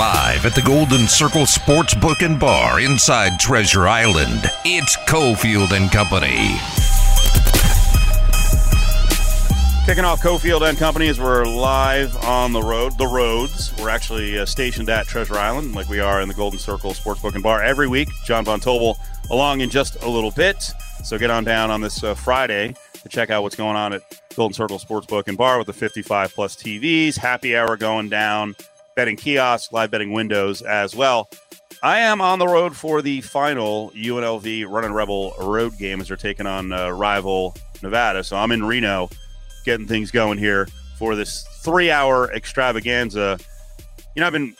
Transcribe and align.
Live 0.00 0.46
at 0.46 0.54
the 0.54 0.62
Golden 0.62 1.06
Circle 1.06 1.42
Sportsbook 1.42 2.24
and 2.24 2.40
Bar 2.40 2.80
inside 2.80 3.38
Treasure 3.38 3.86
Island, 3.86 4.50
it's 4.64 4.96
Cofield 5.06 5.72
and 5.72 5.92
Company. 5.92 6.56
Kicking 9.84 10.06
off 10.06 10.22
Cofield 10.22 10.66
and 10.66 10.78
Company 10.78 11.08
as 11.08 11.20
we're 11.20 11.44
live 11.44 12.16
on 12.24 12.54
the 12.54 12.62
road, 12.62 12.96
the 12.96 13.06
roads. 13.06 13.74
We're 13.78 13.90
actually 13.90 14.38
uh, 14.38 14.46
stationed 14.46 14.88
at 14.88 15.06
Treasure 15.06 15.36
Island, 15.36 15.74
like 15.74 15.90
we 15.90 16.00
are 16.00 16.22
in 16.22 16.28
the 16.28 16.34
Golden 16.34 16.58
Circle 16.58 16.92
Sportsbook 16.92 17.34
and 17.34 17.42
Bar 17.42 17.62
every 17.62 17.86
week. 17.86 18.08
John 18.24 18.46
Von 18.46 18.58
Tobel 18.58 18.98
along 19.30 19.60
in 19.60 19.68
just 19.68 20.02
a 20.02 20.08
little 20.08 20.30
bit. 20.30 20.62
So 21.04 21.18
get 21.18 21.30
on 21.30 21.44
down 21.44 21.70
on 21.70 21.82
this 21.82 22.02
uh, 22.02 22.14
Friday 22.14 22.74
to 23.02 23.08
check 23.10 23.28
out 23.28 23.42
what's 23.42 23.56
going 23.56 23.76
on 23.76 23.92
at 23.92 24.02
Golden 24.34 24.54
Circle 24.54 24.78
Sportsbook 24.78 25.28
and 25.28 25.36
Bar 25.36 25.58
with 25.58 25.66
the 25.66 25.74
55 25.74 26.34
plus 26.34 26.56
TVs, 26.56 27.16
happy 27.16 27.54
hour 27.54 27.76
going 27.76 28.08
down, 28.08 28.56
betting 29.00 29.16
kiosks, 29.16 29.72
live 29.72 29.90
betting 29.90 30.12
windows 30.12 30.60
as 30.60 30.94
well. 30.94 31.30
I 31.82 32.00
am 32.00 32.20
on 32.20 32.38
the 32.38 32.46
road 32.46 32.76
for 32.76 33.00
the 33.00 33.22
final 33.22 33.90
UNLV 33.92 34.68
Running 34.68 34.92
Rebel 34.92 35.32
road 35.40 35.78
game 35.78 36.02
as 36.02 36.08
they're 36.08 36.18
taking 36.18 36.46
on 36.46 36.70
uh, 36.70 36.90
rival 36.90 37.56
Nevada. 37.82 38.22
So 38.22 38.36
I'm 38.36 38.52
in 38.52 38.62
Reno 38.62 39.08
getting 39.64 39.86
things 39.86 40.10
going 40.10 40.36
here 40.36 40.68
for 40.98 41.14
this 41.16 41.46
three 41.62 41.90
hour 41.90 42.30
extravaganza. 42.34 43.38
You 44.14 44.20
know, 44.20 44.26
I've 44.26 44.34
been 44.34 44.54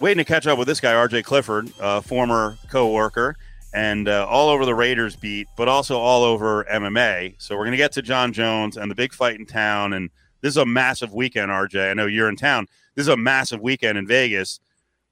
waiting 0.00 0.24
to 0.24 0.24
catch 0.24 0.46
up 0.46 0.58
with 0.58 0.68
this 0.68 0.80
guy, 0.80 0.94
RJ 0.94 1.24
Clifford, 1.24 1.70
a 1.78 2.00
former 2.00 2.56
co 2.70 2.90
worker, 2.90 3.36
and 3.74 4.08
uh, 4.08 4.26
all 4.26 4.48
over 4.48 4.64
the 4.64 4.74
Raiders 4.74 5.16
beat, 5.16 5.48
but 5.54 5.68
also 5.68 5.98
all 5.98 6.24
over 6.24 6.64
MMA. 6.72 7.34
So 7.36 7.56
we're 7.58 7.64
going 7.64 7.72
to 7.72 7.76
get 7.76 7.92
to 7.92 8.00
Jon 8.00 8.32
Jones 8.32 8.78
and 8.78 8.90
the 8.90 8.94
big 8.94 9.12
fight 9.12 9.38
in 9.38 9.44
town. 9.44 9.92
And 9.92 10.08
this 10.40 10.52
is 10.52 10.56
a 10.56 10.64
massive 10.64 11.12
weekend, 11.12 11.50
RJ. 11.50 11.90
I 11.90 11.92
know 11.92 12.06
you're 12.06 12.30
in 12.30 12.36
town. 12.36 12.68
This 12.96 13.04
is 13.04 13.08
a 13.08 13.16
massive 13.16 13.60
weekend 13.60 13.98
in 13.98 14.06
Vegas. 14.06 14.58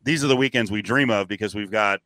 These 0.02 0.24
are 0.24 0.26
the 0.26 0.36
weekends 0.36 0.70
we 0.70 0.82
dream 0.82 1.10
of 1.10 1.28
because 1.28 1.54
we've 1.54 1.70
got 1.70 2.00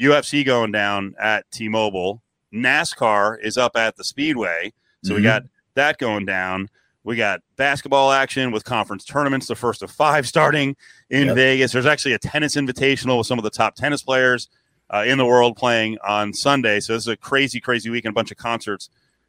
UFC 0.00 0.44
going 0.44 0.70
down 0.70 1.14
at 1.18 1.50
T 1.50 1.68
Mobile. 1.68 2.22
NASCAR 2.52 3.42
is 3.42 3.58
up 3.58 3.76
at 3.76 3.96
the 3.96 4.04
Speedway. 4.04 4.72
So 5.02 5.10
mm-hmm. 5.10 5.16
we 5.16 5.22
got 5.22 5.42
that 5.74 5.98
going 5.98 6.26
down. 6.26 6.68
We 7.04 7.16
got 7.16 7.40
basketball 7.56 8.12
action 8.12 8.50
with 8.50 8.64
conference 8.64 9.04
tournaments, 9.04 9.46
the 9.46 9.54
first 9.54 9.82
of 9.82 9.90
five 9.90 10.26
starting 10.26 10.76
in 11.10 11.28
yep. 11.28 11.36
Vegas. 11.36 11.72
There's 11.72 11.86
actually 11.86 12.14
a 12.14 12.18
tennis 12.18 12.54
invitational 12.54 13.18
with 13.18 13.26
some 13.26 13.38
of 13.38 13.44
the 13.44 13.50
top 13.50 13.74
tennis 13.74 14.02
players 14.02 14.48
uh, 14.90 15.04
in 15.06 15.18
the 15.18 15.26
world 15.26 15.56
playing 15.56 15.98
on 16.06 16.32
Sunday. 16.32 16.80
So 16.80 16.94
this 16.94 17.02
is 17.02 17.08
a 17.08 17.16
crazy, 17.16 17.60
crazy 17.60 17.90
weekend, 17.90 18.12
a 18.12 18.14
bunch 18.14 18.30
of 18.30 18.36
concerts 18.36 18.88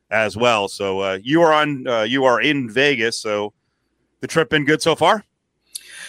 as 0.09 0.37
well. 0.37 0.67
So 0.67 0.99
uh, 0.99 1.19
you 1.21 1.41
are 1.41 1.53
on, 1.53 1.87
uh, 1.87 2.03
you 2.03 2.23
are 2.23 2.39
in 2.39 2.69
Vegas. 2.69 3.19
So 3.19 3.53
the 4.21 4.27
trip 4.27 4.49
been 4.49 4.65
good 4.65 4.81
so 4.81 4.95
far? 4.95 5.25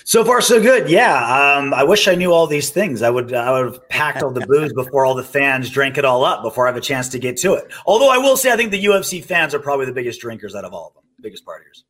So 0.06 0.24
far, 0.24 0.40
so 0.40 0.62
good. 0.62 0.88
Yeah. 0.88 1.56
Um, 1.58 1.74
I 1.74 1.82
wish 1.82 2.06
I 2.06 2.14
knew 2.14 2.32
all 2.32 2.46
these 2.46 2.70
things. 2.70 3.02
I 3.02 3.10
would 3.10 3.34
I 3.34 3.50
would 3.50 3.72
have 3.72 3.88
packed 3.88 4.22
all 4.22 4.30
the 4.30 4.46
booze 4.46 4.72
before 4.72 5.04
all 5.04 5.16
the 5.16 5.24
fans 5.24 5.68
drank 5.68 5.98
it 5.98 6.04
all 6.04 6.24
up 6.24 6.44
before 6.44 6.68
I 6.68 6.70
have 6.70 6.76
a 6.76 6.80
chance 6.80 7.08
to 7.08 7.18
get 7.18 7.36
to 7.38 7.54
it. 7.54 7.72
Although 7.86 8.08
I 8.08 8.16
will 8.16 8.36
say, 8.36 8.52
I 8.52 8.56
think 8.56 8.70
the 8.70 8.84
UFC 8.84 9.22
fans 9.22 9.52
are 9.52 9.58
probably 9.58 9.84
the 9.84 9.92
biggest 9.92 10.20
drinkers 10.20 10.54
out 10.54 10.64
of 10.64 10.72
all 10.72 10.86
of 10.86 10.94
them, 10.94 11.02
biggest 11.20 11.44
partiers. 11.44 11.82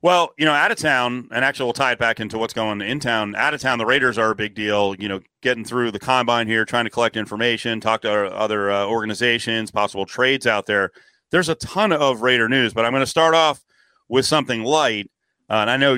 Well, 0.00 0.34
you 0.36 0.44
know, 0.44 0.52
out 0.52 0.72
of 0.72 0.78
town, 0.78 1.28
and 1.30 1.44
actually 1.44 1.66
we'll 1.66 1.74
tie 1.74 1.92
it 1.92 2.00
back 2.00 2.18
into 2.18 2.36
what's 2.36 2.52
going 2.52 2.80
in 2.80 2.98
town. 2.98 3.36
Out 3.36 3.54
of 3.54 3.60
town, 3.60 3.78
the 3.78 3.86
Raiders 3.86 4.18
are 4.18 4.32
a 4.32 4.34
big 4.34 4.56
deal. 4.56 4.96
You 4.98 5.08
know, 5.08 5.20
getting 5.40 5.64
through 5.64 5.92
the 5.92 6.00
combine 6.00 6.48
here, 6.48 6.64
trying 6.64 6.86
to 6.86 6.90
collect 6.90 7.16
information, 7.16 7.80
talk 7.80 8.02
to 8.02 8.10
other 8.10 8.72
uh, 8.72 8.86
organizations, 8.86 9.70
possible 9.70 10.04
trades 10.04 10.48
out 10.48 10.66
there. 10.66 10.90
There's 11.30 11.48
a 11.48 11.54
ton 11.54 11.92
of 11.92 12.22
Raider 12.22 12.48
news, 12.48 12.74
but 12.74 12.84
I'm 12.84 12.90
going 12.90 13.02
to 13.02 13.06
start 13.06 13.36
off 13.36 13.64
with 14.08 14.26
something 14.26 14.64
light. 14.64 15.12
Uh, 15.48 15.58
and 15.58 15.70
I 15.70 15.76
know 15.76 15.96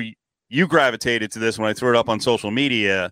you 0.49 0.67
gravitated 0.67 1.31
to 1.31 1.39
this 1.39 1.57
when 1.57 1.69
I 1.69 1.73
threw 1.73 1.89
it 1.89 1.95
up 1.95 2.09
on 2.09 2.19
social 2.19 2.51
media. 2.51 3.11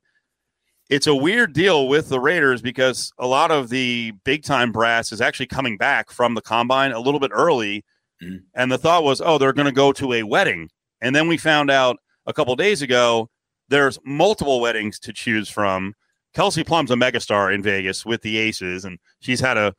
It's 0.89 1.07
a 1.07 1.15
weird 1.15 1.53
deal 1.53 1.87
with 1.87 2.09
the 2.09 2.19
Raiders 2.19 2.61
because 2.61 3.11
a 3.17 3.25
lot 3.25 3.51
of 3.51 3.69
the 3.69 4.13
big 4.23 4.43
time 4.43 4.71
brass 4.71 5.11
is 5.11 5.21
actually 5.21 5.47
coming 5.47 5.77
back 5.77 6.11
from 6.11 6.35
the 6.35 6.41
combine 6.41 6.91
a 6.91 6.99
little 6.99 7.19
bit 7.19 7.31
early. 7.33 7.83
Mm-hmm. 8.21 8.37
And 8.53 8.71
the 8.71 8.77
thought 8.77 9.03
was, 9.03 9.21
oh, 9.21 9.37
they're 9.37 9.53
going 9.53 9.65
to 9.65 9.71
go 9.71 9.91
to 9.93 10.13
a 10.13 10.23
wedding. 10.23 10.69
And 11.01 11.15
then 11.15 11.27
we 11.27 11.37
found 11.37 11.71
out 11.71 11.97
a 12.25 12.33
couple 12.33 12.55
days 12.55 12.81
ago 12.81 13.29
there's 13.69 13.97
multiple 14.05 14.61
weddings 14.61 14.99
to 14.99 15.13
choose 15.13 15.49
from. 15.49 15.93
Kelsey 16.33 16.63
Plum's 16.63 16.91
a 16.91 16.95
megastar 16.95 17.53
in 17.53 17.61
Vegas 17.61 18.05
with 18.05 18.21
the 18.21 18.37
Aces, 18.37 18.85
and 18.85 18.99
she's 19.19 19.39
had 19.39 19.57
a 19.57 19.73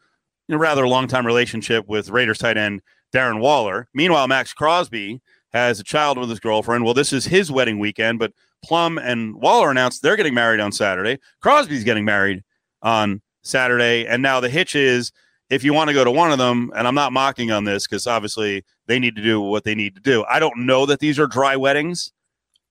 you 0.48 0.54
know, 0.54 0.59
rather 0.59 0.87
long 0.87 1.09
time 1.09 1.26
relationship 1.26 1.87
with 1.88 2.10
Raiders 2.10 2.38
tight 2.38 2.56
end 2.56 2.81
Darren 3.14 3.41
Waller. 3.41 3.88
Meanwhile, 3.94 4.28
Maxx 4.28 4.53
Crosby 4.53 5.20
has 5.54 5.78
a 5.78 5.84
child 5.84 6.19
with 6.19 6.28
his 6.28 6.41
girlfriend. 6.41 6.84
Well, 6.84 6.94
this 6.94 7.12
is 7.12 7.25
his 7.25 7.50
wedding 7.50 7.78
weekend, 7.78 8.19
but 8.19 8.32
Plum 8.62 8.98
and 8.98 9.37
Waller 9.37 9.70
announced 9.70 10.03
they're 10.03 10.16
getting 10.16 10.34
married 10.34 10.60
on 10.60 10.72
Saturday. 10.72 11.19
Crosby's 11.41 11.84
getting 11.84 12.04
married 12.04 12.42
on 12.82 13.22
Saturday. 13.42 14.04
And 14.06 14.20
now 14.20 14.41
the 14.41 14.48
hitch 14.48 14.75
is 14.75 15.12
if 15.50 15.62
you 15.62 15.72
want 15.72 15.88
to 15.88 15.94
go 15.94 16.03
to 16.03 16.10
one 16.10 16.32
of 16.32 16.38
them, 16.38 16.72
and 16.75 16.88
I'm 16.88 16.94
not 16.94 17.12
mocking 17.12 17.53
on 17.53 17.64
this 17.64 17.87
because 17.87 18.06
obviously 18.09 18.64
they 18.87 18.98
need 18.98 19.14
to 19.14 19.22
do 19.22 19.41
what 19.41 19.62
they 19.62 19.76
need 19.76 19.94
to 19.94 20.00
do. 20.00 20.25
I 20.28 20.41
don't 20.41 20.66
know 20.66 20.87
that 20.87 20.98
these 20.98 21.20
are 21.20 21.28
dry 21.28 21.54
weddings, 21.54 22.12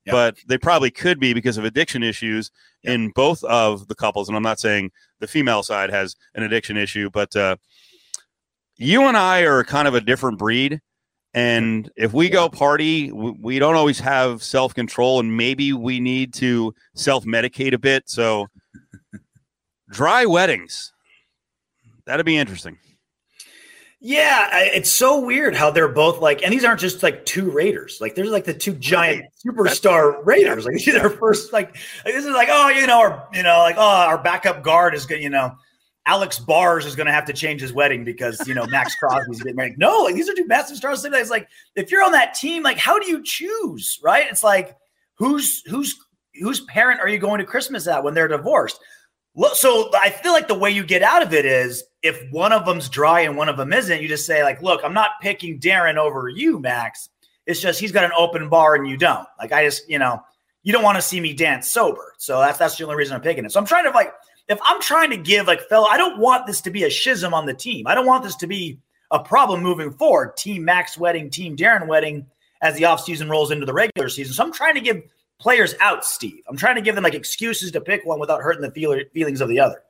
yep. 0.06 0.14
but 0.14 0.38
they 0.48 0.58
probably 0.58 0.92
could 0.92 1.22
be 1.22 1.34
because 1.34 1.58
of 1.58 1.64
addiction 1.64 2.04
issues 2.04 2.52
yep. 2.84 2.96
in 2.96 3.10
both 3.12 3.42
of 3.46 3.88
the 3.88 3.96
couples. 3.96 4.28
And 4.28 4.36
I'm 4.36 4.44
not 4.44 4.60
saying 4.60 4.92
the 5.20 5.28
female 5.28 5.64
side 5.64 5.90
has 5.90 6.18
an 6.36 6.44
addiction 6.44 6.76
issue, 6.76 7.10
but 7.10 7.34
uh, 7.34 7.56
you 8.76 9.04
and 9.04 9.16
I 9.16 9.42
are 9.42 9.64
kind 9.64 9.88
of 9.88 9.96
a 9.96 10.02
different 10.02 10.38
breed 10.38 10.82
and 11.34 11.90
if 11.96 12.14
we 12.14 12.30
go 12.30 12.48
party, 12.48 13.12
we 13.12 13.58
don't 13.58 13.76
always 13.76 14.00
have 14.00 14.44
self 14.44 14.76
control, 14.76 15.20
and 15.20 15.36
maybe 15.36 15.74
we 15.74 16.00
need 16.00 16.34
to 16.36 16.76
self 16.94 17.26
medicate 17.26 17.74
a 17.74 17.80
bit. 17.80 18.08
So, 18.08 18.48
dry 19.90 20.26
weddings, 20.26 20.94
that'd 22.06 22.26
be 22.26 22.38
interesting. 22.38 22.78
Yeah, 24.06 24.50
it's 24.52 24.92
so 24.92 25.26
weird 25.26 25.56
how 25.56 25.72
they're 25.72 25.88
both 25.88 26.20
like, 26.20 26.44
and 26.44 26.52
these 26.52 26.66
aren't 26.66 26.82
just 26.82 27.02
like 27.02 27.26
two 27.26 27.50
Raiders. 27.50 28.00
Like, 28.02 28.16
there's 28.16 28.30
like 28.30 28.44
the 28.44 28.54
two 28.54 28.74
giant 28.74 29.24
superstar 29.44 30.24
Raiders. 30.26 30.66
Like, 30.66 30.76
these 30.86 30.94
are 30.94 31.10
first, 31.10 31.54
like, 31.54 31.78
like, 32.04 32.14
this 32.14 32.26
is 32.26 32.34
like, 32.34 32.50
oh, 32.52 32.68
you 32.68 32.86
know, 32.86 33.00
our, 33.00 33.30
you 33.34 33.44
know, 33.44 33.60
like, 33.60 33.78
oh, 33.78 33.82
our 33.82 34.22
backup 34.22 34.62
guard 34.62 34.94
is 34.94 35.06
good, 35.06 35.22
you 35.22 35.30
know 35.30 35.56
Alex 36.06 36.38
Bars 36.38 36.86
is 36.86 36.96
going 36.96 37.08
to 37.08 37.14
have 37.14 37.26
to 37.26 37.34
change 37.34 37.62
his 37.62 37.72
wedding 37.72 38.04
because 38.04 38.46
you 38.48 38.54
know 38.54 38.66
Maxx 38.68 38.96
Crosby's 39.00 39.42
getting 39.42 39.56
married. 39.56 39.78
No, 39.78 40.04
like 40.04 40.16
these 40.16 40.30
are 40.30 40.34
two 40.34 40.48
massive 40.48 40.78
stars. 40.78 41.04
It's 41.06 41.30
like 41.30 41.48
if 41.76 41.92
you're 41.92 42.04
on 42.04 42.12
that 42.12 42.34
team, 42.34 42.64
like 42.64 42.78
how 42.78 43.00
do 43.00 43.08
you 43.08 43.24
choose? 43.24 44.00
Right? 44.04 44.26
It's 44.30 44.44
like 44.44 44.76
who's 45.16 45.64
who's 45.68 45.98
whose 46.42 46.62
parent 46.62 47.00
are 47.00 47.08
you 47.08 47.20
going 47.20 47.40
to 47.40 47.46
Christmas 47.46 47.88
at 47.88 48.04
when 48.04 48.14
they're 48.14 48.28
divorced? 48.28 48.80
So 49.54 49.90
I 49.96 50.10
feel 50.10 50.32
like 50.32 50.48
the 50.48 50.54
way 50.54 50.70
you 50.70 50.84
get 50.84 51.02
out 51.02 51.24
of 51.24 51.34
it 51.34 51.46
is 51.46 51.84
if 52.04 52.22
one 52.32 52.52
of 52.52 52.66
them's 52.66 52.88
dry 52.88 53.22
and 53.22 53.36
one 53.36 53.50
of 53.50 53.58
them 53.58 53.74
isn't, 53.74 54.02
you 54.02 54.08
just 54.08 54.28
say 54.28 54.44
like, 54.44 54.62
look, 54.62 54.82
I'm 54.84 54.94
not 54.94 55.12
picking 55.22 55.60
Darren 55.60 55.98
over 55.98 56.30
you, 56.30 56.60
Maxx. 56.60 57.10
It's 57.48 57.60
just 57.60 57.80
he's 57.80 57.92
got 57.92 58.04
an 58.04 58.12
open 58.16 58.48
bar 58.48 58.76
and 58.76 58.88
you 58.88 58.96
don't. 58.96 59.28
Like 59.40 59.52
I 59.52 59.66
just, 59.66 59.90
you 59.90 59.98
know, 59.98 60.22
you 60.62 60.72
don't 60.72 60.84
want 60.84 60.98
to 60.98 61.02
see 61.02 61.20
me 61.20 61.34
dance 61.34 61.72
sober. 61.72 62.14
So 62.18 62.40
that's 62.40 62.58
that's 62.58 62.78
the 62.78 62.84
only 62.84 62.96
reason 62.96 63.16
I'm 63.16 63.22
picking 63.22 63.44
it. 63.44 63.52
So 63.52 63.60
I'm 63.60 63.66
trying 63.66 63.86
to 63.86 63.92
like 63.92 64.14
if 64.48 64.60
I'm 64.64 64.82
trying 64.82 65.10
to 65.12 65.18
give 65.18 65.48
like 65.48 65.62
fellow, 65.62 65.88
I 65.88 65.98
don't 65.98 66.20
want 66.20 66.48
this 66.48 66.62
to 66.62 66.72
be 66.72 66.84
a 66.84 66.92
schism 66.92 67.34
on 67.34 67.46
the 67.46 67.54
team. 67.54 67.88
I 67.88 67.96
don't 67.96 68.06
want 68.06 68.24
this 68.24 68.36
to 68.38 68.48
be 68.48 68.80
a 69.12 69.20
problem 69.20 69.62
moving 69.62 69.92
forward. 69.92 70.36
Team 70.36 70.66
Maxx 70.66 70.98
wedding, 70.98 71.30
team 71.30 71.56
Darren 71.56 71.88
wedding 71.88 72.26
as 72.62 72.76
the 72.76 72.84
offseason 72.84 73.30
rolls 73.30 73.52
into 73.52 73.66
the 73.66 73.74
regular 73.74 74.10
season. 74.10 74.34
So 74.34 74.44
I'm 74.44 74.54
trying 74.54 74.76
to 74.76 74.82
give 74.82 75.04
players 75.40 75.76
out, 75.80 76.06
Steve. 76.06 76.42
I'm 76.48 76.58
trying 76.58 76.76
to 76.76 76.82
give 76.82 76.96
them 76.96 77.04
like 77.04 77.14
excuses 77.14 77.72
to 77.72 77.82
pick 77.82 78.06
one 78.06 78.20
without 78.20 78.42
hurting 78.42 78.62
the 78.62 78.72
feel- 78.72 79.00
feelings 79.14 79.42
of 79.42 79.50
the 79.50 79.60
other. 79.60 79.84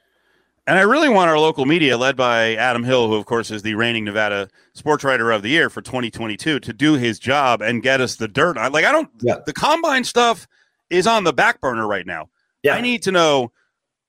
And 0.65 0.77
I 0.77 0.81
really 0.81 1.09
want 1.09 1.29
our 1.29 1.37
local 1.37 1.65
media, 1.65 1.97
led 1.97 2.15
by 2.15 2.55
Adam 2.55 2.83
Hill, 2.83 3.07
who 3.07 3.15
of 3.15 3.25
course 3.25 3.51
is 3.51 3.63
the 3.63 3.75
reigning 3.75 4.05
Nevada 4.05 4.49
Sports 4.73 5.03
Writer 5.03 5.31
of 5.31 5.41
the 5.41 5.49
Year 5.49 5.69
for 5.69 5.81
2022, 5.81 6.59
to 6.61 6.73
do 6.73 6.93
his 6.93 7.19
job 7.19 7.61
and 7.61 7.83
get 7.83 7.99
us 7.99 8.15
the 8.15 8.29
dirt. 8.29 8.57
I, 8.57 8.67
like 8.67 8.85
I 8.85 8.91
don't, 8.91 9.09
yeah. 9.19 9.39
the 9.45 9.51
combine 9.51 10.05
stuff 10.05 10.47
is 10.89 11.05
on 11.05 11.25
the 11.25 11.33
back 11.33 11.59
burner 11.59 11.85
right 11.85 12.07
now. 12.07 12.29
Yeah. 12.63 12.75
I 12.75 12.81
need 12.81 13.03
to 13.03 13.11
know 13.11 13.51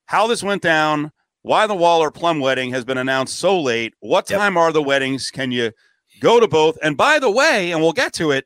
how 0.05 0.27
this 0.27 0.43
went 0.43 0.61
down, 0.61 1.11
why 1.41 1.67
the 1.67 1.75
Waller 1.75 2.11
Plum 2.11 2.39
wedding 2.39 2.71
has 2.71 2.85
been 2.85 2.97
announced 2.97 3.37
so 3.37 3.59
late, 3.59 3.93
what 3.99 4.25
time 4.27 4.53
yep. 4.53 4.61
are 4.61 4.71
the 4.71 4.81
weddings? 4.81 5.31
Can 5.31 5.51
you 5.51 5.71
go 6.19 6.39
to 6.39 6.47
both? 6.47 6.77
And 6.81 6.97
by 6.97 7.19
the 7.19 7.29
way, 7.29 7.71
and 7.71 7.81
we'll 7.81 7.93
get 7.93 8.13
to 8.13 8.31
it, 8.31 8.45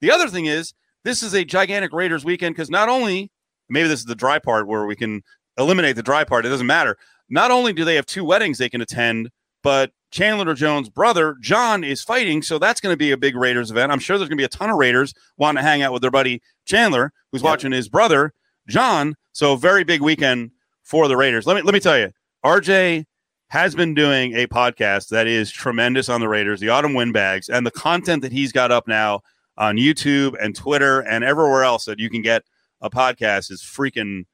the 0.00 0.10
other 0.10 0.28
thing 0.28 0.46
is 0.46 0.74
this 1.04 1.22
is 1.22 1.34
a 1.34 1.44
gigantic 1.44 1.92
Raiders 1.92 2.24
weekend 2.24 2.54
because 2.54 2.70
not 2.70 2.88
only, 2.88 3.30
maybe 3.68 3.88
this 3.88 4.00
is 4.00 4.06
the 4.06 4.14
dry 4.14 4.38
part 4.38 4.66
where 4.66 4.86
we 4.86 4.96
can 4.96 5.22
eliminate 5.58 5.96
the 5.96 6.02
dry 6.02 6.24
part, 6.24 6.46
it 6.46 6.50
doesn't 6.50 6.66
matter. 6.66 6.96
Not 7.28 7.50
only 7.50 7.72
do 7.72 7.84
they 7.84 7.96
have 7.96 8.06
two 8.06 8.24
weddings 8.24 8.58
they 8.58 8.70
can 8.70 8.80
attend, 8.80 9.30
but 9.62 9.92
Chandler 10.10 10.54
Jones' 10.54 10.88
brother, 10.88 11.36
Jon, 11.42 11.84
is 11.84 12.02
fighting. 12.02 12.40
So 12.40 12.58
that's 12.58 12.80
going 12.80 12.92
to 12.92 12.96
be 12.96 13.10
a 13.10 13.16
big 13.16 13.36
Raiders 13.36 13.70
event. 13.70 13.92
I'm 13.92 13.98
sure 13.98 14.16
there's 14.16 14.28
going 14.28 14.38
to 14.38 14.40
be 14.40 14.46
a 14.46 14.48
ton 14.48 14.70
of 14.70 14.76
Raiders 14.76 15.12
wanting 15.36 15.62
to 15.62 15.68
hang 15.68 15.82
out 15.82 15.92
with 15.92 16.00
their 16.00 16.10
buddy 16.10 16.40
Chandler, 16.64 17.12
who's 17.30 17.42
yep. 17.42 17.50
watching 17.50 17.72
his 17.72 17.88
brother, 17.88 18.32
Jon. 18.68 19.16
So 19.32 19.56
very 19.56 19.84
big 19.84 20.00
weekend 20.00 20.52
for 20.88 21.06
the 21.06 21.16
Raiders. 21.16 21.46
Let 21.46 21.54
me 21.54 21.62
let 21.62 21.74
me 21.74 21.80
tell 21.80 21.98
you, 21.98 22.10
RJ 22.44 23.04
has 23.50 23.74
been 23.74 23.94
doing 23.94 24.34
a 24.34 24.46
podcast 24.46 25.08
that 25.08 25.26
is 25.26 25.50
tremendous 25.50 26.08
on 26.08 26.20
the 26.20 26.28
Raiders, 26.28 26.60
the 26.60 26.70
Autumn 26.70 26.94
Windbags, 26.94 27.48
and 27.50 27.66
the 27.66 27.70
content 27.70 28.22
that 28.22 28.32
he's 28.32 28.52
got 28.52 28.72
up 28.72 28.88
now 28.88 29.20
on 29.58 29.76
YouTube 29.76 30.34
and 30.40 30.56
Twitter 30.56 31.00
and 31.00 31.24
everywhere 31.24 31.62
else 31.62 31.84
that 31.84 31.98
you 31.98 32.08
can 32.08 32.22
get 32.22 32.42
a 32.80 32.88
podcast 32.88 33.50
is 33.50 33.62
freaking 33.62 34.24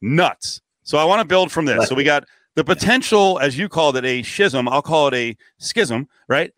nuts. 0.00 0.62
So 0.82 0.96
I 0.96 1.04
want 1.04 1.20
to 1.20 1.26
build 1.26 1.52
from 1.52 1.66
this. 1.66 1.88
So 1.88 1.94
we 1.94 2.04
got 2.04 2.24
the 2.56 2.64
potential, 2.64 3.38
as 3.38 3.58
you 3.58 3.68
called 3.68 3.96
it, 3.96 4.04
a 4.04 4.22
schism. 4.22 4.66
I'll 4.66 4.82
call 4.82 5.08
it 5.08 5.14
a 5.14 5.36
schism, 5.58 6.08
right? 6.26 6.52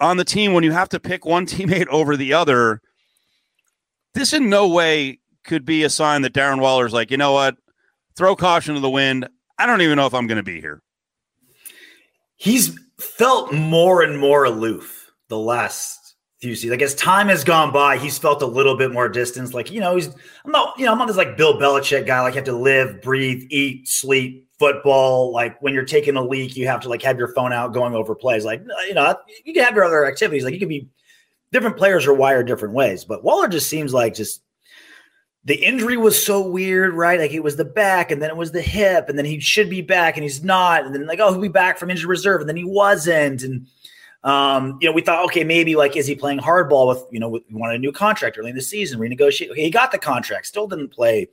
On 0.00 0.16
the 0.16 0.24
team, 0.24 0.52
when 0.52 0.64
you 0.64 0.72
have 0.72 0.90
to 0.90 1.00
pick 1.00 1.24
one 1.24 1.46
teammate 1.46 1.88
over 1.88 2.16
the 2.16 2.34
other, 2.34 2.82
this 4.14 4.34
in 4.34 4.50
no 4.50 4.68
way 4.68 5.18
could 5.44 5.64
be 5.64 5.82
a 5.82 5.90
sign 5.90 6.22
that 6.22 6.34
Darren 6.34 6.60
Waller's 6.60 6.92
like, 6.92 7.10
you 7.10 7.16
know 7.16 7.32
what? 7.32 7.56
Throw 8.16 8.36
caution 8.36 8.74
to 8.74 8.80
the 8.80 8.90
wind. 8.90 9.28
I 9.58 9.66
don't 9.66 9.80
even 9.82 9.96
know 9.96 10.06
if 10.06 10.14
I'm 10.14 10.26
going 10.26 10.36
to 10.36 10.42
be 10.42 10.60
here. 10.60 10.82
He's 12.36 12.78
felt 12.98 13.52
more 13.52 14.02
and 14.02 14.18
more 14.18 14.44
aloof 14.44 15.10
the 15.28 15.38
last 15.38 16.16
few 16.40 16.54
seasons. 16.54 16.72
Like 16.72 16.82
as 16.82 16.94
time 16.94 17.28
has 17.28 17.44
gone 17.44 17.72
by, 17.72 17.96
he's 17.96 18.18
felt 18.18 18.42
a 18.42 18.46
little 18.46 18.76
bit 18.76 18.92
more 18.92 19.08
distance. 19.08 19.54
Like, 19.54 19.70
you 19.70 19.80
know, 19.80 19.94
he's 19.94 20.08
I'm 20.44 20.50
not, 20.50 20.78
you 20.78 20.84
know, 20.84 20.92
I'm 20.92 20.98
not 20.98 21.06
this 21.06 21.16
like 21.16 21.36
Bill 21.36 21.58
Belichick 21.58 22.06
guy. 22.06 22.20
Like 22.20 22.34
you 22.34 22.38
have 22.38 22.44
to 22.46 22.52
live, 22.52 23.00
breathe, 23.00 23.46
eat, 23.50 23.88
sleep, 23.88 24.48
football. 24.58 25.32
Like 25.32 25.60
when 25.62 25.72
you're 25.72 25.84
taking 25.84 26.16
a 26.16 26.22
leak, 26.22 26.56
you 26.56 26.66
have 26.66 26.80
to 26.80 26.88
like 26.88 27.02
have 27.02 27.18
your 27.18 27.32
phone 27.34 27.52
out 27.52 27.72
going 27.72 27.94
over 27.94 28.14
plays. 28.14 28.44
Like, 28.44 28.62
you 28.88 28.94
know, 28.94 29.14
you 29.44 29.54
can 29.54 29.62
have 29.64 29.74
your 29.74 29.84
other 29.84 30.04
activities. 30.04 30.44
Like 30.44 30.54
you 30.54 30.60
can 30.60 30.68
be 30.68 30.88
different 31.52 31.76
players 31.76 32.06
are 32.06 32.14
wired 32.14 32.46
different 32.46 32.74
ways. 32.74 33.04
But 33.04 33.22
Waller 33.22 33.48
just 33.48 33.68
seems 33.68 33.94
like 33.94 34.14
just 34.14 34.42
the 35.44 35.56
injury 35.56 35.96
was 35.96 36.24
so 36.24 36.46
weird, 36.46 36.94
right? 36.94 37.18
Like 37.18 37.32
it 37.32 37.42
was 37.42 37.56
the 37.56 37.64
back 37.64 38.10
and 38.10 38.22
then 38.22 38.30
it 38.30 38.36
was 38.36 38.52
the 38.52 38.62
hip, 38.62 39.08
and 39.08 39.18
then 39.18 39.24
he 39.24 39.40
should 39.40 39.68
be 39.68 39.82
back 39.82 40.16
and 40.16 40.22
he's 40.22 40.44
not. 40.44 40.84
And 40.84 40.94
then 40.94 41.06
like, 41.06 41.20
oh, 41.20 41.32
he'll 41.32 41.40
be 41.40 41.48
back 41.48 41.78
from 41.78 41.90
injured 41.90 42.08
reserve, 42.08 42.40
and 42.40 42.48
then 42.48 42.56
he 42.56 42.64
wasn't. 42.64 43.42
And 43.42 43.66
um, 44.24 44.78
you 44.80 44.88
know, 44.88 44.94
we 44.94 45.02
thought, 45.02 45.24
okay, 45.26 45.42
maybe 45.42 45.74
like, 45.74 45.96
is 45.96 46.06
he 46.06 46.14
playing 46.14 46.38
hardball 46.38 46.88
with, 46.88 47.04
you 47.10 47.18
know, 47.18 47.28
we 47.28 47.42
wanted 47.50 47.76
a 47.76 47.78
new 47.78 47.90
contract 47.90 48.38
early 48.38 48.50
in 48.50 48.56
the 48.56 48.62
season, 48.62 49.00
renegotiate. 49.00 49.50
Okay, 49.50 49.64
he 49.64 49.70
got 49.70 49.90
the 49.90 49.98
contract, 49.98 50.46
still 50.46 50.68
didn't 50.68 50.90
play. 50.90 51.28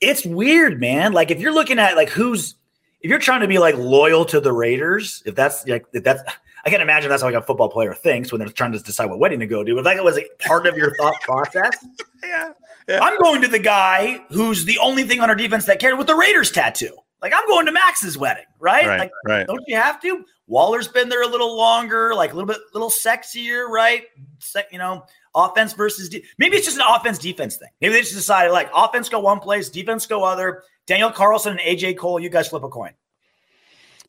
It's 0.00 0.24
weird, 0.24 0.78
man. 0.78 1.12
Like 1.12 1.30
if 1.30 1.40
you're 1.40 1.54
looking 1.54 1.78
at 1.78 1.96
like 1.96 2.10
who's 2.10 2.54
if 3.00 3.10
you're 3.10 3.18
trying 3.18 3.40
to 3.40 3.48
be 3.48 3.58
like 3.58 3.76
loyal 3.76 4.24
to 4.26 4.40
the 4.40 4.52
Raiders, 4.52 5.22
if 5.26 5.34
that's 5.34 5.66
like 5.66 5.84
if 5.92 6.04
that's 6.04 6.22
I 6.66 6.70
can't 6.70 6.82
imagine 6.82 7.08
that's 7.08 7.22
how 7.22 7.28
like 7.28 7.36
a 7.36 7.42
football 7.42 7.68
player 7.68 7.94
thinks 7.94 8.32
when 8.32 8.40
they're 8.40 8.48
trying 8.48 8.72
to 8.72 8.80
decide 8.80 9.06
what 9.06 9.20
wedding 9.20 9.38
to 9.38 9.46
go 9.46 9.62
to. 9.62 9.74
But 9.76 9.84
like 9.84 9.98
it 9.98 10.04
was 10.04 10.18
a 10.18 10.24
part 10.40 10.66
of 10.66 10.76
your 10.76 10.96
thought 10.96 11.20
process. 11.20 11.70
yeah, 12.24 12.52
yeah. 12.88 12.98
I'm 13.00 13.16
going 13.18 13.40
to 13.42 13.48
the 13.48 13.60
guy 13.60 14.20
who's 14.30 14.64
the 14.64 14.76
only 14.78 15.04
thing 15.04 15.20
on 15.20 15.30
our 15.30 15.36
defense 15.36 15.66
that 15.66 15.78
cared 15.78 15.96
with 15.96 16.08
the 16.08 16.16
Raiders 16.16 16.50
tattoo. 16.50 16.90
Like 17.22 17.32
I'm 17.34 17.46
going 17.46 17.66
to 17.66 17.72
Maxx's 17.72 18.18
wedding, 18.18 18.46
right? 18.58 18.84
Right, 18.84 18.98
like, 18.98 19.10
right. 19.24 19.46
Don't 19.46 19.62
you 19.68 19.76
have 19.76 20.00
to? 20.02 20.24
Waller's 20.48 20.88
been 20.88 21.08
there 21.08 21.22
a 21.22 21.28
little 21.28 21.56
longer, 21.56 22.14
like 22.16 22.32
a 22.32 22.34
little 22.34 22.48
bit, 22.48 22.58
little 22.74 22.90
sexier, 22.90 23.68
right? 23.68 24.02
Se- 24.40 24.66
you 24.72 24.78
know, 24.78 25.04
offense 25.36 25.72
versus 25.72 26.08
de- 26.08 26.24
maybe 26.36 26.56
it's 26.56 26.66
just 26.66 26.78
an 26.78 26.84
offense 26.88 27.18
defense 27.18 27.56
thing. 27.56 27.70
Maybe 27.80 27.94
they 27.94 28.00
just 28.00 28.14
decided 28.14 28.50
like 28.50 28.70
offense 28.74 29.08
go 29.08 29.20
one 29.20 29.38
place, 29.38 29.68
defense 29.68 30.04
go 30.06 30.24
other. 30.24 30.64
Daniel 30.86 31.10
Carlson 31.10 31.52
and 31.52 31.60
AJ 31.60 31.96
Cole, 31.96 32.18
you 32.18 32.28
guys 32.28 32.48
flip 32.48 32.64
a 32.64 32.68
coin. 32.68 32.92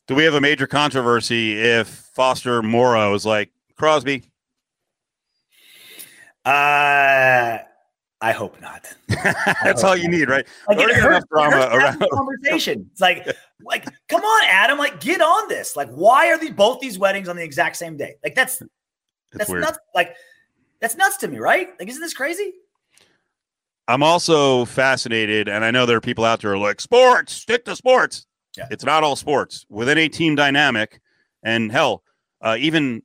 Do 0.07 0.15
we 0.15 0.23
have 0.23 0.33
a 0.33 0.41
major 0.41 0.67
controversy 0.67 1.59
if 1.59 1.87
Foster 1.87 2.63
Moreau 2.63 3.13
is 3.13 3.25
like 3.25 3.51
Crosby? 3.77 4.23
Uh 6.45 7.57
I 8.19 8.31
hope 8.31 8.59
not. 8.61 8.91
That's 9.63 9.83
all 9.83 9.95
you 9.95 10.07
need, 10.07 10.27
right? 10.27 10.47
Like 10.67 10.79
it 10.79 10.95
hurts, 10.95 11.25
drama 11.31 11.57
it 11.57 11.71
hurts 11.71 11.75
around. 11.75 11.99
the 11.99 12.07
conversation. 12.07 12.89
It's 12.91 12.99
like, 13.01 13.27
like, 13.63 13.85
come 14.09 14.21
on, 14.21 14.43
Adam. 14.47 14.79
Like, 14.79 14.99
get 14.99 15.21
on 15.21 15.47
this. 15.49 15.75
Like, 15.75 15.89
why 15.89 16.27
are 16.31 16.37
these 16.39 16.49
both 16.49 16.79
these 16.79 16.97
weddings 16.97 17.29
on 17.29 17.35
the 17.35 17.43
exact 17.43 17.75
same 17.75 17.95
day? 17.95 18.15
Like, 18.23 18.33
that's 18.33 18.59
It's 18.61 18.69
that's 19.33 19.49
weird. 19.51 19.61
nuts. 19.61 19.77
Like, 19.93 20.15
that's 20.81 20.95
nuts 20.95 21.17
to 21.17 21.27
me, 21.27 21.37
right? 21.37 21.69
Like, 21.79 21.89
isn't 21.89 22.01
this 22.01 22.15
crazy? 22.15 22.53
I'm 23.87 24.01
also 24.01 24.65
fascinated, 24.65 25.47
and 25.47 25.63
I 25.63 25.69
know 25.69 25.85
there 25.85 25.97
are 25.97 26.01
people 26.01 26.25
out 26.25 26.41
there 26.41 26.51
who 26.51 26.57
are 26.57 26.59
like, 26.59 26.81
sports, 26.81 27.33
stick 27.33 27.65
to 27.65 27.75
sports. 27.75 28.26
Yeah. 28.57 28.67
It's 28.71 28.83
not 28.83 29.03
all 29.03 29.15
sports. 29.15 29.65
Within 29.69 29.97
a 29.97 30.09
team 30.09 30.35
dynamic, 30.35 30.99
and 31.43 31.71
hell, 31.71 32.03
uh, 32.41 32.57
even 32.59 33.03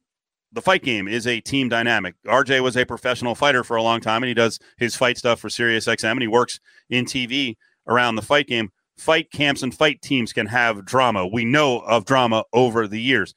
the 0.52 0.62
fight 0.62 0.82
game 0.82 1.08
is 1.08 1.26
a 1.26 1.40
team 1.40 1.68
dynamic. 1.68 2.14
RJ 2.26 2.60
was 2.60 2.76
a 2.76 2.84
professional 2.84 3.34
fighter 3.34 3.64
for 3.64 3.76
a 3.76 3.82
long 3.82 4.00
time, 4.00 4.22
and 4.22 4.28
he 4.28 4.34
does 4.34 4.58
his 4.78 4.94
fight 4.94 5.18
stuff 5.18 5.40
for 5.40 5.48
Sirius 5.48 5.86
XM, 5.86 6.12
and 6.12 6.22
he 6.22 6.28
works 6.28 6.60
in 6.90 7.04
TV 7.04 7.56
around 7.86 8.16
the 8.16 8.22
fight 8.22 8.46
game. 8.46 8.70
Fight 8.96 9.30
camps 9.30 9.62
and 9.62 9.74
fight 9.74 10.02
teams 10.02 10.32
can 10.32 10.46
have 10.46 10.84
drama. 10.84 11.26
We 11.26 11.44
know 11.44 11.80
of 11.80 12.04
drama 12.04 12.44
over 12.52 12.86
the 12.86 13.00
years. 13.00 13.34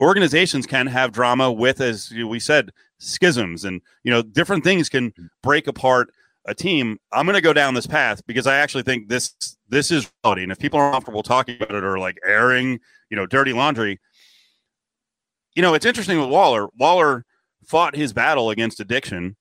Organizations 0.00 0.66
can 0.66 0.86
have 0.86 1.12
drama 1.12 1.50
with, 1.50 1.80
as 1.80 2.10
we 2.10 2.38
said, 2.38 2.70
schisms, 2.98 3.64
and 3.64 3.80
you 4.04 4.10
know, 4.10 4.22
different 4.22 4.64
things 4.64 4.88
can 4.88 5.12
break 5.42 5.66
apart 5.66 6.10
a 6.46 6.54
team. 6.54 6.98
I'm 7.12 7.26
going 7.26 7.34
to 7.34 7.40
go 7.40 7.52
down 7.52 7.74
this 7.74 7.86
path 7.86 8.24
because 8.26 8.46
I 8.46 8.56
actually 8.56 8.82
think 8.82 9.08
this 9.08 9.34
this 9.68 9.90
is 9.90 10.10
reality. 10.22 10.42
And 10.42 10.52
if 10.52 10.58
people 10.58 10.78
are 10.78 10.92
comfortable 10.92 11.22
talking 11.22 11.56
about 11.56 11.74
it 11.74 11.84
or 11.84 11.98
like 11.98 12.18
airing, 12.24 12.80
you 13.10 13.16
know, 13.16 13.26
dirty 13.26 13.52
laundry, 13.52 13.98
you 15.54 15.62
know, 15.62 15.74
it's 15.74 15.86
interesting 15.86 16.20
with 16.20 16.28
Waller. 16.28 16.68
Waller 16.78 17.24
fought 17.64 17.96
his 17.96 18.12
battle 18.12 18.50
against 18.50 18.80
addiction, 18.80 19.36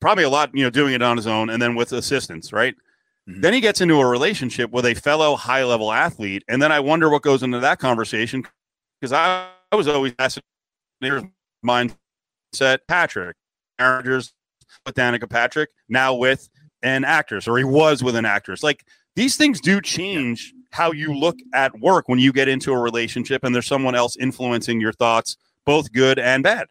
probably 0.00 0.24
a 0.24 0.28
lot, 0.28 0.50
you 0.52 0.62
know, 0.62 0.70
doing 0.70 0.94
it 0.94 1.02
on 1.02 1.16
his 1.16 1.26
own 1.26 1.48
and 1.48 1.62
then 1.62 1.74
with 1.74 1.92
assistance, 1.92 2.52
right? 2.52 2.74
Mhm. 3.28 3.40
Then 3.40 3.54
he 3.54 3.60
gets 3.60 3.80
into 3.80 4.00
a 4.00 4.06
relationship 4.06 4.70
with 4.70 4.84
a 4.84 4.94
fellow 4.94 5.36
high 5.36 5.64
level 5.64 5.92
athlete. 5.92 6.44
And 6.48 6.60
then 6.60 6.72
I 6.72 6.80
wonder 6.80 7.08
what 7.08 7.22
goes 7.22 7.42
into 7.42 7.60
that 7.60 7.78
conversation 7.78 8.44
because 9.00 9.12
I, 9.12 9.48
I 9.72 9.76
was 9.76 9.88
always 9.88 10.12
fascinated 10.12 11.30
mindset 11.64 12.80
Patrick, 12.86 13.36
managers 13.78 14.33
with 14.86 14.94
Danica 14.94 15.28
Patrick, 15.28 15.70
now 15.88 16.14
with 16.14 16.48
an 16.82 17.04
actress, 17.04 17.48
or 17.48 17.58
he 17.58 17.64
was 17.64 18.02
with 18.02 18.16
an 18.16 18.24
actress. 18.24 18.62
Like 18.62 18.84
these 19.16 19.36
things 19.36 19.60
do 19.60 19.80
change 19.80 20.52
how 20.70 20.92
you 20.92 21.14
look 21.14 21.36
at 21.52 21.78
work 21.80 22.08
when 22.08 22.18
you 22.18 22.32
get 22.32 22.48
into 22.48 22.72
a 22.72 22.78
relationship 22.78 23.44
and 23.44 23.54
there's 23.54 23.66
someone 23.66 23.94
else 23.94 24.16
influencing 24.16 24.80
your 24.80 24.92
thoughts, 24.92 25.36
both 25.64 25.92
good 25.92 26.18
and 26.18 26.42
bad. 26.42 26.66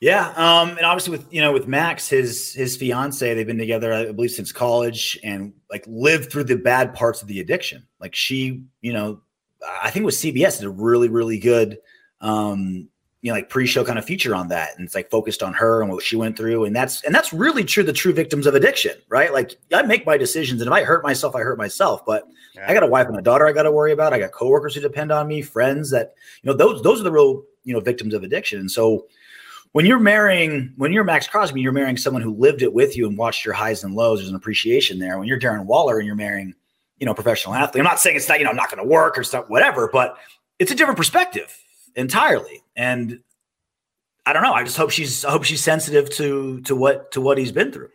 Yeah, 0.00 0.28
um, 0.36 0.76
and 0.76 0.84
obviously 0.84 1.12
with 1.12 1.26
you 1.32 1.40
know 1.40 1.52
with 1.52 1.66
Maxx, 1.66 2.08
his 2.08 2.52
his 2.52 2.76
fiance, 2.76 3.32
they've 3.32 3.46
been 3.46 3.56
together, 3.56 3.94
I 3.94 4.12
believe, 4.12 4.30
since 4.30 4.52
college, 4.52 5.18
and 5.24 5.54
like 5.70 5.84
lived 5.86 6.30
through 6.30 6.44
the 6.44 6.56
bad 6.56 6.94
parts 6.94 7.22
of 7.22 7.28
the 7.28 7.40
addiction. 7.40 7.86
Like 7.98 8.14
she, 8.14 8.64
you 8.82 8.92
know, 8.92 9.22
I 9.82 9.90
think 9.90 10.04
with 10.04 10.14
CBS 10.14 10.58
did 10.58 10.66
a 10.66 10.70
really 10.70 11.08
really 11.08 11.38
good, 11.38 11.78
um, 12.20 12.88
you 13.26 13.32
know, 13.32 13.38
like 13.38 13.48
pre-show 13.48 13.82
kind 13.82 13.98
of 13.98 14.04
feature 14.04 14.36
on 14.36 14.46
that, 14.50 14.70
and 14.76 14.86
it's 14.86 14.94
like 14.94 15.10
focused 15.10 15.42
on 15.42 15.52
her 15.52 15.82
and 15.82 15.90
what 15.90 16.00
she 16.00 16.14
went 16.14 16.36
through, 16.36 16.64
and 16.64 16.76
that's 16.76 17.02
and 17.02 17.12
that's 17.12 17.32
really 17.32 17.64
true. 17.64 17.82
The 17.82 17.92
true 17.92 18.12
victims 18.12 18.46
of 18.46 18.54
addiction, 18.54 18.92
right? 19.08 19.32
Like 19.32 19.58
I 19.74 19.82
make 19.82 20.06
my 20.06 20.16
decisions, 20.16 20.60
and 20.60 20.68
if 20.68 20.72
I 20.72 20.84
hurt 20.84 21.02
myself, 21.02 21.34
I 21.34 21.40
hurt 21.40 21.58
myself, 21.58 22.06
but 22.06 22.28
I 22.64 22.72
got 22.72 22.84
a 22.84 22.86
wife 22.86 23.08
and 23.08 23.18
a 23.18 23.22
daughter 23.22 23.48
I 23.48 23.50
got 23.50 23.64
to 23.64 23.72
worry 23.72 23.90
about. 23.90 24.12
I 24.12 24.20
got 24.20 24.30
coworkers 24.30 24.76
who 24.76 24.80
depend 24.80 25.10
on 25.10 25.26
me, 25.26 25.42
friends 25.42 25.90
that 25.90 26.14
you 26.40 26.48
know 26.48 26.56
those 26.56 26.82
those 26.82 27.00
are 27.00 27.02
the 27.02 27.10
real 27.10 27.42
you 27.64 27.74
know 27.74 27.80
victims 27.80 28.14
of 28.14 28.22
addiction. 28.22 28.60
And 28.60 28.70
so 28.70 29.08
when 29.72 29.86
you're 29.86 29.98
marrying 29.98 30.72
when 30.76 30.92
you're 30.92 31.02
Maxx 31.02 31.26
Crosby, 31.26 31.60
you're 31.60 31.72
marrying 31.72 31.96
someone 31.96 32.22
who 32.22 32.32
lived 32.32 32.62
it 32.62 32.74
with 32.74 32.96
you 32.96 33.08
and 33.08 33.18
watched 33.18 33.44
your 33.44 33.54
highs 33.54 33.82
and 33.82 33.96
lows. 33.96 34.20
There's 34.20 34.30
an 34.30 34.36
appreciation 34.36 35.00
there. 35.00 35.18
When 35.18 35.26
you're 35.26 35.40
Darren 35.40 35.64
Waller 35.64 35.98
and 35.98 36.06
you're 36.06 36.14
marrying 36.14 36.54
you 37.00 37.06
know 37.06 37.12
professional 37.12 37.56
athlete, 37.56 37.80
I'm 37.80 37.88
not 37.88 37.98
saying 37.98 38.14
it's 38.14 38.28
not 38.28 38.38
you 38.38 38.44
know 38.44 38.52
not 38.52 38.70
going 38.70 38.84
to 38.84 38.88
work 38.88 39.18
or 39.18 39.24
stuff 39.24 39.46
whatever, 39.48 39.90
but 39.92 40.16
it's 40.60 40.70
a 40.70 40.76
different 40.76 40.96
perspective 40.96 41.52
entirely. 41.96 42.62
And 42.76 43.20
I 44.26 44.32
don't 44.32 44.42
know. 44.42 44.52
I 44.52 44.64
just 44.64 44.76
hope 44.76 44.90
she's 44.90 45.24
I 45.24 45.30
hope 45.30 45.44
she's 45.44 45.62
sensitive 45.62 46.10
to 46.10 46.60
to 46.62 46.76
what 46.76 47.10
to 47.12 47.20
what 47.20 47.38
he's 47.38 47.52
been 47.52 47.72
through. 47.72 47.90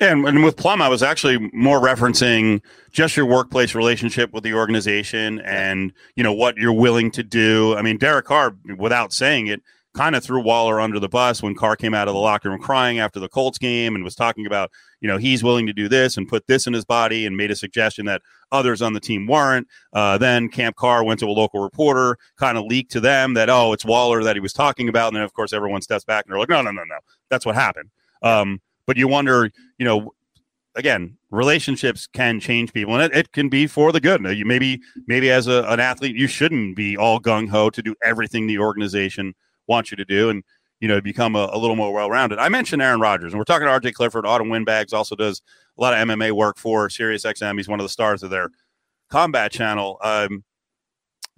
And, 0.00 0.26
and 0.26 0.42
with 0.42 0.56
Plum, 0.56 0.82
I 0.82 0.88
was 0.88 1.02
actually 1.02 1.38
more 1.52 1.80
referencing 1.80 2.60
just 2.90 3.16
your 3.16 3.26
workplace 3.26 3.74
relationship 3.76 4.32
with 4.32 4.42
the 4.42 4.52
organization 4.52 5.40
and 5.40 5.92
you 6.16 6.22
know 6.24 6.32
what 6.32 6.56
you're 6.56 6.72
willing 6.72 7.10
to 7.12 7.22
do. 7.22 7.76
I 7.76 7.82
mean, 7.82 7.96
Derek 7.96 8.26
Carr, 8.26 8.56
without 8.76 9.12
saying 9.12 9.46
it, 9.46 9.62
kind 9.94 10.16
of 10.16 10.24
threw 10.24 10.42
Waller 10.42 10.80
under 10.80 10.98
the 10.98 11.08
bus 11.08 11.42
when 11.42 11.54
Carr 11.54 11.76
came 11.76 11.94
out 11.94 12.08
of 12.08 12.14
the 12.14 12.20
locker 12.20 12.50
room 12.50 12.58
crying 12.58 12.98
after 12.98 13.20
the 13.20 13.28
Colts 13.28 13.58
game 13.58 13.94
and 13.94 14.02
was 14.02 14.16
talking 14.16 14.46
about 14.46 14.70
you 15.04 15.08
know 15.08 15.18
he's 15.18 15.44
willing 15.44 15.66
to 15.66 15.74
do 15.74 15.86
this 15.86 16.16
and 16.16 16.26
put 16.26 16.46
this 16.46 16.66
in 16.66 16.72
his 16.72 16.86
body 16.86 17.26
and 17.26 17.36
made 17.36 17.50
a 17.50 17.56
suggestion 17.56 18.06
that 18.06 18.22
others 18.52 18.80
on 18.80 18.94
the 18.94 19.00
team 19.00 19.26
weren't. 19.26 19.68
Uh, 19.92 20.16
then 20.16 20.48
Camp 20.48 20.76
Carr 20.76 21.04
went 21.04 21.20
to 21.20 21.26
a 21.26 21.28
local 21.28 21.60
reporter, 21.60 22.16
kind 22.38 22.56
of 22.56 22.64
leaked 22.64 22.90
to 22.92 23.00
them 23.00 23.34
that 23.34 23.50
oh 23.50 23.74
it's 23.74 23.84
Waller 23.84 24.24
that 24.24 24.34
he 24.34 24.40
was 24.40 24.54
talking 24.54 24.88
about, 24.88 25.08
and 25.08 25.16
then 25.16 25.22
of 25.22 25.34
course 25.34 25.52
everyone 25.52 25.82
steps 25.82 26.04
back 26.06 26.24
and 26.24 26.32
they're 26.32 26.40
like 26.40 26.48
no 26.48 26.62
no 26.62 26.70
no 26.70 26.84
no 26.84 26.96
that's 27.28 27.44
what 27.44 27.54
happened. 27.54 27.90
Um, 28.22 28.62
but 28.86 28.96
you 28.96 29.06
wonder, 29.06 29.50
you 29.76 29.84
know, 29.84 30.14
again, 30.74 31.18
relationships 31.30 32.06
can 32.06 32.40
change 32.40 32.72
people, 32.72 32.94
and 32.94 33.02
it, 33.02 33.14
it 33.14 33.32
can 33.32 33.50
be 33.50 33.66
for 33.66 33.92
the 33.92 34.00
good. 34.00 34.22
You 34.22 34.46
maybe 34.46 34.80
maybe 35.06 35.30
as 35.30 35.48
a, 35.48 35.64
an 35.68 35.80
athlete, 35.80 36.16
you 36.16 36.28
shouldn't 36.28 36.76
be 36.76 36.96
all 36.96 37.20
gung 37.20 37.48
ho 37.50 37.68
to 37.68 37.82
do 37.82 37.94
everything 38.02 38.46
the 38.46 38.58
organization 38.58 39.34
wants 39.66 39.90
you 39.90 39.98
to 39.98 40.04
do, 40.06 40.30
and 40.30 40.44
you 40.84 40.88
know 40.88 41.00
become 41.00 41.34
a, 41.34 41.48
a 41.50 41.56
little 41.56 41.76
more 41.76 41.94
well 41.94 42.10
rounded. 42.10 42.38
I 42.38 42.50
mentioned 42.50 42.82
Aaron 42.82 43.00
Rodgers, 43.00 43.32
and 43.32 43.40
we're 43.40 43.44
talking 43.44 43.66
to 43.66 43.72
RJ 43.72 43.94
Clifford. 43.94 44.26
Autumn 44.26 44.50
Windbags 44.50 44.92
also 44.92 45.16
does 45.16 45.40
a 45.78 45.80
lot 45.80 45.94
of 45.94 46.06
MMA 46.06 46.32
work 46.32 46.58
for 46.58 46.90
Sirius 46.90 47.24
XM. 47.24 47.56
He's 47.56 47.68
one 47.68 47.80
of 47.80 47.84
the 47.84 47.88
stars 47.88 48.22
of 48.22 48.28
their 48.28 48.50
combat 49.10 49.50
channel. 49.50 49.96
Um, 50.02 50.44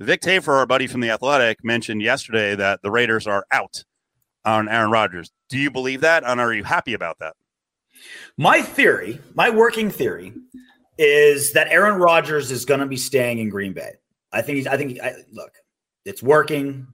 Vic 0.01 0.21
Tafur, 0.21 0.49
our 0.49 0.67
buddy 0.67 0.89
from 0.89 1.01
the 1.01 1.11
Athletic, 1.11 1.63
mentioned 1.63 2.03
yesterday 2.03 2.57
that 2.57 2.83
the 2.83 2.91
Raiders 2.91 3.29
are 3.29 3.47
out 3.53 3.85
on 4.45 4.69
Aaron 4.69 4.91
Rodgers. 4.91 5.31
Do 5.49 5.59
you 5.59 5.71
believe 5.71 6.01
that, 6.01 6.25
and 6.27 6.41
are 6.41 6.53
you 6.53 6.65
happy 6.65 6.95
about 6.95 7.21
that? 7.21 7.35
My 8.37 8.63
theory, 8.63 9.21
my 9.35 9.49
working 9.49 9.93
theory, 9.93 10.33
is 10.99 11.53
that 11.53 11.69
Aaron 11.69 12.01
Rodgers 12.01 12.51
is 12.51 12.65
going 12.65 12.81
to 12.81 12.87
be 12.87 12.97
staying 12.97 13.39
in 13.39 13.49
Green 13.49 13.75
Bay. 13.75 13.93
I 14.33 14.43
think 14.43 14.57
he's. 14.57 14.67
I 14.67 14.77
think. 14.77 15.01
I, 15.01 15.15
look, 15.31 15.53
it's 16.05 16.21
working. 16.21 16.89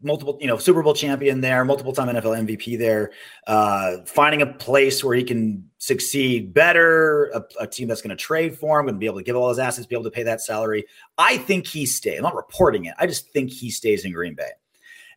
Multiple, 0.00 0.38
you 0.40 0.46
know, 0.46 0.58
Super 0.58 0.82
Bowl 0.82 0.94
champion 0.94 1.40
there, 1.40 1.64
multiple 1.64 1.92
time 1.92 2.08
NFL 2.08 2.46
MVP 2.46 2.78
there. 2.78 3.10
Uh, 3.46 3.98
finding 4.06 4.42
a 4.42 4.46
place 4.46 5.02
where 5.02 5.16
he 5.16 5.24
can 5.24 5.68
succeed 5.78 6.54
better, 6.54 7.26
a, 7.34 7.42
a 7.60 7.66
team 7.66 7.88
that's 7.88 8.00
going 8.00 8.16
to 8.16 8.16
trade 8.16 8.56
for 8.56 8.78
him, 8.78 8.86
going 8.86 8.94
to 8.94 9.00
be 9.00 9.06
able 9.06 9.18
to 9.18 9.24
give 9.24 9.34
all 9.34 9.48
his 9.48 9.58
assets, 9.58 9.86
be 9.86 9.96
able 9.96 10.04
to 10.04 10.10
pay 10.10 10.22
that 10.22 10.40
salary. 10.40 10.84
I 11.16 11.38
think 11.38 11.66
he 11.66 11.84
stays. 11.84 12.18
I'm 12.18 12.22
not 12.22 12.36
reporting 12.36 12.84
it. 12.84 12.94
I 12.98 13.06
just 13.06 13.30
think 13.30 13.50
he 13.50 13.70
stays 13.70 14.04
in 14.04 14.12
Green 14.12 14.34
Bay. 14.34 14.50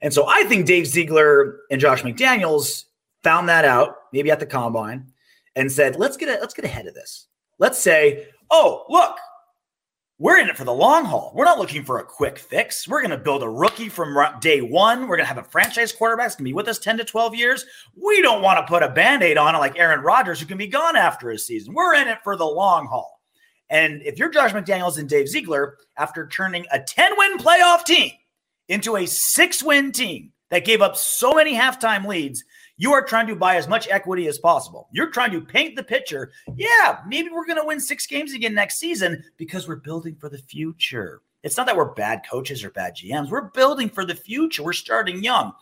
And 0.02 0.14
so 0.14 0.26
I 0.28 0.44
think 0.44 0.66
Dave 0.66 0.88
Ziegler 0.88 1.60
and 1.70 1.80
Josh 1.80 2.02
McDaniels 2.02 2.86
found 3.24 3.50
that 3.50 3.66
out, 3.66 3.96
maybe 4.12 4.32
at 4.32 4.40
the 4.40 4.48
combine, 4.48 5.12
and 5.56 5.72
said, 5.72 5.96
"Let's 5.96 6.18
get 6.18 6.30
a, 6.30 6.42
let's 6.42 6.54
get 6.54 6.66
ahead 6.66 6.88
of 6.88 6.96
this. 6.96 7.28
Let's 7.60 7.78
say, 7.78 8.28
oh, 8.50 8.86
look, 8.90 9.18
we're 10.22 10.38
in 10.38 10.50
it 10.50 10.56
for 10.56 10.66
the 10.66 10.72
long 10.72 11.04
haul. 11.04 11.32
We're 11.34 11.46
not 11.46 11.58
looking 11.58 11.84
for 11.84 11.98
a 11.98 12.04
quick 12.04 12.38
fix. 12.38 12.88
We're 12.88 13.02
going 13.02 13.10
to 13.10 13.18
build 13.18 13.42
a 13.42 13.50
rookie 13.50 13.90
from 13.90 14.16
day 14.40 14.62
one. 14.62 15.08
We're 15.08 15.18
going 15.18 15.28
to 15.28 15.34
have 15.34 15.40
a 15.40 15.50
franchise 15.50 15.92
quarterback 15.92 16.26
that's 16.26 16.36
going 16.36 16.46
to 16.46 16.50
be 16.50 16.54
with 16.54 16.68
us 16.68 16.78
10 16.78 17.00
to 17.00 17.04
12 17.04 17.34
years. 17.34 17.66
We 17.96 18.22
don't 18.22 18.44
want 18.44 18.60
to 18.60 18.72
put 18.72 18.84
a 18.84 18.90
band 18.90 19.24
aid 19.24 19.40
on 19.40 19.56
it 19.56 19.58
like 19.58 19.80
Aaron 19.80 20.02
Rodgers, 20.02 20.40
who 20.40 20.46
can 20.46 20.60
be 20.60 20.68
gone 20.68 20.96
after 20.96 21.32
a 21.32 21.40
season. 21.40 21.74
We're 21.74 21.96
in 21.96 22.08
it 22.08 22.20
for 22.24 22.38
the 22.38 22.46
long 22.46 22.86
haul. 22.86 23.20
And 23.72 24.04
if 24.04 24.20
you're 24.20 24.30
Josh 24.30 24.52
McDaniels 24.52 25.00
and 25.00 25.10
Dave 25.10 25.28
Ziegler, 25.28 25.78
after 25.98 26.28
turning 26.28 26.68
a 26.72 26.80
10 26.80 27.14
win 27.18 27.40
playoff 27.40 27.84
team 27.84 28.12
into 28.68 28.98
a 28.98 29.08
six 29.08 29.64
win 29.64 29.92
team 29.92 30.34
that 30.52 30.66
gave 30.66 30.84
up 30.84 30.98
so 30.98 31.34
many 31.34 31.56
halftime 31.56 32.06
leads, 32.06 32.44
you 32.78 32.94
are 32.94 33.04
trying 33.04 33.28
to 33.28 33.36
buy 33.36 33.56
as 33.56 33.68
much 33.68 33.88
equity 33.90 34.28
as 34.28 34.40
possible. 34.40 34.88
You're 34.92 35.10
trying 35.10 35.32
to 35.32 35.42
paint 35.42 35.76
the 35.76 35.84
picture. 35.84 36.32
Yeah, 36.56 37.00
maybe 37.08 37.30
we're 37.30 37.46
going 37.46 37.60
to 37.60 37.68
win 37.68 37.80
six 37.80 38.08
games 38.08 38.34
again 38.34 38.54
next 38.54 38.78
season 38.78 39.24
because 39.38 39.68
we're 39.68 39.76
building 39.76 40.16
for 40.16 40.30
the 40.30 40.38
future. 40.38 41.22
It's 41.44 41.58
not 41.58 41.66
that 41.66 41.76
we're 41.76 41.94
bad 41.94 42.22
coaches 42.30 42.64
or 42.64 42.70
bad 42.70 42.96
GMs. 42.96 43.30
We're 43.30 43.50
building 43.50 43.90
for 43.90 44.06
the 44.06 44.16
future. 44.16 44.64
We're 44.64 44.74
starting 44.74 45.24
young. 45.24 45.54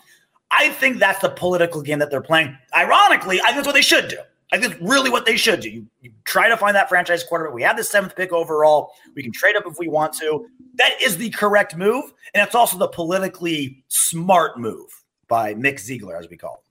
I 0.52 0.70
think 0.70 0.98
that's 0.98 1.20
the 1.20 1.30
political 1.30 1.82
game 1.82 2.00
that 2.00 2.10
they're 2.10 2.22
playing. 2.22 2.58
Ironically, 2.76 3.40
I 3.42 3.46
think 3.46 3.58
that's 3.58 3.68
what 3.68 3.76
they 3.76 3.82
should 3.82 4.08
do. 4.08 4.18
I 4.52 4.58
think 4.58 4.74
it's 4.74 4.82
really 4.82 5.12
what 5.12 5.26
they 5.26 5.38
should 5.38 5.60
do. 5.60 5.70
You, 5.70 5.86
you, 6.02 6.12
try 6.26 6.50
to 6.50 6.58
find 6.58 6.76
that 6.76 6.90
franchise 6.90 7.24
quarterback. 7.24 7.54
We 7.54 7.62
have 7.62 7.78
the 7.78 7.84
seventh 7.84 8.16
pick 8.16 8.34
overall. 8.34 8.94
We 9.16 9.22
can 9.22 9.32
trade 9.32 9.56
up 9.56 9.66
if 9.68 9.78
we 9.78 9.88
want 9.88 10.14
to. 10.14 10.48
That 10.76 11.00
is 11.02 11.18
the 11.18 11.30
correct 11.30 11.76
move. 11.76 12.14
And 12.34 12.46
it's 12.46 12.56
also 12.56 12.78
the 12.78 12.88
politically 12.88 13.84
smart 13.90 14.60
move 14.60 14.88
by 15.28 15.54
Mick 15.54 15.80
Ziegler, 15.80 16.18
as 16.18 16.28
we 16.30 16.38
call 16.38 16.56
it. 16.56 16.69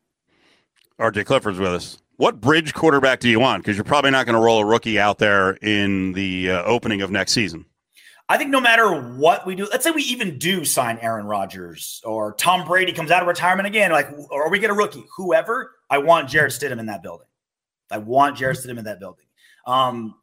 RJ 0.99 1.27
Clifford's 1.27 1.59
with 1.59 1.73
us. 1.73 1.99
What 2.17 2.41
bridge 2.41 2.75
quarterback 2.75 3.21
do 3.21 3.29
you 3.29 3.39
want? 3.39 3.63
Because 3.63 3.77
you're 3.77 3.85
probably 3.85 4.11
not 4.11 4.27
going 4.27 4.35
to 4.35 4.41
roll 4.41 4.61
a 4.61 4.65
rookie 4.65 4.99
out 4.99 5.19
there 5.19 5.53
in 5.63 6.13
the 6.13 6.51
uh, 6.51 6.63
opening 6.65 7.01
of 7.01 7.11
next 7.11 7.33
season. 7.33 7.65
I 8.29 8.37
think 8.37 8.51
no 8.51 8.61
matter 8.61 8.93
what 9.17 9.47
we 9.47 9.55
do, 9.55 9.69
let's 9.71 9.85
say 9.85 9.91
we 9.91 10.03
even 10.03 10.39
do 10.39 10.65
sign 10.65 10.99
Aaron 11.01 11.27
Rodgers 11.27 12.03
or 12.05 12.35
Tom 12.35 12.67
Brady 12.67 12.93
comes 12.93 13.11
out 13.11 13.23
of 13.23 13.29
retirement 13.29 13.67
again, 13.67 13.93
like, 13.93 14.09
or 14.31 14.51
we 14.51 14.59
get 14.59 14.71
a 14.71 14.75
rookie, 14.75 15.05
whoever, 15.17 15.77
I 15.89 15.99
want 15.99 16.29
Jarrett 16.29 16.53
Stidham 16.53 16.81
in 16.81 16.87
that 16.87 17.03
building. 17.03 17.29
I 17.91 17.99
want 17.99 18.37
Jarrett 18.37 18.59
Stidham 18.59 18.79
in 18.79 18.85
that 18.85 19.01
building. 19.01 19.25
Um, 19.67 20.17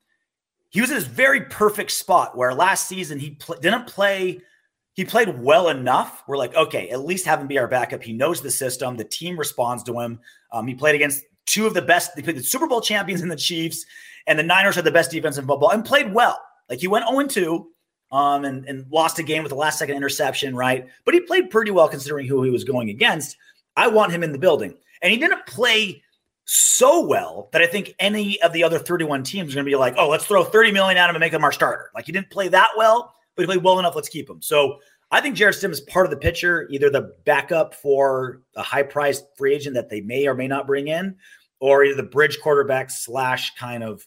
he 0.70 0.82
was 0.82 0.92
in 0.92 0.98
this 0.98 1.06
very 1.06 1.42
perfect 1.42 1.92
spot 1.92 2.38
where 2.38 2.54
last 2.54 2.88
season 2.88 3.18
he 3.18 3.32
pl- 3.32 3.60
didn't 3.60 3.88
play– 3.88 4.42
he 4.96 5.04
played 5.04 5.40
well 5.40 5.70
enough. 5.70 6.24
We're 6.26 6.38
like, 6.38 6.56
okay, 6.56 6.90
at 6.90 7.02
least 7.02 7.26
have 7.26 7.40
him 7.40 7.48
be 7.48 7.60
our 7.60 7.68
backup. 7.68 8.02
He 8.02 8.14
knows 8.14 8.42
the 8.42 8.50
system. 8.50 8.96
The 8.96 9.04
team 9.04 9.38
responds 9.38 9.84
to 9.84 10.00
him. 10.00 10.20
Um, 10.52 10.68
he 10.68 10.74
played 10.74 10.96
against 10.96 11.24
two 11.46 11.68
of 11.68 11.74
the 11.74 11.82
best. 11.82 12.16
They 12.16 12.22
played 12.22 12.38
the 12.38 12.44
Super 12.44 12.66
Bowl 12.66 12.82
champions 12.82 13.22
in 13.22 13.28
the 13.28 13.36
Chiefs, 13.36 13.86
and 14.26 14.40
the 14.40 14.44
Niners 14.44 14.76
had 14.76 14.86
the 14.86 14.92
best 14.92 15.12
defense 15.12 15.38
in 15.38 15.46
football 15.46 15.72
and 15.72 15.84
played 15.84 16.14
well. 16.14 16.42
Like 16.70 16.80
he 16.80 16.88
went 16.88 17.06
0 17.08 17.28
2 17.28 17.68
um, 18.12 18.46
and, 18.46 18.66
and 18.66 18.86
lost 18.90 19.20
a 19.20 19.24
game 19.24 19.44
with 19.44 19.50
the 19.50 19.58
last 19.58 19.78
second 19.78 19.98
interception, 19.98 20.56
right? 20.56 20.88
But 21.04 21.14
he 21.14 21.20
played 21.20 21.50
pretty 21.50 21.72
well 21.72 21.90
considering 21.90 22.26
who 22.26 22.44
he 22.44 22.50
was 22.50 22.64
going 22.64 22.90
against. 22.90 23.38
I 23.76 23.88
want 23.88 24.14
him 24.14 24.24
in 24.24 24.32
the 24.32 24.40
building. 24.40 24.76
And 25.02 25.12
he 25.12 25.18
didn't 25.18 25.46
play 25.46 26.02
so 26.46 27.06
well 27.06 27.50
that 27.52 27.62
I 27.62 27.68
think 27.68 27.96
any 28.00 28.42
of 28.42 28.54
the 28.54 28.64
other 28.64 28.80
31 28.80 29.24
teams 29.24 29.52
are 29.52 29.56
going 29.56 29.66
to 29.66 29.70
be 29.70 29.76
like, 29.76 29.96
oh, 29.98 30.08
let's 30.08 30.26
throw 30.26 30.44
30 30.44 30.72
million 30.72 30.98
at 30.98 31.10
him 31.10 31.16
and 31.16 31.20
make 31.20 31.34
him 31.34 31.44
our 31.44 31.52
starter. 31.52 31.90
Like 31.94 32.06
he 32.06 32.12
didn't 32.12 32.30
play 32.30 32.48
that 32.48 32.70
well, 32.78 33.14
but 33.36 33.44
he 33.44 33.48
played 33.48 33.64
well 33.64 33.80
enough. 33.80 33.96
Let's 33.96 34.10
keep 34.10 34.30
him. 34.30 34.42
So 34.42 34.80
I 35.12 35.22
think 35.22 35.36
Jarrett 35.36 35.56
Stidham 35.56 35.72
is 35.72 35.82
part 35.82 36.06
of 36.06 36.10
the 36.10 36.18
picture, 36.18 36.68
either 36.70 36.90
the 36.90 37.14
backup 37.26 37.76
for 37.76 38.42
a 38.56 38.64
high 38.64 38.84
priced 38.84 39.26
free 39.38 39.54
agent 39.54 39.76
that 39.76 39.90
they 39.90 40.02
may 40.02 40.28
or 40.28 40.34
may 40.34 40.48
not 40.48 40.68
bring 40.68 40.88
in, 40.88 41.16
or 41.60 41.84
either 41.84 41.96
the 41.96 42.04
bridge 42.04 42.40
quarterback 42.42 42.90
slash 42.90 43.56
kind 43.56 43.84
of, 43.84 44.06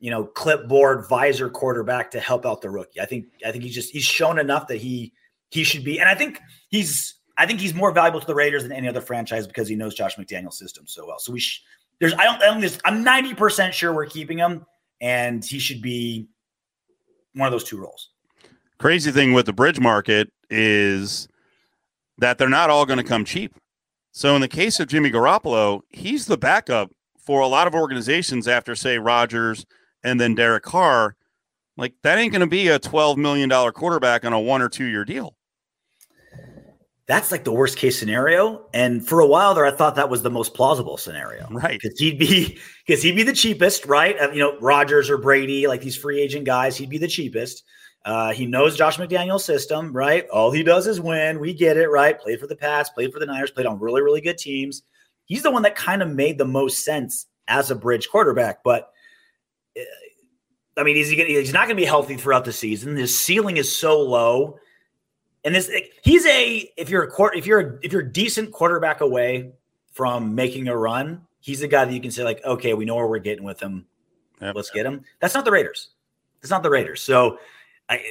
you 0.00 0.10
know, 0.10 0.24
clipboard 0.24 1.08
visor 1.08 1.48
quarterback 1.48 2.10
to 2.12 2.20
help 2.20 2.44
out 2.46 2.60
the 2.60 2.70
rookie. 2.70 3.00
I 3.00 3.06
think 3.06 3.26
I 3.44 3.50
think 3.50 3.64
he's 3.64 3.74
just 3.74 3.90
he's 3.90 4.04
shown 4.04 4.38
enough 4.38 4.68
that 4.68 4.76
he 4.76 5.12
he 5.50 5.64
should 5.64 5.84
be, 5.84 5.98
and 5.98 6.08
I 6.08 6.14
think 6.14 6.40
he's 6.68 7.14
I 7.36 7.46
think 7.46 7.60
he's 7.60 7.74
more 7.74 7.90
valuable 7.90 8.20
to 8.20 8.26
the 8.26 8.34
Raiders 8.34 8.64
than 8.64 8.72
any 8.72 8.86
other 8.86 9.00
franchise 9.00 9.46
because 9.46 9.68
he 9.68 9.76
knows 9.76 9.94
Josh 9.94 10.16
McDaniel's 10.16 10.58
system 10.58 10.86
so 10.86 11.06
well. 11.06 11.18
So 11.18 11.32
we 11.32 11.40
sh- 11.40 11.62
there's 12.00 12.14
I 12.14 12.24
don't, 12.24 12.42
I 12.42 12.46
don't 12.46 12.80
I'm 12.84 13.02
90 13.02 13.34
percent 13.34 13.74
sure 13.74 13.92
we're 13.92 14.06
keeping 14.06 14.38
him, 14.38 14.66
and 15.00 15.44
he 15.44 15.58
should 15.58 15.80
be 15.80 16.28
one 17.34 17.46
of 17.46 17.52
those 17.52 17.64
two 17.64 17.78
roles. 17.80 18.10
Crazy 18.78 19.10
thing 19.10 19.32
with 19.32 19.46
the 19.46 19.52
bridge 19.52 19.80
market 19.80 20.32
is 20.50 21.28
that 22.18 22.38
they're 22.38 22.48
not 22.48 22.70
all 22.70 22.86
going 22.86 22.98
to 22.98 23.04
come 23.04 23.24
cheap. 23.24 23.54
So 24.12 24.34
in 24.34 24.40
the 24.40 24.48
case 24.48 24.80
of 24.80 24.88
Jimmy 24.88 25.10
Garoppolo, 25.10 25.80
he's 25.90 26.26
the 26.26 26.38
backup 26.38 26.90
for 27.18 27.40
a 27.40 27.46
lot 27.46 27.66
of 27.66 27.74
organizations 27.74 28.48
after 28.48 28.74
say 28.74 28.98
Rodgers 28.98 29.66
and 30.02 30.20
then 30.20 30.34
Derek 30.34 30.62
Carr. 30.62 31.16
Like 31.76 31.94
that 32.02 32.18
ain't 32.18 32.32
going 32.32 32.40
to 32.40 32.46
be 32.46 32.68
a 32.68 32.78
$12 32.78 33.16
million 33.16 33.50
quarterback 33.72 34.24
on 34.24 34.32
a 34.32 34.40
one 34.40 34.62
or 34.62 34.68
two 34.68 34.86
year 34.86 35.04
deal. 35.04 35.36
That's 37.06 37.32
like 37.32 37.44
the 37.44 37.52
worst 37.52 37.78
case 37.78 37.98
scenario. 37.98 38.66
And 38.74 39.06
for 39.06 39.20
a 39.20 39.26
while 39.26 39.54
there, 39.54 39.64
I 39.64 39.70
thought 39.70 39.94
that 39.96 40.10
was 40.10 40.22
the 40.22 40.30
most 40.30 40.52
plausible 40.52 40.98
scenario. 40.98 41.48
Right. 41.50 41.80
Because 41.80 41.98
he'd 41.98 42.18
be 42.18 42.58
because 42.86 43.02
he'd 43.02 43.16
be 43.16 43.22
the 43.22 43.32
cheapest, 43.32 43.86
right? 43.86 44.18
Uh, 44.20 44.30
you 44.30 44.40
know, 44.40 44.58
Rodgers 44.60 45.08
or 45.08 45.16
Brady, 45.16 45.66
like 45.66 45.80
these 45.80 45.96
free 45.96 46.20
agent 46.20 46.44
guys, 46.44 46.76
he'd 46.76 46.90
be 46.90 46.98
the 46.98 47.08
cheapest. 47.08 47.64
Uh, 48.04 48.32
he 48.32 48.46
knows 48.46 48.76
Josh 48.76 48.96
McDaniel's 48.96 49.44
system, 49.44 49.92
right? 49.92 50.26
All 50.28 50.50
he 50.50 50.62
does 50.62 50.86
is 50.86 51.00
win. 51.00 51.40
We 51.40 51.52
get 51.52 51.76
it, 51.76 51.88
right? 51.88 52.18
Played 52.18 52.40
for 52.40 52.46
the 52.46 52.56
Pats, 52.56 52.88
played 52.90 53.12
for 53.12 53.18
the 53.18 53.26
Niners, 53.26 53.50
played 53.50 53.66
on 53.66 53.78
really, 53.78 54.02
really 54.02 54.20
good 54.20 54.38
teams. 54.38 54.82
He's 55.26 55.42
the 55.42 55.50
one 55.50 55.62
that 55.62 55.74
kind 55.74 56.02
of 56.02 56.08
made 56.08 56.38
the 56.38 56.46
most 56.46 56.84
sense 56.84 57.26
as 57.48 57.70
a 57.70 57.74
bridge 57.74 58.08
quarterback. 58.08 58.62
But 58.62 58.90
uh, 59.76 59.82
I 60.80 60.84
mean, 60.84 60.96
he's, 60.96 61.10
he's 61.10 61.52
not 61.52 61.66
going 61.66 61.76
to 61.76 61.82
be 61.82 61.84
healthy 61.84 62.16
throughout 62.16 62.44
the 62.44 62.52
season. 62.52 62.96
His 62.96 63.18
ceiling 63.18 63.56
is 63.56 63.74
so 63.76 64.00
low, 64.00 64.58
and 65.44 65.54
this 65.54 65.70
he's 66.02 66.24
a 66.26 66.70
if 66.76 66.88
you're 66.88 67.02
a 67.02 67.10
court 67.10 67.36
if 67.36 67.46
you're 67.46 67.60
a, 67.60 67.78
if 67.82 67.92
you're 67.92 68.02
a 68.02 68.12
decent 68.12 68.52
quarterback 68.52 69.00
away 69.00 69.52
from 69.92 70.34
making 70.34 70.68
a 70.68 70.76
run, 70.76 71.22
he's 71.40 71.60
the 71.60 71.68
guy 71.68 71.84
that 71.84 71.92
you 71.92 72.00
can 72.00 72.10
say 72.10 72.22
like, 72.22 72.44
okay, 72.44 72.74
we 72.74 72.84
know 72.84 72.94
where 72.94 73.06
we're 73.06 73.18
getting 73.18 73.44
with 73.44 73.60
him. 73.60 73.86
Yep. 74.40 74.54
Let's 74.54 74.70
get 74.70 74.86
him. 74.86 75.04
That's 75.20 75.34
not 75.34 75.44
the 75.44 75.50
Raiders. 75.50 75.90
It's 76.40 76.50
not 76.50 76.62
the 76.62 76.70
Raiders. 76.70 77.02
So 77.02 77.38
I, 77.88 78.02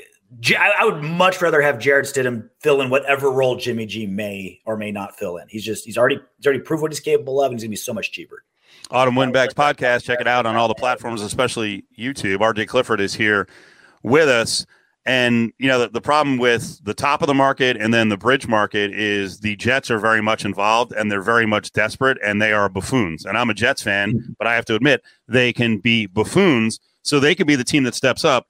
I 0.79 0.85
would 0.85 1.01
much 1.03 1.41
rather 1.41 1.61
have 1.61 1.79
Jarrett 1.79 2.05
Stidham 2.05 2.49
fill 2.59 2.81
in 2.81 2.89
whatever 2.89 3.31
role 3.31 3.55
Jimmy 3.55 3.85
G 3.85 4.05
may 4.05 4.59
or 4.65 4.75
may 4.77 4.91
not 4.91 5.17
fill 5.17 5.37
in. 5.37 5.47
He's 5.47 5.63
just 5.63 5.85
he's 5.85 5.97
already 5.97 6.19
he's 6.37 6.45
already 6.45 6.61
proved 6.61 6.81
what 6.81 6.91
he's 6.91 6.99
capable 6.99 7.41
of, 7.41 7.51
and 7.51 7.59
he's 7.59 7.63
gonna 7.63 7.71
be 7.71 7.77
so 7.77 7.93
much 7.93 8.11
cheaper. 8.11 8.43
Autumn 8.91 9.15
Windbags 9.15 9.53
podcast. 9.53 10.03
Check 10.03 10.19
it 10.21 10.27
out 10.27 10.45
on 10.45 10.55
all 10.55 10.67
the 10.67 10.75
platforms, 10.75 11.21
especially 11.21 11.85
YouTube. 11.97 12.37
RJ 12.37 12.67
Clifford 12.67 12.99
is 12.99 13.13
here 13.13 13.47
with 14.03 14.29
us. 14.29 14.65
And 15.05 15.53
you 15.57 15.69
know 15.69 15.79
the, 15.79 15.89
the 15.89 16.01
problem 16.01 16.37
with 16.37 16.83
the 16.83 16.93
top 16.93 17.21
of 17.21 17.27
the 17.27 17.33
market 17.33 17.77
and 17.77 17.93
then 17.93 18.09
the 18.09 18.17
bridge 18.17 18.45
market 18.45 18.91
is 18.91 19.39
the 19.39 19.55
Jets 19.55 19.89
are 19.89 19.99
very 19.99 20.21
much 20.21 20.43
involved 20.43 20.91
and 20.91 21.09
they're 21.09 21.21
very 21.21 21.45
much 21.45 21.71
desperate 21.71 22.17
and 22.21 22.41
they 22.41 22.51
are 22.51 22.67
buffoons. 22.67 23.25
And 23.25 23.37
I'm 23.37 23.49
a 23.49 23.53
Jets 23.53 23.81
fan, 23.81 24.35
but 24.37 24.47
I 24.47 24.55
have 24.55 24.65
to 24.65 24.75
admit 24.75 25.01
they 25.29 25.53
can 25.53 25.77
be 25.77 26.07
buffoons. 26.07 26.81
So 27.03 27.21
they 27.21 27.35
could 27.35 27.47
be 27.47 27.55
the 27.55 27.63
team 27.63 27.83
that 27.83 27.95
steps 27.95 28.25
up 28.25 28.47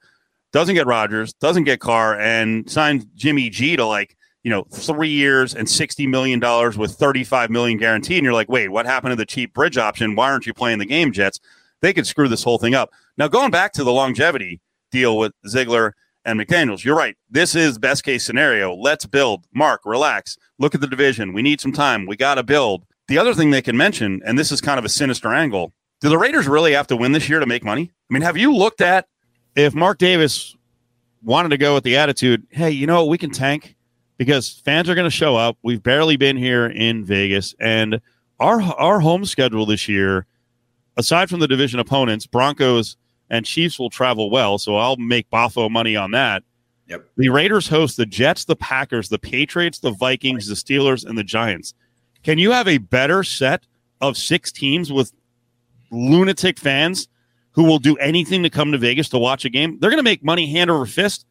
doesn't 0.52 0.74
get 0.74 0.86
Rodgers, 0.86 1.32
doesn't 1.34 1.64
get 1.64 1.80
Carr, 1.80 2.18
and 2.18 2.68
signs 2.70 3.04
Jimmy 3.14 3.50
G 3.50 3.76
to 3.76 3.84
like 3.84 4.16
you 4.42 4.50
know 4.50 4.64
three 4.72 5.10
years 5.10 5.54
and 5.54 5.68
sixty 5.68 6.06
million 6.06 6.40
dollars 6.40 6.78
with 6.78 6.92
thirty 6.92 7.24
five 7.24 7.50
million 7.50 7.78
guaranteed. 7.78 8.18
And 8.18 8.24
you're 8.24 8.32
like, 8.32 8.48
wait, 8.48 8.68
what 8.68 8.86
happened 8.86 9.12
to 9.12 9.16
the 9.16 9.26
cheap 9.26 9.52
bridge 9.54 9.78
option? 9.78 10.14
Why 10.14 10.30
aren't 10.30 10.46
you 10.46 10.54
playing 10.54 10.78
the 10.78 10.86
game, 10.86 11.12
Jets? 11.12 11.38
They 11.80 11.92
could 11.92 12.06
screw 12.06 12.28
this 12.28 12.42
whole 12.42 12.58
thing 12.58 12.74
up. 12.74 12.90
Now 13.16 13.28
going 13.28 13.50
back 13.50 13.72
to 13.74 13.84
the 13.84 13.92
longevity 13.92 14.60
deal 14.90 15.16
with 15.16 15.32
Ziegler 15.46 15.94
and 16.24 16.40
McDaniels, 16.40 16.84
you're 16.84 16.96
right. 16.96 17.16
This 17.30 17.54
is 17.54 17.78
best 17.78 18.04
case 18.04 18.24
scenario. 18.24 18.74
Let's 18.74 19.06
build. 19.06 19.46
Mark, 19.54 19.82
relax. 19.84 20.36
Look 20.58 20.74
at 20.74 20.80
the 20.80 20.86
division. 20.86 21.32
We 21.32 21.42
need 21.42 21.60
some 21.60 21.72
time. 21.72 22.06
We 22.06 22.16
got 22.16 22.34
to 22.34 22.42
build. 22.42 22.84
The 23.06 23.18
other 23.18 23.32
thing 23.32 23.50
they 23.50 23.62
can 23.62 23.76
mention, 23.76 24.20
and 24.24 24.38
this 24.38 24.52
is 24.52 24.60
kind 24.60 24.78
of 24.78 24.84
a 24.84 24.88
sinister 24.88 25.32
angle, 25.32 25.72
do 26.00 26.08
the 26.08 26.18
Raiders 26.18 26.46
really 26.46 26.72
have 26.74 26.86
to 26.88 26.96
win 26.96 27.12
this 27.12 27.28
year 27.28 27.40
to 27.40 27.46
make 27.46 27.64
money? 27.64 27.90
I 28.10 28.12
mean, 28.12 28.22
have 28.22 28.36
you 28.36 28.54
looked 28.54 28.80
at 28.80 29.06
if 29.60 29.74
Mark 29.74 29.98
Davis 29.98 30.56
wanted 31.22 31.50
to 31.50 31.58
go 31.58 31.74
with 31.74 31.84
the 31.84 31.96
attitude, 31.96 32.46
hey, 32.50 32.70
you 32.70 32.86
know, 32.86 33.02
what, 33.04 33.10
we 33.10 33.18
can 33.18 33.30
tank 33.30 33.76
because 34.16 34.60
fans 34.64 34.88
are 34.88 34.94
going 34.94 35.04
to 35.04 35.10
show 35.10 35.36
up. 35.36 35.56
We've 35.62 35.82
barely 35.82 36.16
been 36.16 36.36
here 36.36 36.66
in 36.66 37.04
Vegas, 37.04 37.54
and 37.60 38.00
our 38.40 38.60
our 38.60 39.00
home 39.00 39.24
schedule 39.24 39.66
this 39.66 39.88
year 39.88 40.26
aside 40.98 41.30
from 41.30 41.40
the 41.40 41.48
division 41.48 41.80
opponents, 41.80 42.26
Broncos 42.26 42.96
and 43.30 43.46
Chiefs 43.46 43.78
will 43.78 43.88
travel 43.88 44.30
well. 44.30 44.58
So 44.58 44.76
I'll 44.76 44.96
make 44.96 45.30
Boffo 45.30 45.70
money 45.70 45.96
on 45.96 46.10
that. 46.10 46.42
Yep. 46.88 47.06
The 47.16 47.28
Raiders 47.28 47.68
host 47.68 47.96
the 47.96 48.06
Jets, 48.06 48.44
the 48.44 48.56
Packers, 48.56 49.08
the 49.08 49.18
Patriots, 49.18 49.78
the 49.78 49.90
Vikings, 49.90 50.48
the 50.48 50.54
Steelers, 50.54 51.06
and 51.06 51.16
the 51.16 51.24
Giants. 51.24 51.74
Can 52.22 52.38
you 52.38 52.50
have 52.50 52.66
a 52.66 52.78
better 52.78 53.22
set 53.22 53.66
of 54.00 54.16
six 54.16 54.50
teams 54.50 54.92
with 54.92 55.12
lunatic 55.90 56.58
fans 56.58 57.08
who 57.58 57.64
will 57.64 57.80
do 57.80 57.96
anything 57.96 58.44
to 58.44 58.48
come 58.48 58.70
to 58.70 58.78
Vegas 58.78 59.08
to 59.08 59.18
watch 59.18 59.44
a 59.44 59.50
game? 59.50 59.80
They're 59.80 59.90
going 59.90 59.98
to 59.98 60.04
make 60.04 60.22
money 60.22 60.48
hand 60.48 60.70
over 60.70 60.86
fist, 60.86 61.26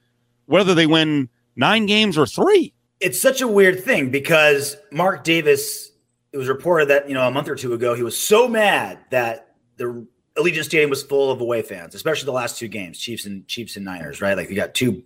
whether 0.45 0.75
they 0.75 0.85
win 0.85 1.29
nine 1.55 1.85
games 1.85 2.17
or 2.17 2.25
three. 2.25 2.73
It's 2.99 3.17
such 3.17 3.39
a 3.39 3.47
weird 3.47 3.81
thing 3.81 4.11
because 4.11 4.75
Mark 4.91 5.23
Davis, 5.23 5.89
it 6.33 6.37
was 6.37 6.49
reported 6.49 6.89
that, 6.89 7.07
you 7.07 7.13
know, 7.13 7.25
a 7.25 7.31
month 7.31 7.47
or 7.47 7.55
two 7.55 7.73
ago, 7.73 7.93
he 7.93 8.03
was 8.03 8.17
so 8.17 8.45
mad 8.45 8.99
that 9.09 9.55
the 9.77 10.05
Allegiant 10.35 10.65
Stadium 10.65 10.89
was 10.89 11.01
full 11.01 11.31
of 11.31 11.39
away 11.39 11.61
fans, 11.61 11.95
especially 11.95 12.25
the 12.25 12.33
last 12.33 12.59
two 12.59 12.67
games, 12.67 12.99
Chiefs 12.99 13.25
and 13.25 13.47
Chiefs 13.47 13.77
and 13.77 13.85
Niners, 13.85 14.19
right? 14.19 14.35
Like 14.35 14.49
you 14.49 14.55
got 14.57 14.73
two 14.73 15.03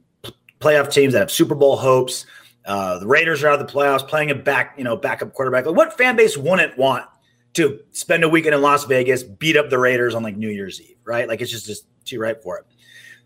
playoff 0.60 0.92
teams 0.92 1.14
that 1.14 1.20
have 1.20 1.30
Super 1.30 1.54
Bowl 1.54 1.78
hopes. 1.78 2.26
Uh, 2.66 2.98
the 2.98 3.06
Raiders 3.06 3.44
are 3.44 3.50
out 3.50 3.62
of 3.62 3.68
the 3.68 3.72
playoffs, 3.72 4.08
playing 4.08 4.32
a 4.32 4.36
back, 4.36 4.74
you 4.76 4.84
know, 4.84 4.98
backup 4.98 5.34
quarterback. 5.34 5.68
Like, 5.68 5.76
what 5.76 5.96
fan 5.96 6.16
base 6.16 6.36
wouldn't 6.36 6.80
want 6.80 7.06
to 7.54 7.80
spend 7.92 8.24
a 8.24 8.30
weekend 8.30 8.56
in 8.56 8.62
Las 8.62 8.86
Vegas, 8.86 9.24
beat 9.24 9.58
up 9.58 9.70
the 9.70 9.80
Raiders 9.80 10.16
on 10.16 10.24
like 10.24 10.38
New 10.38 10.50
Year's 10.50 10.80
Eve, 10.82 10.98
right? 11.04 11.28
Like, 11.28 11.42
it's 11.42 11.52
just, 11.52 11.66
just 11.66 11.86
too 12.06 12.20
right 12.20 12.42
for 12.42 12.58
it. 12.58 12.66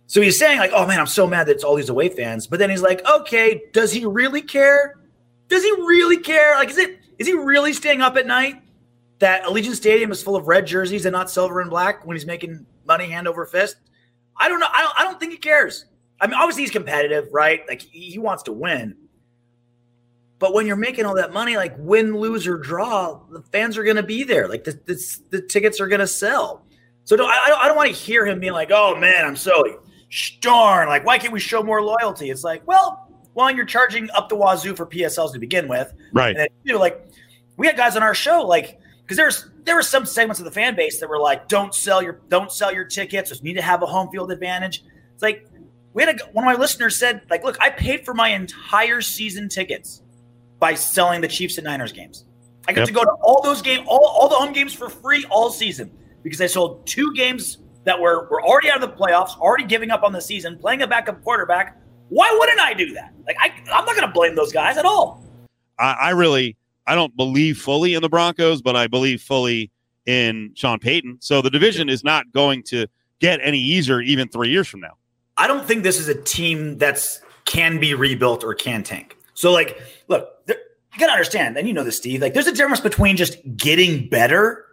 So 0.07 0.21
he's 0.21 0.37
saying, 0.37 0.59
like, 0.59 0.71
oh 0.73 0.85
man, 0.85 0.99
I'm 0.99 1.07
so 1.07 1.27
mad 1.27 1.47
that 1.47 1.53
it's 1.53 1.63
all 1.63 1.75
these 1.75 1.89
away 1.89 2.09
fans. 2.09 2.47
But 2.47 2.59
then 2.59 2.69
he's 2.69 2.81
like, 2.81 3.05
okay, 3.07 3.63
does 3.73 3.91
he 3.91 4.05
really 4.05 4.41
care? 4.41 4.95
Does 5.47 5.63
he 5.63 5.71
really 5.71 6.17
care? 6.17 6.55
Like, 6.55 6.69
is 6.69 6.77
it 6.77 6.99
is 7.17 7.27
he 7.27 7.33
really 7.33 7.73
staying 7.73 8.01
up 8.01 8.15
at 8.17 8.27
night 8.27 8.61
that 9.19 9.43
Allegiant 9.43 9.75
Stadium 9.75 10.11
is 10.11 10.21
full 10.21 10.35
of 10.35 10.47
red 10.47 10.67
jerseys 10.67 11.05
and 11.05 11.13
not 11.13 11.29
silver 11.29 11.61
and 11.61 11.69
black 11.69 12.05
when 12.05 12.15
he's 12.15 12.25
making 12.25 12.65
money 12.85 13.09
hand 13.09 13.27
over 13.27 13.45
fist? 13.45 13.77
I 14.37 14.49
don't 14.49 14.59
know. 14.59 14.67
I 14.71 14.81
don't, 14.81 14.99
I 14.99 15.03
don't 15.03 15.19
think 15.19 15.31
he 15.31 15.37
cares. 15.37 15.85
I 16.19 16.27
mean, 16.27 16.35
obviously 16.35 16.63
he's 16.63 16.71
competitive, 16.71 17.29
right? 17.31 17.61
Like 17.67 17.81
he, 17.81 18.11
he 18.11 18.19
wants 18.19 18.43
to 18.43 18.51
win. 18.51 18.95
But 20.37 20.53
when 20.53 20.67
you're 20.67 20.75
making 20.75 21.05
all 21.05 21.15
that 21.15 21.31
money, 21.31 21.55
like 21.55 21.75
win, 21.77 22.17
lose, 22.17 22.45
or 22.45 22.57
draw, 22.57 23.19
the 23.31 23.41
fans 23.41 23.77
are 23.77 23.83
going 23.83 23.95
to 23.95 24.03
be 24.03 24.23
there. 24.23 24.47
Like 24.47 24.65
the, 24.65 24.71
the, 24.85 25.17
the 25.29 25.41
tickets 25.41 25.79
are 25.79 25.87
going 25.87 26.01
to 26.01 26.07
sell. 26.07 26.65
So 27.05 27.15
don't, 27.15 27.29
I, 27.29 27.57
I 27.61 27.67
don't 27.67 27.77
want 27.77 27.89
to 27.89 27.95
hear 27.95 28.25
him 28.25 28.39
being 28.39 28.53
like, 28.53 28.71
oh 28.71 28.95
man, 28.95 29.25
I'm 29.25 29.35
so 29.35 29.81
darn. 30.41 30.87
Like, 30.87 31.05
why 31.05 31.17
can't 31.17 31.31
we 31.31 31.39
show 31.39 31.63
more 31.63 31.81
loyalty? 31.81 32.29
It's 32.29 32.43
like, 32.43 32.65
well, 32.67 33.09
well, 33.33 33.51
you're 33.51 33.65
charging 33.65 34.09
up 34.11 34.29
the 34.29 34.35
wazoo 34.35 34.75
for 34.75 34.85
PSLs 34.85 35.33
to 35.33 35.39
begin 35.39 35.67
with. 35.67 35.93
Right. 36.13 36.29
And 36.29 36.39
then, 36.39 36.47
you 36.63 36.73
know, 36.73 36.79
like 36.79 37.05
we 37.57 37.67
had 37.67 37.77
guys 37.77 37.95
on 37.95 38.03
our 38.03 38.15
show, 38.15 38.41
like, 38.41 38.79
because 39.03 39.17
there's 39.17 39.49
there 39.63 39.75
were 39.75 39.83
some 39.83 40.05
segments 40.05 40.39
of 40.39 40.45
the 40.45 40.51
fan 40.51 40.75
base 40.75 40.99
that 40.99 41.09
were 41.09 41.19
like, 41.19 41.47
don't 41.47 41.73
sell 41.73 42.01
your 42.01 42.21
don't 42.29 42.51
sell 42.51 42.73
your 42.73 42.85
tickets. 42.85 43.31
You 43.31 43.43
need 43.43 43.53
to 43.53 43.61
have 43.61 43.83
a 43.83 43.85
home 43.85 44.09
field 44.09 44.31
advantage. 44.31 44.83
It's 45.13 45.23
like 45.23 45.47
we 45.93 46.03
had 46.03 46.19
a, 46.19 46.25
one 46.31 46.43
of 46.43 46.51
my 46.51 46.59
listeners 46.59 46.97
said, 46.97 47.21
like, 47.29 47.43
look, 47.43 47.57
I 47.61 47.69
paid 47.69 48.03
for 48.03 48.13
my 48.13 48.29
entire 48.29 49.01
season 49.01 49.47
tickets 49.47 50.01
by 50.65 50.73
selling 50.73 51.21
the 51.21 51.27
Chiefs 51.27 51.59
and 51.59 51.65
Niners 51.65 51.91
games. 51.91 52.25
I 52.67 52.73
got 52.73 52.81
yep. 52.81 52.87
to 52.87 52.93
go 52.95 53.03
to 53.03 53.11
all 53.21 53.39
those 53.43 53.61
games, 53.61 53.85
all, 53.87 54.03
all 54.03 54.27
the 54.27 54.33
home 54.33 54.51
games 54.51 54.73
for 54.73 54.89
free 54.89 55.23
all 55.29 55.51
season 55.51 55.91
because 56.23 56.41
I 56.41 56.47
sold 56.47 56.87
two 56.87 57.13
games 57.13 57.59
that 57.83 58.01
were, 58.01 58.27
were 58.31 58.43
already 58.43 58.71
out 58.71 58.81
of 58.81 58.89
the 58.89 58.97
playoffs, 58.97 59.37
already 59.37 59.65
giving 59.65 59.91
up 59.91 60.01
on 60.01 60.11
the 60.11 60.19
season, 60.19 60.57
playing 60.57 60.81
a 60.81 60.87
backup 60.87 61.23
quarterback. 61.23 61.79
Why 62.09 62.35
wouldn't 62.39 62.59
I 62.59 62.73
do 62.73 62.93
that? 62.93 63.13
Like, 63.27 63.37
I, 63.39 63.53
I'm 63.71 63.85
not 63.85 63.95
going 63.95 64.07
to 64.07 64.11
blame 64.11 64.33
those 64.33 64.51
guys 64.51 64.77
at 64.77 64.85
all. 64.85 65.23
I, 65.77 65.91
I 65.91 66.09
really, 66.09 66.57
I 66.87 66.95
don't 66.95 67.15
believe 67.15 67.59
fully 67.59 67.93
in 67.93 68.01
the 68.01 68.09
Broncos, 68.09 68.63
but 68.63 68.75
I 68.75 68.87
believe 68.87 69.21
fully 69.21 69.69
in 70.07 70.49
Sean 70.55 70.79
Payton. 70.79 71.17
So 71.19 71.43
the 71.43 71.51
division 71.51 71.89
is 71.89 72.03
not 72.03 72.31
going 72.31 72.63
to 72.63 72.87
get 73.19 73.39
any 73.43 73.59
easier 73.59 74.01
even 74.01 74.29
three 74.29 74.49
years 74.49 74.67
from 74.67 74.79
now. 74.79 74.97
I 75.37 75.45
don't 75.45 75.67
think 75.67 75.83
this 75.83 75.99
is 75.99 76.07
a 76.07 76.19
team 76.19 76.79
that's 76.79 77.21
can 77.45 77.79
be 77.79 77.93
rebuilt 77.93 78.43
or 78.43 78.55
can 78.55 78.81
tank. 78.81 79.15
So, 79.35 79.51
like, 79.51 79.79
look, 80.07 80.45
there, 80.47 80.57
you 80.93 80.99
gotta 80.99 81.11
understand, 81.11 81.57
and 81.57 81.67
you 81.67 81.73
know 81.73 81.83
this, 81.83 81.97
Steve. 81.97 82.21
Like, 82.21 82.33
there's 82.33 82.47
a 82.47 82.53
difference 82.53 82.79
between 82.79 83.15
just 83.15 83.37
getting 83.55 84.09
better 84.09 84.65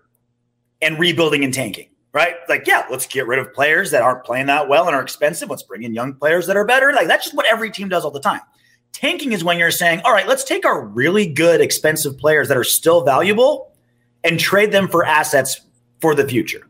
and 0.81 0.99
rebuilding 0.99 1.45
and 1.45 1.53
tanking, 1.53 1.89
right? 2.13 2.37
Like, 2.49 2.67
yeah, 2.67 2.87
let's 2.91 3.07
get 3.07 3.27
rid 3.27 3.39
of 3.39 3.53
players 3.53 3.91
that 3.91 4.03
aren't 4.03 4.25
playing 4.25 4.47
that 4.47 4.69
well 4.69 4.87
and 4.87 4.97
are 4.97 5.03
expensive. 5.03 5.51
Let's 5.51 5.63
bring 5.63 5.83
in 5.83 5.95
young 5.95 6.15
players 6.15 6.47
that 6.47 6.57
are 6.57 6.65
better. 6.65 6.93
Like, 6.93 7.09
that's 7.09 7.25
just 7.25 7.37
what 7.37 7.47
every 7.47 7.71
team 7.71 7.89
does 7.89 8.05
all 8.05 8.11
the 8.11 8.21
time. 8.21 8.41
Tanking 8.93 9.33
is 9.33 9.43
when 9.43 9.59
you're 9.59 9.71
saying, 9.71 10.01
all 10.05 10.13
right, 10.13 10.29
let's 10.29 10.45
take 10.45 10.65
our 10.65 10.87
really 10.87 11.27
good, 11.27 11.61
expensive 11.61 12.17
players 12.19 12.49
that 12.49 12.57
are 12.57 12.65
still 12.65 13.05
valuable 13.05 13.73
and 14.23 14.39
trade 14.39 14.71
them 14.71 14.89
for 14.89 15.05
assets 15.05 15.61
for 16.01 16.15
the 16.15 16.27
future. 16.27 16.69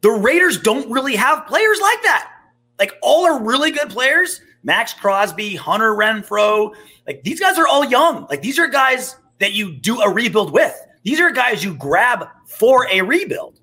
The 0.00 0.10
Raiders 0.10 0.60
don't 0.60 0.90
really 0.90 1.16
have 1.16 1.46
players 1.46 1.80
like 1.80 2.02
that. 2.02 2.32
Like 2.78 2.92
all 3.02 3.26
are 3.26 3.42
really 3.42 3.70
good 3.70 3.90
players. 3.90 4.40
Maxx 4.68 4.92
Crosby, 4.92 5.56
Hunter 5.56 5.94
Renfrow, 5.94 6.74
like 7.06 7.22
these 7.22 7.40
guys 7.40 7.56
are 7.58 7.66
all 7.66 7.86
young. 7.86 8.26
Like 8.28 8.42
these 8.42 8.58
are 8.58 8.68
guys 8.68 9.16
that 9.38 9.54
you 9.54 9.72
do 9.72 10.02
a 10.02 10.10
rebuild 10.10 10.52
with. 10.52 10.78
These 11.04 11.20
are 11.20 11.30
guys 11.30 11.64
you 11.64 11.74
grab 11.74 12.26
for 12.46 12.86
a 12.90 13.00
rebuild. 13.00 13.60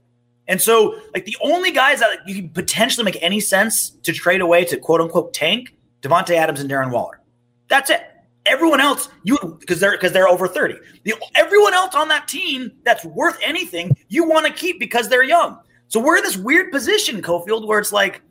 And 0.48 0.60
so, 0.60 1.00
like 1.13 1.26
the 1.26 1.38
only 1.41 1.70
guys 1.70 2.00
that 2.00 2.28
you 2.28 2.34
can 2.34 2.50
potentially 2.50 3.06
make 3.06 3.22
any 3.22 3.39
sense 3.39 3.91
to 4.02 4.13
trade 4.13 4.41
away 4.41 4.65
to 4.65 4.78
quote 4.78 5.00
unquote 5.00 5.32
tank, 5.32 5.76
Davante 6.02 6.32
Adams 6.32 6.60
and 6.60 6.72
Darren 6.72 6.89
Waller. 6.89 7.22
That's 7.68 7.91
it. 7.91 8.02
Everyone 8.48 8.82
else, 8.82 9.08
you 9.24 9.38
because 9.60 9.80
they're 9.80 9.91
because 9.91 10.12
they're 10.12 10.28
over 10.28 10.48
30. 10.48 10.74
The, 11.04 11.13
everyone 11.36 11.76
else 11.76 11.94
on 11.94 12.08
that 12.08 12.28
team 12.28 12.72
that's 12.84 13.06
worth 13.06 13.38
anything, 13.44 13.96
you 14.08 14.28
want 14.28 14.48
to 14.48 14.54
keep 14.54 14.80
because 14.80 15.08
they're 15.08 15.24
young. 15.24 15.60
So 15.88 16.00
we're 16.00 16.18
in 16.18 16.24
this 16.24 16.38
weird 16.38 16.72
position, 16.72 17.22
Cofield, 17.22 17.68
where 17.68 17.78
it's 17.78 17.94
like, 17.94 18.24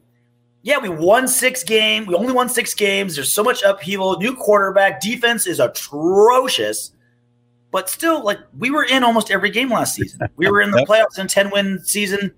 yeah, 0.64 0.78
we 0.78 0.88
won 0.88 1.28
six 1.28 1.62
games. 1.62 2.06
We 2.06 2.14
only 2.14 2.32
won 2.32 2.48
six 2.48 2.72
games. 2.72 3.16
There's 3.16 3.30
so 3.30 3.44
much 3.44 3.62
upheaval. 3.62 4.16
New 4.18 4.34
quarterback. 4.34 4.98
Defense 4.98 5.46
is 5.46 5.60
atrocious. 5.60 6.90
But 7.70 7.90
still, 7.90 8.24
like 8.24 8.38
we 8.58 8.70
were 8.70 8.82
in 8.82 9.04
almost 9.04 9.30
every 9.30 9.50
game 9.50 9.70
last 9.70 9.94
season. 9.94 10.20
We 10.36 10.50
were 10.50 10.62
in 10.62 10.70
the 10.70 10.78
playoffs 10.88 11.18
in 11.18 11.28
10 11.28 11.50
win 11.50 11.84
season 11.84 12.32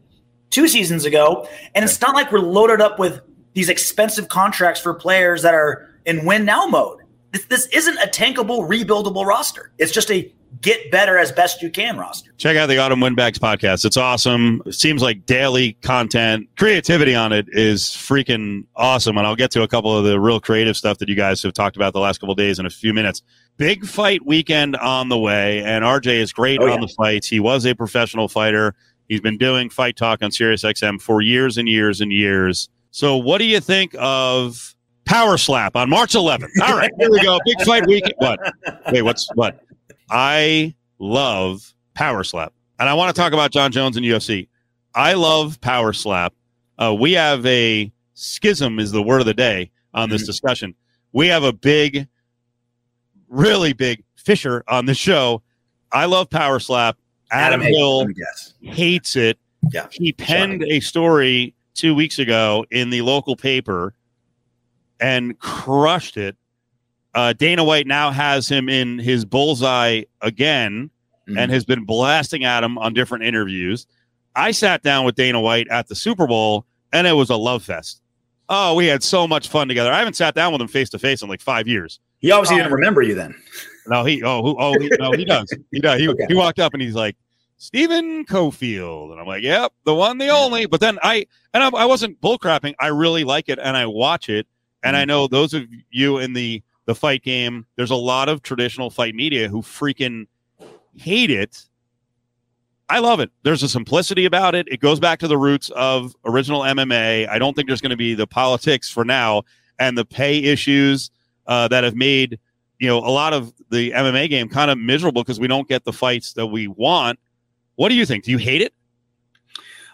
two 0.50 0.66
seasons 0.66 1.04
ago. 1.04 1.48
And 1.76 1.84
it's 1.84 2.00
not 2.00 2.16
like 2.16 2.32
we're 2.32 2.40
loaded 2.40 2.80
up 2.80 2.98
with 2.98 3.20
these 3.54 3.68
expensive 3.68 4.28
contracts 4.28 4.80
for 4.80 4.92
players 4.92 5.42
that 5.42 5.54
are 5.54 5.88
in 6.04 6.26
win 6.26 6.44
now 6.44 6.66
mode. 6.66 7.02
This, 7.30 7.44
this 7.44 7.66
isn't 7.66 7.98
a 7.98 8.08
tankable, 8.08 8.68
rebuildable 8.68 9.24
roster. 9.24 9.70
It's 9.78 9.92
just 9.92 10.10
a 10.10 10.32
get 10.60 10.90
better 10.90 11.18
as 11.18 11.32
best 11.32 11.62
you 11.62 11.70
can 11.70 11.96
roster. 11.96 12.30
Check 12.38 12.56
out 12.56 12.66
the 12.66 12.78
Autumn 12.78 13.00
Windbags 13.00 13.38
podcast. 13.38 13.84
It's 13.84 13.96
awesome. 13.96 14.62
It 14.66 14.74
seems 14.74 15.02
like 15.02 15.26
daily 15.26 15.74
content. 15.82 16.48
Creativity 16.56 17.14
on 17.14 17.32
it 17.32 17.46
is 17.50 17.84
freaking 17.84 18.66
awesome. 18.76 19.18
And 19.18 19.26
I'll 19.26 19.36
get 19.36 19.50
to 19.52 19.62
a 19.62 19.68
couple 19.68 19.96
of 19.96 20.04
the 20.04 20.20
real 20.20 20.40
creative 20.40 20.76
stuff 20.76 20.98
that 20.98 21.08
you 21.08 21.14
guys 21.14 21.42
have 21.42 21.52
talked 21.52 21.76
about 21.76 21.92
the 21.92 22.00
last 22.00 22.18
couple 22.18 22.34
days 22.34 22.58
in 22.58 22.66
a 22.66 22.70
few 22.70 22.94
minutes. 22.94 23.22
Big 23.56 23.86
fight 23.86 24.24
weekend 24.26 24.76
on 24.76 25.08
the 25.08 25.18
way, 25.18 25.62
and 25.62 25.82
RJ 25.82 26.18
is 26.18 26.32
great 26.32 26.60
oh, 26.60 26.70
on 26.70 26.80
the 26.80 26.88
fights. 26.88 27.26
He 27.26 27.40
was 27.40 27.64
a 27.64 27.74
professional 27.74 28.28
fighter. 28.28 28.74
He's 29.08 29.20
been 29.20 29.38
doing 29.38 29.70
fight 29.70 29.96
talk 29.96 30.22
on 30.22 30.30
SiriusXM 30.30 31.00
for 31.00 31.22
years 31.22 31.56
and 31.56 31.68
years 31.68 32.00
and 32.00 32.12
years. 32.12 32.68
So, 32.90 33.16
what 33.16 33.38
do 33.38 33.44
you 33.44 33.60
think 33.60 33.94
of 33.98 34.74
Power 35.06 35.38
Slap 35.38 35.76
on 35.76 35.88
March 35.88 36.12
11th? 36.12 36.48
All 36.62 36.76
right, 36.76 36.90
here 36.98 37.10
we 37.10 37.22
go. 37.22 37.38
Big 37.46 37.62
fight 37.62 37.86
weekend. 37.86 38.14
What? 38.18 38.40
Wait, 38.92 39.02
what's 39.02 39.28
what? 39.34 39.65
I 40.10 40.74
love 40.98 41.74
Power 41.94 42.24
Slap. 42.24 42.52
And 42.78 42.88
I 42.88 42.94
want 42.94 43.14
to 43.14 43.20
talk 43.20 43.32
about 43.32 43.50
Jon 43.50 43.72
Jones 43.72 43.96
and 43.96 44.04
UFC. 44.04 44.48
I 44.94 45.14
love 45.14 45.60
Power 45.60 45.92
Slap. 45.92 46.34
Uh, 46.78 46.94
we 46.94 47.12
have 47.12 47.44
a 47.46 47.90
schism, 48.14 48.78
is 48.78 48.92
the 48.92 49.02
word 49.02 49.20
of 49.20 49.26
the 49.26 49.34
day 49.34 49.70
on 49.94 50.10
this 50.10 50.22
mm-hmm. 50.22 50.26
discussion. 50.26 50.74
We 51.12 51.26
have 51.28 51.42
a 51.42 51.52
big, 51.52 52.06
really 53.28 53.72
big 53.72 54.02
fissure 54.16 54.62
on 54.68 54.86
the 54.86 54.94
show. 54.94 55.42
I 55.92 56.04
love 56.06 56.30
Power 56.30 56.58
Slap. 56.58 56.98
Adam, 57.30 57.60
Adam 57.60 57.72
Hill 57.72 58.06
hates 58.60 59.16
it. 59.16 59.38
Yeah. 59.72 59.88
He 59.90 60.12
penned 60.12 60.62
a 60.64 60.80
story 60.80 61.54
two 61.74 61.94
weeks 61.94 62.18
ago 62.18 62.64
in 62.70 62.90
the 62.90 63.02
local 63.02 63.36
paper 63.36 63.94
and 65.00 65.38
crushed 65.38 66.16
it 66.16 66.36
uh, 67.16 67.32
Dana 67.32 67.64
White 67.64 67.86
now 67.86 68.10
has 68.10 68.46
him 68.46 68.68
in 68.68 68.98
his 68.98 69.24
bullseye 69.24 70.02
again 70.20 70.90
mm-hmm. 71.26 71.38
and 71.38 71.50
has 71.50 71.64
been 71.64 71.84
blasting 71.84 72.44
at 72.44 72.62
him 72.62 72.76
on 72.76 72.92
different 72.92 73.24
interviews. 73.24 73.86
I 74.36 74.50
sat 74.50 74.82
down 74.82 75.06
with 75.06 75.14
Dana 75.14 75.40
White 75.40 75.66
at 75.68 75.88
the 75.88 75.94
Super 75.94 76.26
Bowl 76.26 76.66
and 76.92 77.06
it 77.06 77.14
was 77.14 77.30
a 77.30 77.36
love 77.36 77.64
fest. 77.64 78.02
Oh, 78.50 78.74
we 78.74 78.86
had 78.86 79.02
so 79.02 79.26
much 79.26 79.48
fun 79.48 79.66
together. 79.66 79.90
I 79.90 79.98
haven't 79.98 80.14
sat 80.14 80.34
down 80.34 80.52
with 80.52 80.60
him 80.60 80.68
face 80.68 80.90
to 80.90 80.98
face 80.98 81.22
in 81.22 81.28
like 81.30 81.40
five 81.40 81.66
years. 81.66 82.00
He 82.18 82.30
obviously 82.30 82.58
didn't 82.58 82.72
remember 82.72 83.00
you 83.00 83.14
then. 83.14 83.34
No, 83.86 84.04
he 84.04 84.22
oh 84.22 84.42
who, 84.42 84.56
oh 84.58 84.78
he, 84.78 84.90
no 84.98 85.12
he 85.12 85.24
does 85.24 85.50
he 85.70 85.80
does 85.80 86.00
he, 86.00 86.08
okay. 86.08 86.26
he 86.28 86.34
walked 86.34 86.58
up 86.58 86.74
and 86.74 86.82
he's 86.82 86.94
like 86.94 87.16
Stephen 87.56 88.24
Cofield 88.24 89.12
and 89.12 89.20
I'm 89.20 89.26
like 89.26 89.42
yep 89.42 89.72
the 89.84 89.94
one 89.94 90.18
the 90.18 90.28
only. 90.28 90.66
But 90.66 90.80
then 90.80 90.98
I 91.02 91.26
and 91.54 91.62
I, 91.62 91.68
I 91.68 91.84
wasn't 91.86 92.20
bullcrapping. 92.20 92.74
I 92.78 92.88
really 92.88 93.24
like 93.24 93.48
it 93.48 93.58
and 93.58 93.76
I 93.76 93.86
watch 93.86 94.28
it 94.28 94.46
and 94.82 94.96
I 94.96 95.00
mm-hmm. 95.00 95.08
know 95.08 95.26
those 95.28 95.54
of 95.54 95.64
you 95.90 96.18
in 96.18 96.34
the 96.34 96.62
the 96.86 96.94
fight 96.94 97.22
game. 97.22 97.66
There's 97.76 97.90
a 97.90 97.96
lot 97.96 98.28
of 98.28 98.42
traditional 98.42 98.90
fight 98.90 99.14
media 99.14 99.48
who 99.48 99.60
freaking 99.60 100.26
hate 100.94 101.30
it. 101.30 101.64
I 102.88 103.00
love 103.00 103.18
it. 103.18 103.30
There's 103.42 103.62
a 103.62 103.68
simplicity 103.68 104.24
about 104.24 104.54
it. 104.54 104.66
It 104.70 104.80
goes 104.80 105.00
back 105.00 105.18
to 105.18 105.28
the 105.28 105.36
roots 105.36 105.70
of 105.70 106.14
original 106.24 106.60
MMA. 106.60 107.28
I 107.28 107.38
don't 107.38 107.54
think 107.54 107.66
there's 107.66 107.80
going 107.80 107.90
to 107.90 107.96
be 107.96 108.14
the 108.14 108.28
politics 108.28 108.88
for 108.88 109.04
now 109.04 109.42
and 109.78 109.98
the 109.98 110.04
pay 110.04 110.38
issues 110.38 111.10
uh, 111.46 111.68
that 111.68 111.84
have 111.84 111.96
made 111.96 112.38
you 112.78 112.86
know 112.86 112.98
a 112.98 113.10
lot 113.10 113.32
of 113.32 113.52
the 113.70 113.90
MMA 113.90 114.28
game 114.28 114.48
kind 114.48 114.70
of 114.70 114.78
miserable 114.78 115.22
because 115.22 115.40
we 115.40 115.48
don't 115.48 115.68
get 115.68 115.84
the 115.84 115.92
fights 115.92 116.34
that 116.34 116.46
we 116.46 116.68
want. 116.68 117.18
What 117.74 117.88
do 117.88 117.94
you 117.94 118.06
think? 118.06 118.24
Do 118.24 118.30
you 118.30 118.38
hate 118.38 118.62
it? 118.62 118.72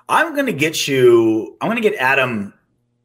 I'm 0.08 0.34
going 0.34 0.46
to 0.46 0.52
get 0.52 0.86
you. 0.86 1.56
I'm 1.60 1.68
going 1.68 1.82
to 1.82 1.88
get 1.88 1.98
Adam 1.98 2.52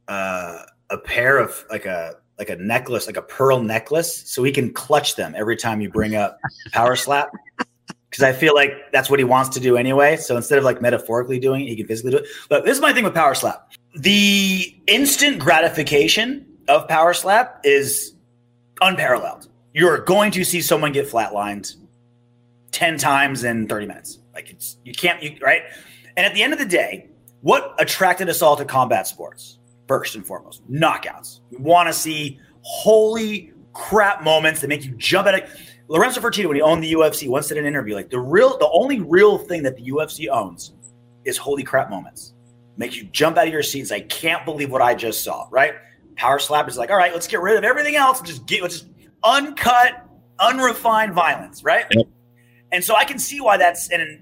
uh, 0.08 0.64
a 0.90 0.98
pair 0.98 1.38
of 1.38 1.66
like 1.70 1.86
a 1.86 2.16
like 2.38 2.50
a 2.50 2.56
necklace, 2.56 3.08
like 3.08 3.18
a 3.18 3.22
pearl 3.22 3.62
necklace, 3.62 4.30
so 4.30 4.44
he 4.44 4.52
can 4.52 4.72
clutch 4.72 5.16
them 5.16 5.34
every 5.36 5.58
time 5.58 5.82
you 5.82 5.90
bring 5.90 6.16
up 6.16 6.40
power 6.72 6.96
slap 6.96 7.32
because 8.10 8.24
I 8.24 8.32
feel 8.32 8.54
like 8.56 8.92
that's 8.92 9.10
what 9.10 9.20
he 9.20 9.26
wants 9.26 9.50
to 9.50 9.60
do 9.60 9.78
anyway. 9.78 10.18
So 10.18 10.36
instead 10.36 10.58
of 10.58 10.64
like 10.64 10.82
metaphorically 10.82 11.40
doing 11.40 11.62
it, 11.62 11.70
he 11.70 11.76
can 11.76 11.88
physically 11.88 12.12
do 12.12 12.18
it. 12.18 12.28
But 12.50 12.66
this 12.66 12.76
is 12.76 12.82
my 12.82 12.94
thing 12.94 13.04
with 13.04 13.14
Power 13.14 13.36
Slap. 13.36 13.72
The 13.96 14.76
instant 14.88 15.40
gratification 15.40 16.46
of 16.68 16.88
Power 16.88 17.14
Slap 17.14 17.62
is 17.64 18.14
unparalleled. 18.82 19.50
You're 19.74 20.00
going 20.00 20.32
to 20.32 20.44
see 20.44 20.62
someone 20.62 20.92
get 20.92 21.08
flatlined 21.08 21.76
10 22.72 22.98
times 22.98 23.44
in 23.44 23.68
30 23.68 23.86
minutes. 23.86 24.20
Like 24.34 24.50
it's 24.50 24.78
you 24.84 24.94
can't 24.94 25.22
you 25.22 25.38
right? 25.42 25.64
And 26.16 26.26
at 26.26 26.34
the 26.34 26.44
end 26.44 26.54
of 26.54 26.60
the 26.60 26.66
day, 26.66 27.10
what 27.42 27.76
attracted 27.80 28.30
us 28.30 28.42
all 28.42 28.56
to 28.56 28.66
combat 28.66 29.08
sports? 29.08 29.57
First 29.88 30.16
and 30.16 30.26
foremost, 30.26 30.70
knockouts. 30.70 31.40
We 31.52 31.58
want 31.58 31.88
to 31.88 31.94
see 31.94 32.40
holy 32.62 33.54
crap 33.74 34.24
moments 34.24 34.60
that 34.62 34.68
make 34.68 34.84
you 34.84 34.92
jump 34.96 35.28
at 35.28 35.36
it 35.36 35.50
Lorenzo 35.90 36.20
Fertitta, 36.20 36.48
when 36.48 36.56
he 36.56 36.62
owned 36.62 36.84
the 36.84 36.94
UFC, 36.94 37.30
once 37.30 37.48
did 37.48 37.58
an 37.58 37.66
interview 37.66 37.96
like 37.96 38.10
the 38.10 38.20
real, 38.20 38.58
the 38.58 38.70
only 38.70 39.00
real 39.00 39.38
thing 39.38 39.64
that 39.64 39.78
the 39.78 39.84
UFC 39.84 40.28
owns 40.30 40.74
is 41.24 41.38
holy 41.38 41.64
crap 41.64 41.90
moments. 41.90 42.34
Makes 42.76 42.98
you 42.98 43.06
jump 43.06 43.38
out 43.38 43.48
of 43.48 43.54
your 43.54 43.64
seats. 43.64 43.92
I 43.92 44.02
can't 44.02 44.46
believe 44.46 44.70
what 44.70 44.82
I 44.82 44.94
just 44.94 45.24
saw. 45.24 45.48
Right? 45.50 45.76
Power 46.16 46.40
slap 46.40 46.68
is 46.68 46.78
like, 46.78 46.92
all 46.92 46.98
right, 46.98 47.14
let's 47.14 47.28
get 47.28 47.42
rid 47.42 47.58
of 47.58 47.64
everything 47.64 47.96
else 47.96 48.20
and 48.20 48.28
just 48.28 48.46
get 48.46 48.62
let's 48.62 48.82
just 48.82 48.92
uncut, 49.24 50.06
unrefined 50.40 51.14
violence. 51.14 51.64
Right? 51.64 51.86
Yep. 51.92 52.08
And 52.72 52.84
so 52.84 52.96
I 52.96 53.06
can 53.06 53.18
see 53.18 53.40
why 53.40 53.58
that's 53.58 53.90
and 53.90 54.22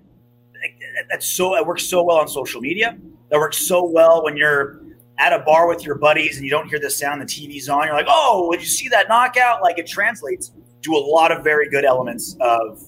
that's 1.09 1.27
so 1.27 1.55
it 1.55 1.65
works 1.65 1.83
so 1.83 2.03
well 2.03 2.17
on 2.17 2.27
social 2.27 2.61
media. 2.61 2.97
That 3.29 3.39
works 3.39 3.57
so 3.57 3.83
well 3.83 4.23
when 4.23 4.37
you're 4.37 4.81
at 5.17 5.33
a 5.33 5.39
bar 5.39 5.67
with 5.67 5.85
your 5.85 5.95
buddies 5.95 6.37
and 6.37 6.45
you 6.45 6.51
don't 6.51 6.67
hear 6.67 6.79
the 6.79 6.89
sound, 6.89 7.21
the 7.21 7.25
TV's 7.25 7.69
on. 7.69 7.85
You're 7.85 7.95
like, 7.95 8.07
oh, 8.09 8.51
did 8.51 8.61
you 8.61 8.67
see 8.67 8.89
that 8.89 9.07
knockout? 9.07 9.61
Like 9.61 9.77
it 9.77 9.87
translates 9.87 10.51
do 10.81 10.95
a 10.95 10.99
lot 10.99 11.31
of 11.31 11.43
very 11.43 11.69
good 11.69 11.85
elements 11.85 12.37
of 12.39 12.83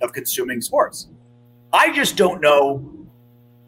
of 0.00 0.12
consuming 0.12 0.60
sports. 0.60 1.08
I 1.72 1.92
just 1.92 2.16
don't 2.16 2.40
know 2.40 2.88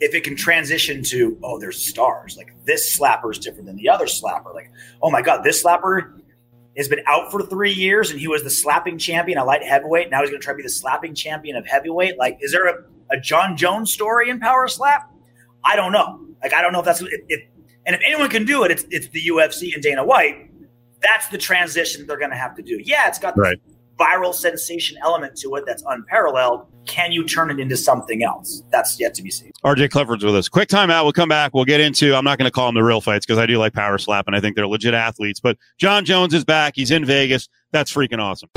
if 0.01 0.15
it 0.15 0.25
can 0.25 0.37
transition 0.37 1.03
to 1.05 1.39
oh, 1.43 1.59
there's 1.59 1.81
stars 1.81 2.37
like 2.37 2.53
this 2.65 2.99
slapper 2.99 3.31
is 3.31 3.39
different 3.39 3.67
than 3.67 3.77
the 3.77 3.89
other 3.89 4.07
slapper. 4.07 4.55
Like 4.55 4.71
oh 5.03 5.11
my 5.11 5.23
god, 5.23 5.45
this 5.45 5.63
slapper 5.63 6.21
has 6.77 6.89
been 6.89 7.03
out 7.07 7.31
for 7.31 7.43
three 7.43 7.73
years 7.73 8.11
and 8.11 8.19
he 8.19 8.29
was 8.29 8.43
the 8.43 8.51
slapping 8.51 8.99
champion 8.99 9.39
at 9.39 9.47
light 9.47 9.63
heavyweight. 9.63 10.11
Now 10.11 10.21
he's 10.21 10.31
going 10.31 10.41
to 10.41 10.45
try 10.45 10.55
to 10.55 10.57
be 10.57 10.63
the 10.63 10.69
slapping 10.69 11.15
champion 11.15 11.57
of 11.57 11.67
heavyweight. 11.67 12.19
Like, 12.19 12.39
is 12.41 12.51
there 12.51 12.67
a, 12.67 12.85
a 13.11 13.21
Jon 13.21 13.57
Jones 13.57 13.93
story 13.93 14.29
in 14.29 14.41
power 14.41 14.67
slap? 14.67 15.09
I 15.65 15.77
don't 15.77 15.93
know. 15.93 16.27
Like, 16.43 16.53
I 16.53 16.61
don't 16.63 16.73
know 16.73 16.81
if 16.81 16.85
that's 16.85 17.01
it, 17.01 17.25
it 17.29 17.49
and 17.87 17.95
if 17.95 18.03
anyone 18.05 18.29
can 18.29 18.45
do 18.45 18.65
it, 18.65 18.71
it's 18.71 18.85
it's 18.91 19.09
the 19.09 19.27
UFC 19.27 19.75
and 19.75 19.83
Dana 19.83 20.05
White. 20.05 20.51
That's 21.01 21.29
the 21.29 21.39
transition 21.39 22.07
they're 22.07 22.19
going 22.19 22.31
to 22.31 22.37
have 22.37 22.55
to 22.57 22.63
do. 22.63 22.81
Yeah, 22.83 23.09
it's 23.09 23.19
got 23.19 23.37
right 23.37 23.61
viral 23.99 24.35
sensation 24.35 24.97
element 25.03 25.37
to 25.37 25.55
it 25.57 25.65
that's 25.67 25.83
unparalleled. 25.87 26.67
Can 26.87 27.13
you 27.13 27.25
turn 27.25 27.51
it 27.51 27.59
into 27.59 27.77
something 27.77 28.23
else? 28.23 28.63
That's 28.71 28.99
yet 29.01 29.15
to 29.15 29.23
be 29.23 29.31
seen. 29.31 29.53
RJ 29.65 29.91
Clifford's 29.91 30.25
with 30.25 30.37
us. 30.37 30.49
Quick 30.49 30.69
timeout. 30.69 31.05
We'll 31.05 31.13
come 31.13 31.29
back. 31.29 31.55
We'll 31.55 31.65
get 31.65 31.81
into, 31.81 32.15
I'm 32.15 32.25
not 32.25 32.39
going 32.39 32.47
to 32.47 32.53
call 32.53 32.67
them 32.67 32.75
the 32.75 32.83
real 32.83 33.01
fights 33.01 33.25
because 33.25 33.39
I 33.39 33.47
do 33.47 33.59
like 33.59 33.73
power 33.73 33.97
slap 33.99 34.27
and 34.27 34.37
I 34.37 34.41
think 34.41 34.57
they're 34.57 34.67
legit 34.67 34.95
athletes. 34.95 35.41
But 35.41 35.57
Jon 35.79 36.05
Jones 36.05 36.35
is 36.35 36.45
back. 36.45 36.75
He's 36.77 36.91
in 36.91 37.05
Vegas. 37.05 37.49
That's 37.73 37.93
freaking 37.93 38.21
awesome. 38.21 38.51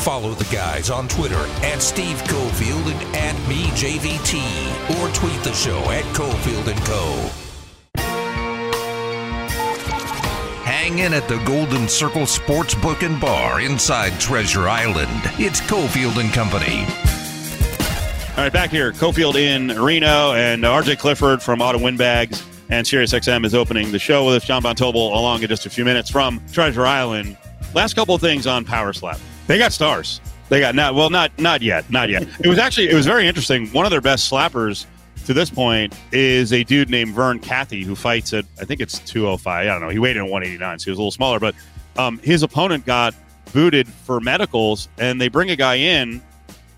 Follow 0.00 0.32
the 0.34 0.48
guys 0.54 0.88
on 0.88 1.08
Twitter 1.08 1.44
at 1.62 1.82
Steve 1.82 2.22
Cofield 2.24 2.92
and 2.92 3.16
at 3.16 3.48
me, 3.48 3.64
JVT, 3.70 5.00
or 5.00 5.12
tweet 5.12 5.42
the 5.42 5.52
show 5.52 5.78
at 5.90 6.04
Cofield 6.14 6.68
and 6.68 6.80
Co. 6.86 7.45
Hang 10.86 11.00
in 11.00 11.14
at 11.14 11.26
the 11.26 11.38
Golden 11.38 11.88
Circle 11.88 12.22
Sportsbook 12.22 13.04
and 13.04 13.20
Bar 13.20 13.60
inside 13.60 14.12
Treasure 14.20 14.68
Island. 14.68 15.20
It's 15.36 15.60
Cofield 15.60 16.20
and 16.20 16.32
Company. 16.32 16.82
All 18.36 18.44
right, 18.44 18.52
back 18.52 18.70
here, 18.70 18.92
Cofield 18.92 19.34
in 19.34 19.76
Reno, 19.82 20.34
and 20.34 20.62
RJ 20.62 21.00
Clifford 21.00 21.42
from 21.42 21.60
Autumn 21.60 21.82
Windbags 21.82 22.40
and 22.68 22.86
SiriusXM 22.86 23.44
is 23.44 23.52
opening 23.52 23.90
the 23.90 23.98
show 23.98 24.26
with 24.26 24.36
us. 24.36 24.44
John 24.44 24.62
Von 24.62 24.76
Tobel 24.76 25.12
along 25.12 25.42
in 25.42 25.48
just 25.48 25.66
a 25.66 25.70
few 25.70 25.84
minutes 25.84 26.08
from 26.08 26.40
Treasure 26.52 26.86
Island. 26.86 27.36
Last 27.74 27.94
couple 27.94 28.14
of 28.14 28.20
things 28.20 28.46
on 28.46 28.64
Power 28.64 28.92
Slap. 28.92 29.18
They 29.48 29.58
got 29.58 29.72
stars. 29.72 30.20
They 30.50 30.60
got 30.60 30.76
not 30.76 30.94
well, 30.94 31.10
not 31.10 31.36
not 31.36 31.62
yet, 31.62 31.90
not 31.90 32.10
yet. 32.10 32.28
It 32.38 32.46
was 32.46 32.60
actually 32.60 32.90
it 32.90 32.94
was 32.94 33.06
very 33.06 33.26
interesting. 33.26 33.66
One 33.70 33.86
of 33.86 33.90
their 33.90 34.00
best 34.00 34.30
slappers 34.30 34.86
to 35.26 35.34
this 35.34 35.50
point 35.50 35.92
is 36.12 36.52
a 36.52 36.62
dude 36.62 36.88
named 36.88 37.12
Vern 37.12 37.40
Cathy 37.40 37.82
who 37.82 37.96
fights 37.96 38.32
at 38.32 38.44
I 38.60 38.64
think 38.64 38.80
it's 38.80 39.00
205. 39.00 39.46
I 39.46 39.64
don't 39.64 39.80
know. 39.80 39.88
He 39.88 39.98
weighed 39.98 40.16
in 40.16 40.22
189, 40.22 40.78
so 40.78 40.84
he 40.84 40.90
was 40.90 40.98
a 40.98 41.00
little 41.00 41.10
smaller. 41.10 41.40
But 41.40 41.54
um, 41.96 42.18
his 42.18 42.42
opponent 42.44 42.86
got 42.86 43.14
booted 43.52 43.88
for 43.88 44.20
medicals, 44.20 44.88
and 44.98 45.20
they 45.20 45.28
bring 45.28 45.50
a 45.50 45.56
guy 45.56 45.74
in 45.74 46.22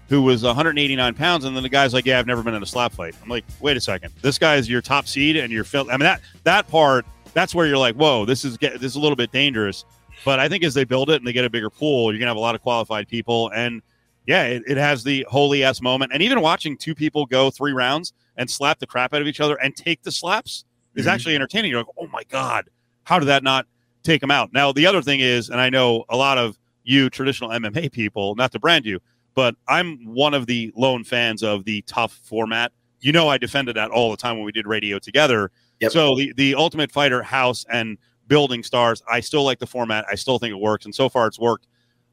who 0.09 0.23
was 0.23 0.43
189 0.43 1.15
pounds, 1.15 1.45
and 1.45 1.55
then 1.55 1.63
the 1.63 1.69
guy's 1.69 1.93
like, 1.93 2.07
"Yeah, 2.07 2.19
I've 2.19 2.27
never 2.27 2.43
been 2.43 2.55
in 2.55 2.63
a 2.63 2.67
slap 2.67 2.93
fight." 2.93 3.15
I'm 3.23 3.29
like, 3.29 3.45
"Wait 3.61 3.77
a 3.77 3.81
second, 3.81 4.15
this 4.23 4.39
guy 4.39 4.57
is 4.57 4.69
your 4.69 4.81
top 4.81 5.07
seed, 5.07 5.37
and 5.37 5.53
you're 5.53 5.65
filled." 5.65 5.91
I 5.91 5.93
mean 5.93 6.01
that 6.01 6.23
that 6.45 6.69
part 6.69 7.05
that's 7.35 7.55
where 7.55 7.67
you're 7.67 7.79
like, 7.79 7.97
"Whoa, 7.97 8.25
this 8.25 8.47
is 8.47 8.57
this 8.57 8.83
is 8.83 8.97
a 8.97 9.01
little 9.01 9.17
bit 9.17 9.31
dangerous." 9.31 9.85
But 10.25 10.41
I 10.41 10.49
think 10.49 10.65
as 10.65 10.73
they 10.73 10.85
build 10.85 11.11
it 11.11 11.17
and 11.17 11.27
they 11.27 11.35
get 11.35 11.45
a 11.45 11.51
bigger 11.51 11.71
pool, 11.71 12.11
you're 12.11 12.19
gonna 12.19 12.31
have 12.31 12.39
a 12.39 12.41
lot 12.41 12.55
of 12.55 12.63
qualified 12.63 13.09
people, 13.09 13.51
and 13.55 13.83
yeah, 14.27 14.45
it, 14.45 14.63
it 14.67 14.77
has 14.79 15.05
the 15.05 15.27
holy 15.29 15.65
s 15.65 15.83
moment. 15.83 16.13
And 16.15 16.23
even 16.23 16.41
watching 16.41 16.79
two 16.79 16.95
people 16.95 17.27
go 17.27 17.51
three 17.51 17.73
rounds 17.73 18.15
and 18.39 18.51
slap 18.51 18.79
the 18.79 18.87
crap 18.87 19.13
out 19.13 19.21
of 19.21 19.29
each 19.29 19.41
other 19.41 19.57
and 19.57 19.77
take 19.77 20.03
the 20.03 20.13
slaps 20.13 20.65
is 20.95 21.05
mm-hmm. 21.05 21.15
actually 21.15 21.35
entertaining. 21.35 21.71
You're 21.71 21.81
like, 21.81 21.95
oh 21.99 22.07
my 22.07 22.23
God, 22.31 22.71
how 23.05 23.19
did 23.19 23.27
that 23.27 23.43
not 23.43 23.67
take 24.03 24.23
them 24.23 24.31
out? 24.31 24.53
Now, 24.53 24.73
the 24.73 24.87
other 24.87 25.03
thing 25.03 25.21
is, 25.21 25.51
and 25.51 25.61
I 25.61 25.69
know 25.69 26.05
a 26.09 26.17
lot 26.17 26.39
of 26.39 26.59
you 26.85 27.11
traditional 27.11 27.51
MMA 27.51 27.93
people, 27.93 28.35
not 28.37 28.53
to 28.53 28.59
brand 28.59 28.87
you, 28.87 29.01
but 29.35 29.55
I'm 29.69 29.99
one 30.07 30.33
of 30.33 30.47
the 30.47 30.73
lone 30.75 31.05
fans 31.05 31.43
of 31.43 31.65
the 31.65 31.83
TUF 31.83 32.13
format. 32.25 32.73
You 33.01 33.13
know, 33.13 33.29
I 33.29 33.39
defended 33.39 33.77
that 33.77 33.91
all 33.91 34.11
the 34.11 34.17
time 34.17 34.37
when 34.37 34.45
we 34.45 34.53
did 34.53 34.67
radio 34.67 34.99
together. 34.99 35.51
Yep. 35.81 35.93
So 35.93 36.17
the, 36.17 36.33
the 36.37 36.55
Ultimate 36.55 36.91
Fighter 36.91 37.23
house 37.23 37.65
and 37.71 37.99
building 38.27 38.63
stars, 38.63 39.03
I 39.11 39.21
still 39.21 39.45
like 39.45 39.59
the 39.59 39.67
format. 39.67 40.05
I 40.11 40.15
still 40.15 40.39
think 40.39 40.53
it 40.53 40.61
works. 40.61 40.87
And 40.87 40.95
so 40.95 41.09
far, 41.09 41.27
it's 41.27 41.39
worked 41.39 41.67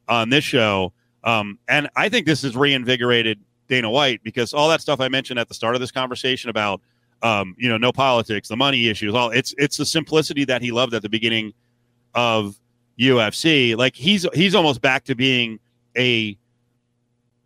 on 0.07 0.29
this 0.29 0.43
show. 0.43 0.93
Um, 1.23 1.57
and 1.67 1.89
I 1.95 2.09
think 2.09 2.25
this 2.27 2.43
has 2.43 2.55
reinvigorated 2.55 3.39
Dana 3.67 3.89
White 3.89 4.21
because 4.23 4.53
all 4.53 4.69
that 4.69 4.81
stuff 4.81 4.99
I 4.99 5.07
mentioned 5.07 5.39
at 5.39 5.47
the 5.47 5.53
start 5.53 5.75
of 5.75 5.81
this 5.81 5.91
conversation 5.91 6.49
about 6.49 6.81
um, 7.21 7.55
you 7.57 7.69
know 7.69 7.77
no 7.77 7.91
politics, 7.91 8.47
the 8.47 8.57
money 8.57 8.87
issues, 8.87 9.13
all 9.13 9.29
it's 9.29 9.53
it's 9.57 9.77
the 9.77 9.85
simplicity 9.85 10.45
that 10.45 10.61
he 10.61 10.71
loved 10.71 10.93
at 10.93 11.01
the 11.01 11.09
beginning 11.09 11.53
of 12.13 12.59
UFC. 12.99 13.75
Like 13.75 13.95
he's 13.95 14.25
he's 14.33 14.55
almost 14.55 14.81
back 14.81 15.05
to 15.05 15.15
being 15.15 15.59
a 15.97 16.37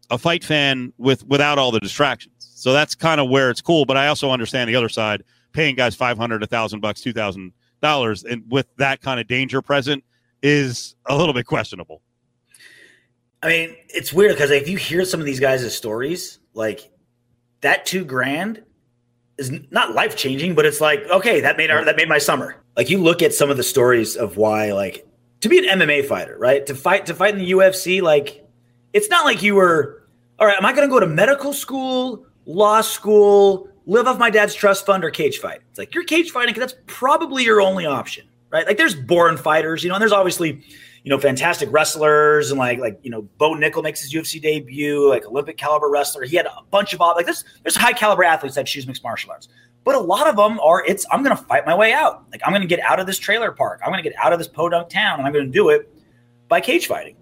a 0.09 0.17
fight 0.17 0.43
fan 0.43 0.93
with 0.97 1.25
without 1.27 1.57
all 1.57 1.71
the 1.71 1.79
distractions. 1.79 2.33
So 2.39 2.73
that's 2.73 2.95
kind 2.95 3.21
of 3.21 3.29
where 3.29 3.49
it's 3.49 3.61
cool. 3.61 3.85
But 3.85 3.97
I 3.97 4.07
also 4.07 4.31
understand 4.31 4.69
the 4.69 4.75
other 4.75 4.89
side, 4.89 5.23
paying 5.53 5.75
guys 5.75 5.95
five 5.95 6.17
hundred, 6.17 6.43
a 6.43 6.47
thousand 6.47 6.81
bucks, 6.81 7.01
two 7.01 7.13
thousand 7.13 7.53
dollars, 7.81 8.23
and 8.23 8.43
with 8.49 8.67
that 8.77 9.01
kind 9.01 9.19
of 9.19 9.27
danger 9.27 9.61
present 9.61 10.03
is 10.41 10.95
a 11.07 11.15
little 11.15 11.33
bit 11.33 11.45
questionable. 11.45 12.01
I 13.41 13.47
mean, 13.47 13.75
it's 13.87 14.11
weird 14.11 14.31
because 14.33 14.51
if 14.51 14.67
you 14.67 14.77
hear 14.77 15.05
some 15.05 15.19
of 15.19 15.25
these 15.25 15.39
guys' 15.39 15.75
stories, 15.75 16.39
like 16.53 16.91
that 17.61 17.85
two 17.85 18.03
grand 18.03 18.63
is 19.37 19.51
not 19.71 19.95
life 19.95 20.17
changing, 20.17 20.55
but 20.55 20.65
it's 20.65 20.81
like, 20.81 21.01
okay, 21.09 21.41
that 21.41 21.57
made 21.57 21.71
our 21.71 21.83
that 21.85 21.95
made 21.95 22.09
my 22.09 22.17
summer. 22.17 22.57
Like 22.75 22.89
you 22.89 22.97
look 22.97 23.21
at 23.21 23.33
some 23.33 23.49
of 23.49 23.57
the 23.57 23.63
stories 23.63 24.15
of 24.15 24.37
why, 24.37 24.73
like, 24.73 25.07
to 25.41 25.49
be 25.49 25.57
an 25.57 25.79
MMA 25.79 26.05
fighter, 26.05 26.37
right? 26.37 26.65
To 26.65 26.75
fight 26.75 27.05
to 27.05 27.15
fight 27.15 27.33
in 27.33 27.39
the 27.39 27.51
UFC, 27.51 28.01
like, 28.01 28.45
it's 28.91 29.09
not 29.09 29.25
like 29.25 29.41
you 29.41 29.55
were, 29.55 30.07
all 30.37 30.47
right, 30.47 30.57
am 30.57 30.65
I 30.65 30.73
gonna 30.73 30.89
go 30.89 30.99
to 30.99 31.07
medical 31.07 31.53
school, 31.53 32.25
law 32.45 32.81
school, 32.81 33.69
live 33.85 34.07
off 34.07 34.19
my 34.19 34.29
dad's 34.29 34.53
trust 34.53 34.85
fund, 34.85 35.05
or 35.05 35.11
cage 35.11 35.39
fight? 35.39 35.61
It's 35.69 35.79
like 35.79 35.95
you're 35.95 36.03
cage 36.03 36.31
fighting 36.31 36.53
because 36.53 36.71
that's 36.71 36.81
probably 36.87 37.45
your 37.45 37.61
only 37.61 37.85
option, 37.85 38.27
right? 38.51 38.67
Like 38.67 38.77
there's 38.77 38.95
born 38.95 39.37
fighters, 39.37 39.81
you 39.81 39.89
know, 39.89 39.95
and 39.95 40.01
there's 40.01 40.11
obviously 40.11 40.61
you 41.03 41.09
know, 41.09 41.17
fantastic 41.17 41.71
wrestlers 41.71 42.51
and 42.51 42.59
like 42.59 42.79
like 42.79 42.99
you 43.03 43.09
know, 43.09 43.21
Bo 43.37 43.53
Nickal 43.53 43.83
makes 43.83 44.01
his 44.01 44.13
UFC 44.13 44.41
debut, 44.41 45.07
like 45.07 45.25
Olympic 45.25 45.57
caliber 45.57 45.89
wrestler. 45.89 46.23
He 46.23 46.35
had 46.35 46.45
a 46.45 46.61
bunch 46.71 46.93
of 46.93 46.99
like 46.99 47.25
this. 47.25 47.43
There's 47.63 47.75
high 47.75 47.93
caliber 47.93 48.23
athletes 48.23 48.55
that 48.55 48.67
choose 48.67 48.85
mixed 48.85 49.03
martial 49.03 49.31
arts, 49.31 49.47
but 49.83 49.95
a 49.95 49.99
lot 49.99 50.27
of 50.27 50.35
them 50.35 50.59
are 50.59 50.83
it's 50.85 51.05
I'm 51.11 51.23
going 51.23 51.35
to 51.35 51.43
fight 51.43 51.65
my 51.65 51.75
way 51.75 51.93
out. 51.93 52.25
Like 52.31 52.41
I'm 52.45 52.51
going 52.51 52.61
to 52.61 52.67
get 52.67 52.79
out 52.81 52.99
of 52.99 53.07
this 53.07 53.17
trailer 53.17 53.51
park. 53.51 53.81
I'm 53.83 53.91
going 53.91 54.03
to 54.03 54.09
get 54.09 54.17
out 54.21 54.33
of 54.33 54.39
this 54.39 54.47
podunk 54.47 54.89
town, 54.89 55.19
and 55.19 55.27
I'm 55.27 55.33
going 55.33 55.45
to 55.45 55.51
do 55.51 55.69
it 55.69 55.93
by 56.47 56.59
cage 56.61 56.87
fighting. 56.87 57.15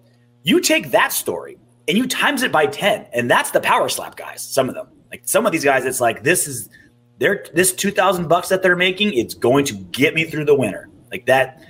You 0.43 0.59
take 0.59 0.91
that 0.91 1.11
story 1.11 1.57
and 1.87 1.97
you 1.97 2.07
times 2.07 2.43
it 2.43 2.51
by 2.51 2.65
ten, 2.65 3.05
and 3.13 3.29
that's 3.29 3.51
the 3.51 3.61
power 3.61 3.89
slap 3.89 4.15
guys. 4.15 4.41
Some 4.41 4.69
of 4.69 4.75
them 4.75 4.87
Like 5.11 5.21
some 5.25 5.45
of 5.45 5.51
these 5.51 5.63
guys, 5.63 5.85
it's 5.85 6.01
like 6.01 6.23
this 6.23 6.47
is 6.47 6.69
they're 7.19 7.45
this 7.53 7.73
two 7.73 7.91
thousand 7.91 8.27
bucks 8.27 8.49
that 8.49 8.63
they're 8.63 8.75
making. 8.75 9.13
It's 9.13 9.33
going 9.33 9.65
to 9.65 9.75
get 9.75 10.15
me 10.15 10.25
through 10.25 10.45
the 10.45 10.55
winter. 10.55 10.89
Like 11.11 11.25
that. 11.27 11.63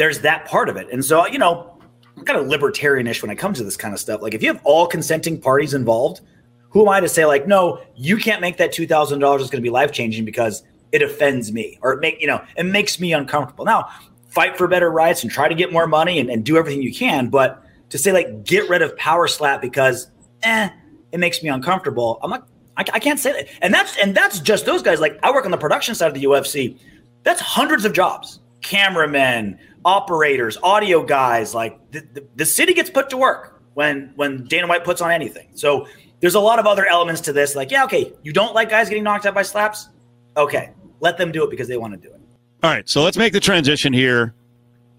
There's 0.00 0.20
that 0.20 0.46
part 0.46 0.70
of 0.70 0.78
it, 0.78 0.88
and 0.90 1.04
so 1.04 1.26
you 1.26 1.38
know, 1.38 1.78
I'm 2.16 2.24
kind 2.24 2.38
of 2.38 2.46
libertarianish 2.46 3.20
when 3.20 3.30
it 3.30 3.36
comes 3.36 3.58
to 3.58 3.64
this 3.64 3.76
kind 3.76 3.92
of 3.92 4.00
stuff. 4.00 4.22
Like 4.22 4.32
if 4.32 4.42
you 4.42 4.48
have 4.50 4.62
all 4.64 4.86
consenting 4.86 5.38
parties 5.38 5.74
involved, 5.74 6.22
who 6.70 6.80
am 6.80 6.88
I 6.88 7.00
to 7.00 7.08
say 7.08 7.26
like, 7.26 7.46
no, 7.46 7.82
you 7.96 8.16
can't 8.16 8.40
make 8.40 8.56
that 8.56 8.72
two 8.72 8.86
thousand 8.86 9.18
dollars 9.18 9.42
is 9.42 9.50
going 9.50 9.62
to 9.62 9.66
be 9.66 9.68
life 9.68 9.92
changing 9.92 10.24
because 10.24 10.62
it 10.90 11.02
offends 11.02 11.52
me 11.52 11.78
or 11.82 11.92
it 11.92 12.00
make 12.00 12.18
you 12.18 12.26
know 12.26 12.42
it 12.56 12.64
makes 12.64 12.98
me 12.98 13.12
uncomfortable. 13.12 13.66
Now, 13.66 13.90
fight 14.30 14.56
for 14.56 14.66
better 14.66 14.90
rights 14.90 15.22
and 15.22 15.30
try 15.30 15.48
to 15.48 15.54
get 15.54 15.70
more 15.70 15.86
money 15.86 16.18
and, 16.18 16.30
and 16.30 16.46
do 16.46 16.56
everything 16.56 16.80
you 16.80 16.94
can, 16.94 17.28
but 17.28 17.62
to 17.90 17.98
say 17.98 18.10
like 18.10 18.42
get 18.44 18.70
rid 18.70 18.80
of 18.80 18.96
power 18.96 19.28
slap 19.28 19.60
because 19.60 20.10
eh, 20.44 20.70
it 21.12 21.20
makes 21.20 21.42
me 21.42 21.50
uncomfortable. 21.50 22.18
I'm 22.22 22.30
like, 22.30 22.44
I, 22.78 22.84
I 22.94 22.98
can't 23.00 23.18
say 23.18 23.32
that. 23.32 23.48
And 23.60 23.74
that's 23.74 23.98
and 23.98 24.14
that's 24.14 24.40
just 24.40 24.64
those 24.64 24.82
guys. 24.82 24.98
Like 24.98 25.18
I 25.22 25.30
work 25.30 25.44
on 25.44 25.50
the 25.50 25.58
production 25.58 25.94
side 25.94 26.08
of 26.08 26.14
the 26.14 26.24
UFC. 26.24 26.78
That's 27.22 27.40
hundreds 27.42 27.84
of 27.84 27.92
jobs. 27.92 28.40
Cameramen, 28.62 29.58
operators, 29.84 30.56
audio 30.62 31.02
guys. 31.02 31.54
Like 31.54 31.78
the, 31.90 32.00
the, 32.12 32.26
the 32.36 32.46
city 32.46 32.74
gets 32.74 32.90
put 32.90 33.10
to 33.10 33.16
work 33.16 33.62
when 33.74 34.12
when 34.16 34.44
Dana 34.44 34.66
White 34.66 34.84
puts 34.84 35.00
on 35.00 35.10
anything. 35.10 35.48
So 35.54 35.86
there's 36.20 36.34
a 36.34 36.40
lot 36.40 36.58
of 36.58 36.66
other 36.66 36.86
elements 36.86 37.20
to 37.22 37.32
this. 37.32 37.56
Like, 37.56 37.70
yeah, 37.70 37.84
okay, 37.84 38.12
you 38.22 38.32
don't 38.32 38.54
like 38.54 38.70
guys 38.70 38.88
getting 38.88 39.04
knocked 39.04 39.26
out 39.26 39.34
by 39.34 39.42
slaps? 39.42 39.88
Okay, 40.36 40.70
let 41.00 41.18
them 41.18 41.32
do 41.32 41.44
it 41.44 41.50
because 41.50 41.68
they 41.68 41.76
want 41.76 41.94
to 41.94 41.98
do 41.98 42.14
it. 42.14 42.20
All 42.62 42.70
right, 42.70 42.88
so 42.88 43.02
let's 43.02 43.16
make 43.16 43.32
the 43.32 43.40
transition 43.40 43.92
here 43.92 44.34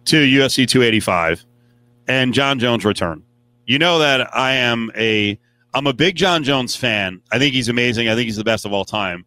to 0.05 0.17
UFC 0.17 0.67
285 0.67 1.45
and 2.07 2.33
Jon 2.33 2.57
Jones 2.57 2.83
return. 2.83 3.23
You 3.67 3.77
know 3.77 3.99
that 3.99 4.35
I 4.35 4.53
am 4.53 4.91
a 4.97 5.39
I'm 5.73 5.87
a 5.87 5.93
big 5.93 6.15
Jon 6.15 6.43
Jones 6.43 6.75
fan. 6.75 7.21
I 7.31 7.39
think 7.39 7.53
he's 7.53 7.69
amazing. 7.69 8.09
I 8.09 8.15
think 8.15 8.25
he's 8.25 8.35
the 8.35 8.43
best 8.43 8.65
of 8.65 8.73
all 8.73 8.83
time. 8.83 9.25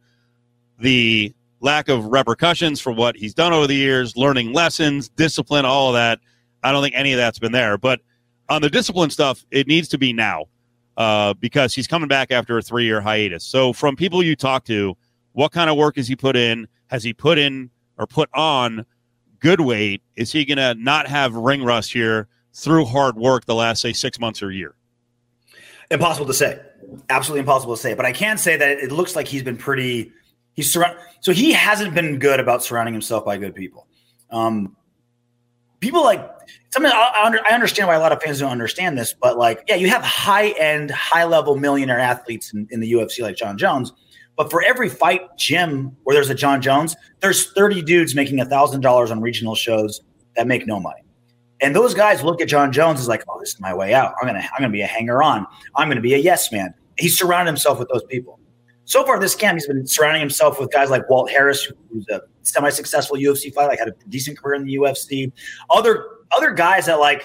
The 0.79 1.33
lack 1.64 1.88
of 1.88 2.05
repercussions 2.07 2.79
for 2.81 2.92
what 2.92 3.16
he's 3.16 3.33
done 3.33 3.53
over 3.53 3.66
the 3.66 3.74
years, 3.74 4.16
learning 4.16 4.53
lessons, 4.53 5.09
discipline, 5.09 5.64
all 5.64 5.88
of 5.88 5.94
that. 5.94 6.20
I 6.62 6.70
don't 6.70 6.83
think 6.83 6.94
any 6.94 7.12
of 7.12 7.16
that's 7.16 7.38
been 7.38 7.53
there. 7.53 7.79
But 7.79 8.00
on 8.48 8.62
the 8.62 8.68
discipline 8.68 9.11
stuff, 9.11 9.44
it 9.50 9.66
needs 9.66 9.88
to 9.88 9.98
be 9.98 10.12
now 10.12 10.44
uh, 10.98 11.33
because 11.35 11.74
he's 11.74 11.87
coming 11.87 12.07
back 12.07 12.31
after 12.31 12.59
a 12.59 12.62
three 12.62 12.85
year 12.85 13.00
hiatus. 13.00 13.44
So, 13.44 13.72
from 13.72 13.96
people 13.96 14.22
you 14.22 14.37
talk 14.37 14.64
to, 14.66 14.94
what 15.33 15.53
kind 15.53 15.70
of 15.70 15.77
work 15.77 15.96
has 15.96 16.07
he 16.07 16.14
put 16.14 16.37
in? 16.37 16.68
Has 16.88 17.03
he 17.03 17.14
put 17.14 17.38
in 17.38 17.70
or 17.98 18.07
put 18.07 18.29
on 18.35 18.85
good 19.40 19.61
weight? 19.61 20.03
Is 20.16 20.31
he 20.31 20.44
going 20.44 20.59
to 20.59 20.74
not 20.74 21.09
have 21.09 21.35
ring 21.35 21.64
rust 21.64 21.92
here 21.92 22.29
through 22.53 22.85
hard 22.85 23.16
work 23.16 23.46
the 23.46 23.55
last, 23.55 23.81
say, 23.81 23.92
six 23.92 24.20
months 24.20 24.42
or 24.42 24.50
year? 24.50 24.74
Impossible 25.90 26.27
to 26.27 26.35
say. 26.35 26.61
Absolutely 27.09 27.40
impossible 27.40 27.74
to 27.74 27.81
say. 27.81 27.94
But 27.94 28.05
I 28.05 28.12
can 28.12 28.37
say 28.37 28.57
that 28.57 28.79
it 28.79 28.92
looks 28.92 29.16
like 29.16 29.27
he's 29.27 29.42
been 29.42 29.57
pretty. 29.57 30.12
He's 30.55 30.73
surround. 30.73 30.97
So 31.21 31.33
he 31.33 31.53
hasn't 31.53 31.95
been 31.95 32.19
good 32.19 32.40
about 32.40 32.62
surrounding 32.62 32.95
himself 32.95 33.25
by 33.25 33.37
good 33.37 33.55
people. 33.55 33.87
Um, 34.31 34.77
people 35.81 36.03
like 36.03 36.29
something 36.71 36.90
I, 36.93 37.38
I, 37.49 37.55
understand 37.55 37.88
why 37.88 37.95
a 37.95 38.01
lot 38.01 38.11
of 38.12 38.23
fans 38.23 38.40
don't 38.40 38.51
understand 38.51 38.97
this, 38.99 39.14
but 39.21 39.37
like, 39.37 39.62
yeah, 39.69 39.75
you 39.77 39.88
have 39.88 40.03
high 40.03 40.49
end, 40.51 40.90
high 40.90 41.25
level 41.25 41.57
millionaire 41.57 41.99
athletes 41.99 42.53
in, 42.53 42.67
in 42.71 42.81
the 42.81 42.93
UFC 42.93 43.21
like 43.21 43.37
Jon 43.37 43.59
Jones. 43.59 43.93
But 44.37 44.51
for 44.51 44.62
every 44.64 44.88
fight 44.88 45.37
gym 45.37 45.97
where 46.03 46.14
there's 46.14 46.31
a 46.31 46.35
Jon 46.35 46.61
Jones, 46.61 46.97
there's 47.21 47.53
30 47.53 47.83
dudes 47.83 48.14
making 48.14 48.40
a 48.40 48.45
thousand 48.45 48.81
dollars 48.81 49.11
on 49.11 49.21
regional 49.21 49.55
shows 49.55 50.01
that 50.37 50.47
make 50.47 50.67
no 50.67 50.81
money. 50.81 51.03
And 51.61 51.75
those 51.75 51.95
guys 51.95 52.23
look 52.23 52.40
at 52.40 52.49
Jon 52.49 52.73
Jones 52.73 53.01
as 53.01 53.09
like, 53.09 53.23
oh, 53.29 53.38
this 53.38 53.51
is 53.51 53.61
my 53.61 53.73
way 53.73 53.95
out. 53.95 54.14
I'm 54.21 54.27
gonna 54.27 54.40
I'm 54.40 54.61
gonna 54.61 54.71
be 54.71 54.83
a 54.83 54.87
hanger 54.87 55.23
on. 55.23 55.47
I'm 55.77 55.88
gonna 55.88 56.01
be 56.01 56.14
a 56.14 56.19
yes 56.19 56.51
man. 56.51 56.75
He's 56.99 57.17
surrounded 57.17 57.51
himself 57.51 57.79
with 57.79 57.88
those 57.88 58.05
people. 58.05 58.40
So 58.87 59.05
far 59.05 59.18
this 59.18 59.35
camp, 59.35 59.57
he's 59.57 59.66
been 59.66 59.87
surrounding 59.87 60.20
himself 60.20 60.61
with 60.61 60.70
guys 60.70 60.90
like 60.90 61.09
Walt 61.09 61.31
Harris, 61.31 61.70
who's 61.90 62.07
a 62.09 62.23
semi-successful 62.42 63.16
UFC 63.16 63.53
fighter, 63.53 63.68
like 63.68 63.79
had 63.79 63.88
a 63.88 63.94
decent 64.09 64.38
career 64.38 64.55
in 64.55 64.66
the 64.66 64.75
UFC. 64.75 65.33
Other 65.70 66.07
other 66.37 66.51
guys 66.53 66.87
that 66.87 67.01
like 67.01 67.25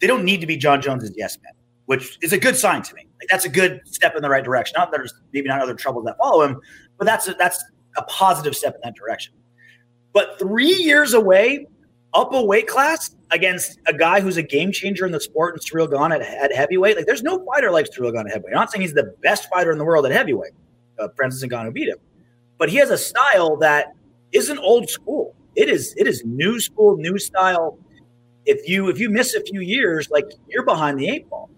they 0.00 0.06
don't 0.06 0.24
need 0.24 0.40
to 0.40 0.46
be 0.46 0.56
Jon 0.56 0.80
Jones's 0.80 1.12
yes 1.16 1.38
man, 1.42 1.52
which 1.86 2.18
is 2.22 2.32
a 2.32 2.38
good 2.38 2.56
sign 2.56 2.82
to 2.82 2.94
me. 2.94 3.06
Like 3.20 3.28
that's 3.28 3.44
a 3.44 3.48
good 3.48 3.80
step 3.86 4.14
in 4.14 4.22
the 4.22 4.30
right 4.30 4.44
direction. 4.44 4.74
Not 4.78 4.90
that 4.90 4.98
there's 4.98 5.14
maybe 5.32 5.48
not 5.48 5.60
other 5.60 5.74
troubles 5.74 6.04
that 6.04 6.16
follow 6.18 6.42
him, 6.44 6.60
but 6.98 7.04
that's 7.04 7.26
a, 7.28 7.34
that's 7.34 7.62
a 7.96 8.02
positive 8.02 8.54
step 8.54 8.74
in 8.74 8.80
that 8.84 8.94
direction. 8.94 9.32
But 10.12 10.38
three 10.38 10.74
years 10.74 11.14
away, 11.14 11.66
up 12.14 12.32
a 12.32 12.42
weight 12.42 12.68
class 12.68 13.14
against 13.32 13.80
a 13.86 13.92
guy 13.92 14.20
who's 14.20 14.36
a 14.36 14.42
game 14.42 14.72
changer 14.72 15.04
in 15.04 15.12
the 15.12 15.20
sport 15.20 15.54
and 15.54 15.62
Ciryl 15.62 15.90
Gane 15.90 16.12
at, 16.12 16.22
at 16.22 16.54
heavyweight. 16.54 16.96
Like 16.96 17.06
there's 17.06 17.22
no 17.22 17.44
fighter 17.44 17.70
like 17.70 17.86
Ciryl 17.90 18.12
Gane 18.12 18.26
at 18.26 18.32
heavyweight. 18.32 18.54
I'm 18.54 18.60
not 18.60 18.70
saying 18.70 18.82
he's 18.82 18.94
the 18.94 19.14
best 19.22 19.48
fighter 19.50 19.72
in 19.72 19.78
the 19.78 19.84
world 19.84 20.06
at 20.06 20.12
heavyweight. 20.12 20.52
Uh, 20.98 21.08
Francis 21.16 21.44
Ngannou 21.44 21.72
beat 21.72 21.88
him, 21.88 21.98
but 22.58 22.68
he 22.68 22.76
has 22.76 22.90
a 22.90 22.98
style 22.98 23.56
that 23.56 23.92
isn't 24.32 24.58
old 24.58 24.88
school. 24.88 25.34
It 25.54 25.68
is 25.68 25.94
it 25.96 26.06
is 26.06 26.22
new 26.24 26.60
school, 26.60 26.96
new 26.96 27.18
style. 27.18 27.78
If 28.44 28.68
you 28.68 28.88
if 28.88 28.98
you 28.98 29.10
miss 29.10 29.34
a 29.34 29.40
few 29.40 29.60
years, 29.60 30.08
like 30.10 30.26
you're 30.48 30.64
behind 30.64 30.98
the 30.98 31.08
eight 31.08 31.28
ball. 31.28 31.50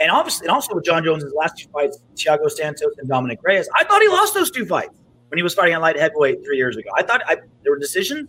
And 0.00 0.10
obviously, 0.10 0.46
and 0.46 0.54
also 0.54 0.74
with 0.74 0.84
Jon 0.84 1.04
Jones' 1.04 1.24
last 1.36 1.56
two 1.56 1.68
fights, 1.68 1.98
Thiago 2.16 2.50
Santos 2.50 2.94
and 2.98 3.08
Dominick 3.08 3.38
Reyes, 3.42 3.68
I 3.78 3.84
thought 3.84 4.02
he 4.02 4.08
lost 4.08 4.34
those 4.34 4.50
two 4.50 4.66
fights 4.66 4.98
when 5.28 5.38
he 5.38 5.42
was 5.42 5.54
fighting 5.54 5.74
at 5.74 5.80
light 5.80 5.96
heavyweight 5.96 6.44
three 6.44 6.56
years 6.56 6.76
ago. 6.76 6.90
I 6.96 7.02
thought 7.02 7.22
I, 7.26 7.36
there 7.62 7.72
were 7.72 7.78
decisions. 7.78 8.28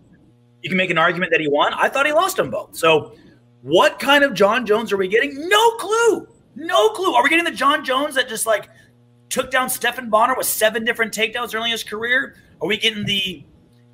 You 0.62 0.70
can 0.70 0.78
make 0.78 0.90
an 0.90 0.98
argument 0.98 1.32
that 1.32 1.42
he 1.42 1.48
won. 1.48 1.74
I 1.74 1.90
thought 1.90 2.06
he 2.06 2.12
lost 2.12 2.38
them 2.38 2.52
both. 2.52 2.76
So, 2.76 3.16
what 3.62 3.98
kind 4.00 4.24
of 4.24 4.34
Jon 4.34 4.66
Jones 4.66 4.92
are 4.92 4.98
we 4.98 5.08
getting? 5.08 5.48
No 5.50 5.72
clue. 5.78 6.28
No 6.56 6.90
clue. 6.90 7.14
Are 7.14 7.24
we 7.24 7.30
getting 7.30 7.46
the 7.46 7.52
Jon 7.52 7.84
Jones 7.84 8.16
that 8.16 8.30
just 8.30 8.46
like 8.46 8.70
took 9.30 9.52
down 9.52 9.70
Stephan 9.70 10.10
Bonnar 10.10 10.36
with 10.36 10.48
seven 10.48 10.86
different 10.86 11.14
takedowns 11.14 11.54
early 11.56 11.70
in 11.70 11.72
his 11.72 11.84
career? 11.84 12.36
Are 12.62 12.68
we 12.68 12.78
getting 12.78 13.06
the 13.06 13.46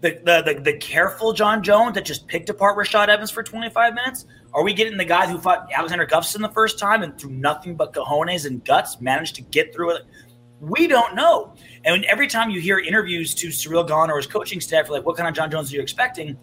the, 0.01 0.19
the, 0.23 0.53
the, 0.53 0.61
the 0.61 0.77
careful 0.77 1.31
Jon 1.31 1.63
Jones 1.63 1.93
that 1.93 2.05
just 2.05 2.27
picked 2.27 2.49
apart 2.49 2.75
Rashad 2.77 3.07
Evans 3.07 3.31
for 3.31 3.43
25 3.43 3.93
minutes? 3.93 4.25
Are 4.53 4.63
we 4.63 4.73
getting 4.73 4.97
the 4.97 5.05
guy 5.05 5.27
who 5.27 5.37
fought 5.37 5.69
Alexander 5.71 6.05
Gustafsson 6.05 6.41
the 6.41 6.49
first 6.49 6.79
time 6.79 7.03
and 7.03 7.17
through 7.17 7.31
nothing 7.31 7.75
but 7.75 7.93
cojones 7.93 8.45
and 8.45 8.65
guts 8.65 8.99
managed 8.99 9.35
to 9.35 9.41
get 9.43 9.73
through 9.73 9.91
it? 9.91 10.03
We 10.59 10.87
don't 10.87 11.15
know. 11.15 11.53
And 11.85 12.03
every 12.05 12.27
time 12.27 12.49
you 12.49 12.59
hear 12.59 12.79
interviews 12.79 13.33
to 13.35 13.47
Ciryl 13.47 13.87
Gane 13.87 14.11
or 14.11 14.17
his 14.17 14.27
coaching 14.27 14.59
staff, 14.59 14.89
like, 14.89 15.05
what 15.05 15.17
kind 15.17 15.29
of 15.29 15.35
Jon 15.35 15.49
Jones 15.49 15.71
are 15.71 15.75
you 15.75 15.81
expecting? 15.81 16.37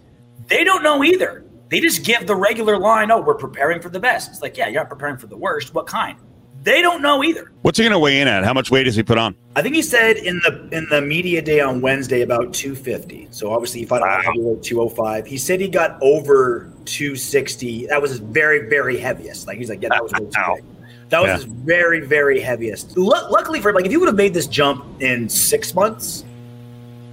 They 0.46 0.64
don't 0.64 0.82
know 0.82 1.04
either. 1.04 1.44
They 1.68 1.80
just 1.80 2.04
give 2.04 2.26
the 2.26 2.34
regular 2.34 2.78
line, 2.78 3.10
oh, 3.10 3.20
we're 3.20 3.34
preparing 3.34 3.80
for 3.80 3.90
the 3.90 4.00
best. 4.00 4.30
It's 4.30 4.40
like, 4.40 4.56
yeah, 4.56 4.68
you're 4.68 4.80
not 4.80 4.88
preparing 4.88 5.18
for 5.18 5.26
the 5.26 5.36
worst. 5.36 5.74
What 5.74 5.86
kind? 5.86 6.18
They 6.62 6.82
don't 6.82 7.02
know 7.02 7.22
either. 7.22 7.50
What's 7.62 7.78
he 7.78 7.84
going 7.84 7.92
to 7.92 7.98
weigh 7.98 8.20
in 8.20 8.28
at? 8.28 8.44
How 8.44 8.52
much 8.52 8.70
weight 8.70 8.84
does 8.84 8.96
he 8.96 9.02
put 9.02 9.18
on? 9.18 9.36
I 9.56 9.62
think 9.62 9.74
he 9.74 9.82
said 9.82 10.16
in 10.16 10.38
the 10.38 10.68
in 10.72 10.86
the 10.90 11.00
media 11.00 11.40
day 11.40 11.60
on 11.60 11.80
Wednesday 11.80 12.22
about 12.22 12.52
250. 12.52 13.28
So 13.30 13.52
obviously 13.52 13.80
he 13.80 13.86
fought 13.86 14.02
wow. 14.02 14.20
heavyweight 14.22 14.62
205. 14.62 15.26
He 15.26 15.38
said 15.38 15.60
he 15.60 15.68
got 15.68 15.98
over 16.02 16.70
260. 16.84 17.86
That 17.86 18.02
was 18.02 18.10
his 18.10 18.20
very 18.20 18.68
very 18.68 18.96
heaviest. 18.98 19.46
Like 19.46 19.58
he's 19.58 19.68
like, 19.68 19.82
yeah, 19.82 19.90
that 19.90 20.02
was 20.02 20.12
way 20.18 20.20
too. 20.20 20.64
That 21.10 21.22
was 21.22 21.28
yeah. 21.28 21.34
his 21.36 21.44
very 21.44 22.00
very 22.00 22.40
heaviest. 22.40 22.96
L- 22.96 23.06
luckily 23.06 23.60
for 23.60 23.70
him, 23.70 23.76
like 23.76 23.84
if 23.84 23.90
he 23.90 23.96
would 23.96 24.08
have 24.08 24.16
made 24.16 24.34
this 24.34 24.46
jump 24.46 24.84
in 25.00 25.28
six 25.28 25.74
months, 25.74 26.24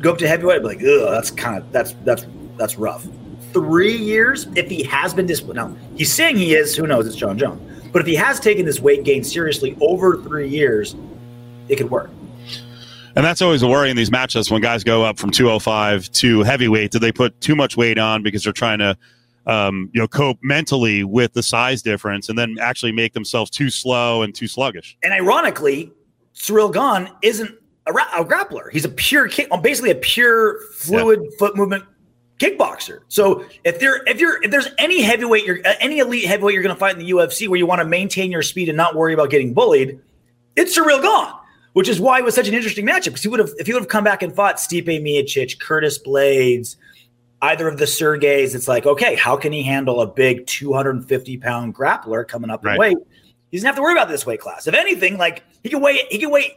go 0.02 0.12
up 0.12 0.18
to 0.20 0.28
heavyweight, 0.28 0.58
I'd 0.58 0.62
be 0.62 0.68
like, 0.68 0.82
ugh, 0.82 1.12
that's 1.12 1.32
kind 1.32 1.58
of 1.58 1.72
that's 1.72 1.94
that's 2.04 2.26
that's 2.58 2.78
rough. 2.78 3.08
Three 3.54 3.96
years, 3.96 4.48
if 4.56 4.70
he 4.70 4.84
has 4.84 5.14
been 5.14 5.28
disciplined. 5.28 5.58
Now 5.58 5.76
he's 5.96 6.12
saying 6.12 6.38
he 6.38 6.56
is. 6.56 6.76
Who 6.76 6.88
knows? 6.88 7.08
It's 7.08 7.16
Jon 7.16 7.38
Jones. 7.38 7.75
But 7.96 8.02
if 8.02 8.08
he 8.08 8.16
has 8.16 8.42
taken 8.42 8.66
this 8.66 8.82
weight 8.82 9.06
gain 9.06 9.24
seriously 9.24 9.74
over 9.80 10.18
three 10.18 10.50
years, 10.50 10.98
it 11.70 11.78
could 11.78 11.90
work. 11.90 12.10
And 13.16 13.24
that's 13.24 13.42
always 13.42 13.62
a 13.62 13.70
worry 13.70 13.90
in 13.90 13.96
these 13.96 14.10
matchups 14.10 14.52
when 14.52 14.62
guys 14.62 14.84
go 14.84 15.06
up 15.06 15.18
from 15.18 15.32
205 15.32 16.12
to 16.12 16.44
heavyweight. 16.44 16.92
Do 16.92 17.00
they 17.00 17.14
put 17.14 17.40
too 17.40 17.56
much 17.56 17.78
weight 17.78 17.98
on 17.98 18.22
because 18.22 18.44
they're 18.44 18.52
trying 18.52 18.80
to, 18.80 18.98
um, 19.48 19.90
you 19.94 20.02
know, 20.02 20.10
cope 20.10 20.38
mentally 20.42 21.06
with 21.06 21.32
the 21.32 21.42
size 21.42 21.82
difference 21.82 22.28
and 22.28 22.38
then 22.38 22.58
actually 22.60 22.92
make 22.92 23.14
themselves 23.14 23.50
too 23.50 23.70
slow 23.70 24.24
and 24.24 24.36
too 24.36 24.50
sluggish? 24.50 24.98
And 25.02 25.14
ironically, 25.14 25.90
Ciryl 26.36 26.74
Gane 26.74 27.10
isn't 27.22 27.58
a, 27.88 27.94
ra- 27.94 28.10
a 28.14 28.26
grappler. 28.26 28.70
He's 28.74 28.84
a 28.84 28.90
pure 28.90 29.30
kick, 29.30 29.48
basically 29.64 29.92
a 29.92 29.96
pure 29.96 30.60
fluid 30.74 31.22
yeah. 31.24 31.38
foot 31.40 31.56
movement 31.56 31.86
kickboxer. 32.40 33.00
So 33.08 33.46
if 33.64 33.80
there 33.80 34.04
if 34.08 34.20
you're 34.20 34.42
if 34.44 34.52
there's 34.52 34.70
any 34.78 35.02
heavyweight 35.02 35.46
you're 35.46 35.60
uh, 35.66 35.74
any 35.80 36.00
elite 36.00 36.26
heavyweight 36.26 36.54
you're 36.54 36.64
going 36.64 36.76
to 36.76 36.80
fight 36.80 36.94
in 36.94 37.00
the 37.00 37.12
UFC 37.12 37.48
where 37.48 37.58
you 37.58 37.66
want 37.66 37.80
to 37.80 37.86
maintain 37.86 38.32
your 38.32 38.42
speed 38.42 38.70
and 38.70 38.78
not 38.78 38.96
worry 38.96 39.14
about 39.14 39.30
getting 39.30 39.54
bullied, 39.54 40.00
it's 40.56 40.78
Ciryl 40.78 41.02
Gane. 41.02 41.34
Which 41.74 41.90
is 41.90 42.00
why 42.00 42.20
it 42.20 42.24
was 42.24 42.34
such 42.34 42.48
an 42.48 42.54
interesting 42.54 42.86
matchup 42.86 43.06
because 43.06 43.24
he 43.24 43.28
would 43.28 43.40
have 43.40 43.52
if 43.58 43.68
he 43.68 43.74
would 43.74 43.82
have 43.82 43.90
come 43.90 44.06
back 44.06 44.24
and 44.24 44.34
fought 44.34 44.56
Stipe 44.56 44.86
Miocic, 44.86 45.60
Curtis 45.60 46.00
Blaydes, 46.02 46.78
either 47.42 47.68
of 47.68 47.78
the 47.78 47.86
Sergeys, 47.86 48.56
it's 48.56 48.68
like 48.68 48.86
okay, 48.86 49.16
how 49.16 49.36
can 49.36 49.52
he 49.52 49.62
handle 49.62 50.00
a 50.00 50.08
big 50.08 50.46
250 50.48 51.38
pound 51.38 51.76
grappler 51.76 52.26
coming 52.26 52.50
up 52.50 52.64
right. 52.64 52.76
in 52.76 52.80
weight? 52.80 52.98
He 53.52 53.58
doesn't 53.58 53.68
have 53.68 53.76
to 53.76 53.82
worry 53.82 53.94
about 53.94 54.08
this 54.08 54.26
weight 54.26 54.40
class. 54.40 54.68
If 54.68 54.74
anything, 54.74 55.18
like 55.18 55.44
he 55.64 55.70
can 55.70 55.82
weigh 55.82 56.04
he 56.10 56.18
can 56.18 56.32
weigh 56.32 56.56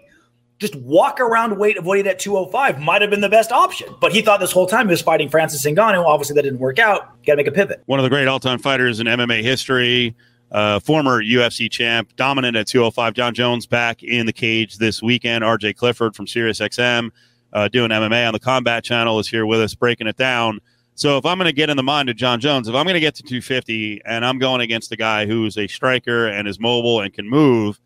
just 0.58 0.74
walk 0.76 1.20
around 1.20 1.56
weight 1.58 1.76
avoided 1.76 2.06
at 2.06 2.18
205 2.18 2.80
might 2.80 3.00
have 3.00 3.10
been 3.10 3.20
the 3.20 3.28
best 3.28 3.52
option. 3.52 3.94
But 4.00 4.12
he 4.12 4.22
thought 4.22 4.40
this 4.40 4.52
whole 4.52 4.66
time 4.66 4.86
he 4.86 4.90
was 4.90 5.02
fighting 5.02 5.28
Francis 5.28 5.64
Ngannou. 5.64 6.04
Obviously, 6.04 6.34
that 6.34 6.42
didn't 6.42 6.58
work 6.58 6.78
out. 6.78 7.22
Got 7.24 7.34
to 7.34 7.36
make 7.36 7.46
a 7.46 7.52
pivot. 7.52 7.82
One 7.86 7.98
of 7.98 8.02
the 8.02 8.10
great 8.10 8.26
all-time 8.26 8.58
fighters 8.58 8.98
in 9.00 9.06
MMA 9.06 9.42
history. 9.42 10.16
uh, 10.50 10.80
former 10.80 11.22
UFC 11.22 11.70
champ, 11.70 12.14
dominant 12.16 12.56
at 12.56 12.66
205. 12.66 13.14
Jon 13.14 13.34
Jones 13.34 13.66
back 13.66 14.02
in 14.02 14.26
the 14.26 14.32
cage 14.32 14.78
this 14.78 15.02
weekend. 15.02 15.44
RJ 15.44 15.76
Clifford 15.76 16.16
from 16.16 16.26
SiriusXM, 16.26 17.10
uh, 17.52 17.68
doing 17.68 17.90
MMA 17.90 18.26
on 18.26 18.32
the 18.32 18.40
Combat 18.40 18.84
Channel, 18.84 19.18
is 19.18 19.28
here 19.28 19.46
with 19.46 19.60
us 19.60 19.74
breaking 19.74 20.06
it 20.06 20.16
down. 20.16 20.60
So 20.94 21.16
if 21.16 21.24
I'm 21.24 21.38
going 21.38 21.46
to 21.46 21.52
get 21.52 21.70
in 21.70 21.76
the 21.76 21.82
mind 21.82 22.08
of 22.08 22.16
Jon 22.16 22.40
Jones, 22.40 22.66
if 22.66 22.74
I'm 22.74 22.84
going 22.84 22.94
to 22.94 23.00
get 23.00 23.14
to 23.16 23.22
250 23.22 24.02
and 24.04 24.24
I'm 24.24 24.38
going 24.38 24.60
against 24.60 24.90
a 24.90 24.96
guy 24.96 25.26
who's 25.26 25.56
a 25.56 25.68
striker 25.68 26.26
and 26.26 26.48
is 26.48 26.58
mobile 26.58 27.00
and 27.00 27.12
can 27.12 27.28
move, 27.28 27.78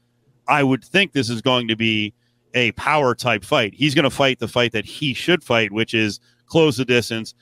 I 0.48 0.62
would 0.62 0.82
think 0.82 1.12
this 1.12 1.28
is 1.28 1.42
going 1.42 1.68
to 1.68 1.76
be 1.76 2.14
a 2.54 2.72
power 2.72 3.14
type 3.14 3.44
fight. 3.44 3.74
He's 3.74 3.94
going 3.94 4.04
to 4.04 4.10
fight 4.10 4.38
the 4.38 4.48
fight 4.48 4.72
that 4.72 4.84
he 4.84 5.14
should 5.14 5.42
fight, 5.42 5.72
which 5.72 5.94
is 5.94 6.20
close 6.46 6.76
the 6.76 6.84
distance, 6.84 7.34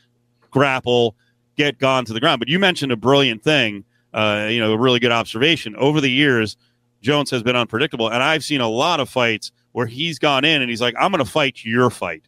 grapple, 0.50 1.16
get 1.56 1.78
Gane 1.78 2.04
to 2.04 2.12
the 2.12 2.20
ground. 2.20 2.38
But 2.38 2.48
you 2.48 2.58
mentioned 2.58 2.92
a 2.92 2.96
brilliant 2.96 3.42
thing, 3.42 3.84
uh, 4.14 4.48
you 4.50 4.60
know, 4.60 4.72
a 4.72 4.78
really 4.78 5.00
good 5.00 5.12
observation. 5.12 5.74
Over 5.76 6.00
the 6.00 6.10
years, 6.10 6.56
Jones 7.02 7.30
has 7.30 7.42
been 7.42 7.56
unpredictable, 7.56 8.08
and 8.08 8.22
I've 8.22 8.44
seen 8.44 8.60
a 8.60 8.68
lot 8.68 9.00
of 9.00 9.08
fights 9.08 9.52
where 9.72 9.86
he's 9.86 10.18
gone 10.18 10.44
in 10.44 10.62
and 10.62 10.70
he's 10.70 10.80
like, 10.80 10.94
"I'm 10.98 11.12
going 11.12 11.24
to 11.24 11.30
fight 11.30 11.64
your 11.64 11.90
fight." 11.90 12.24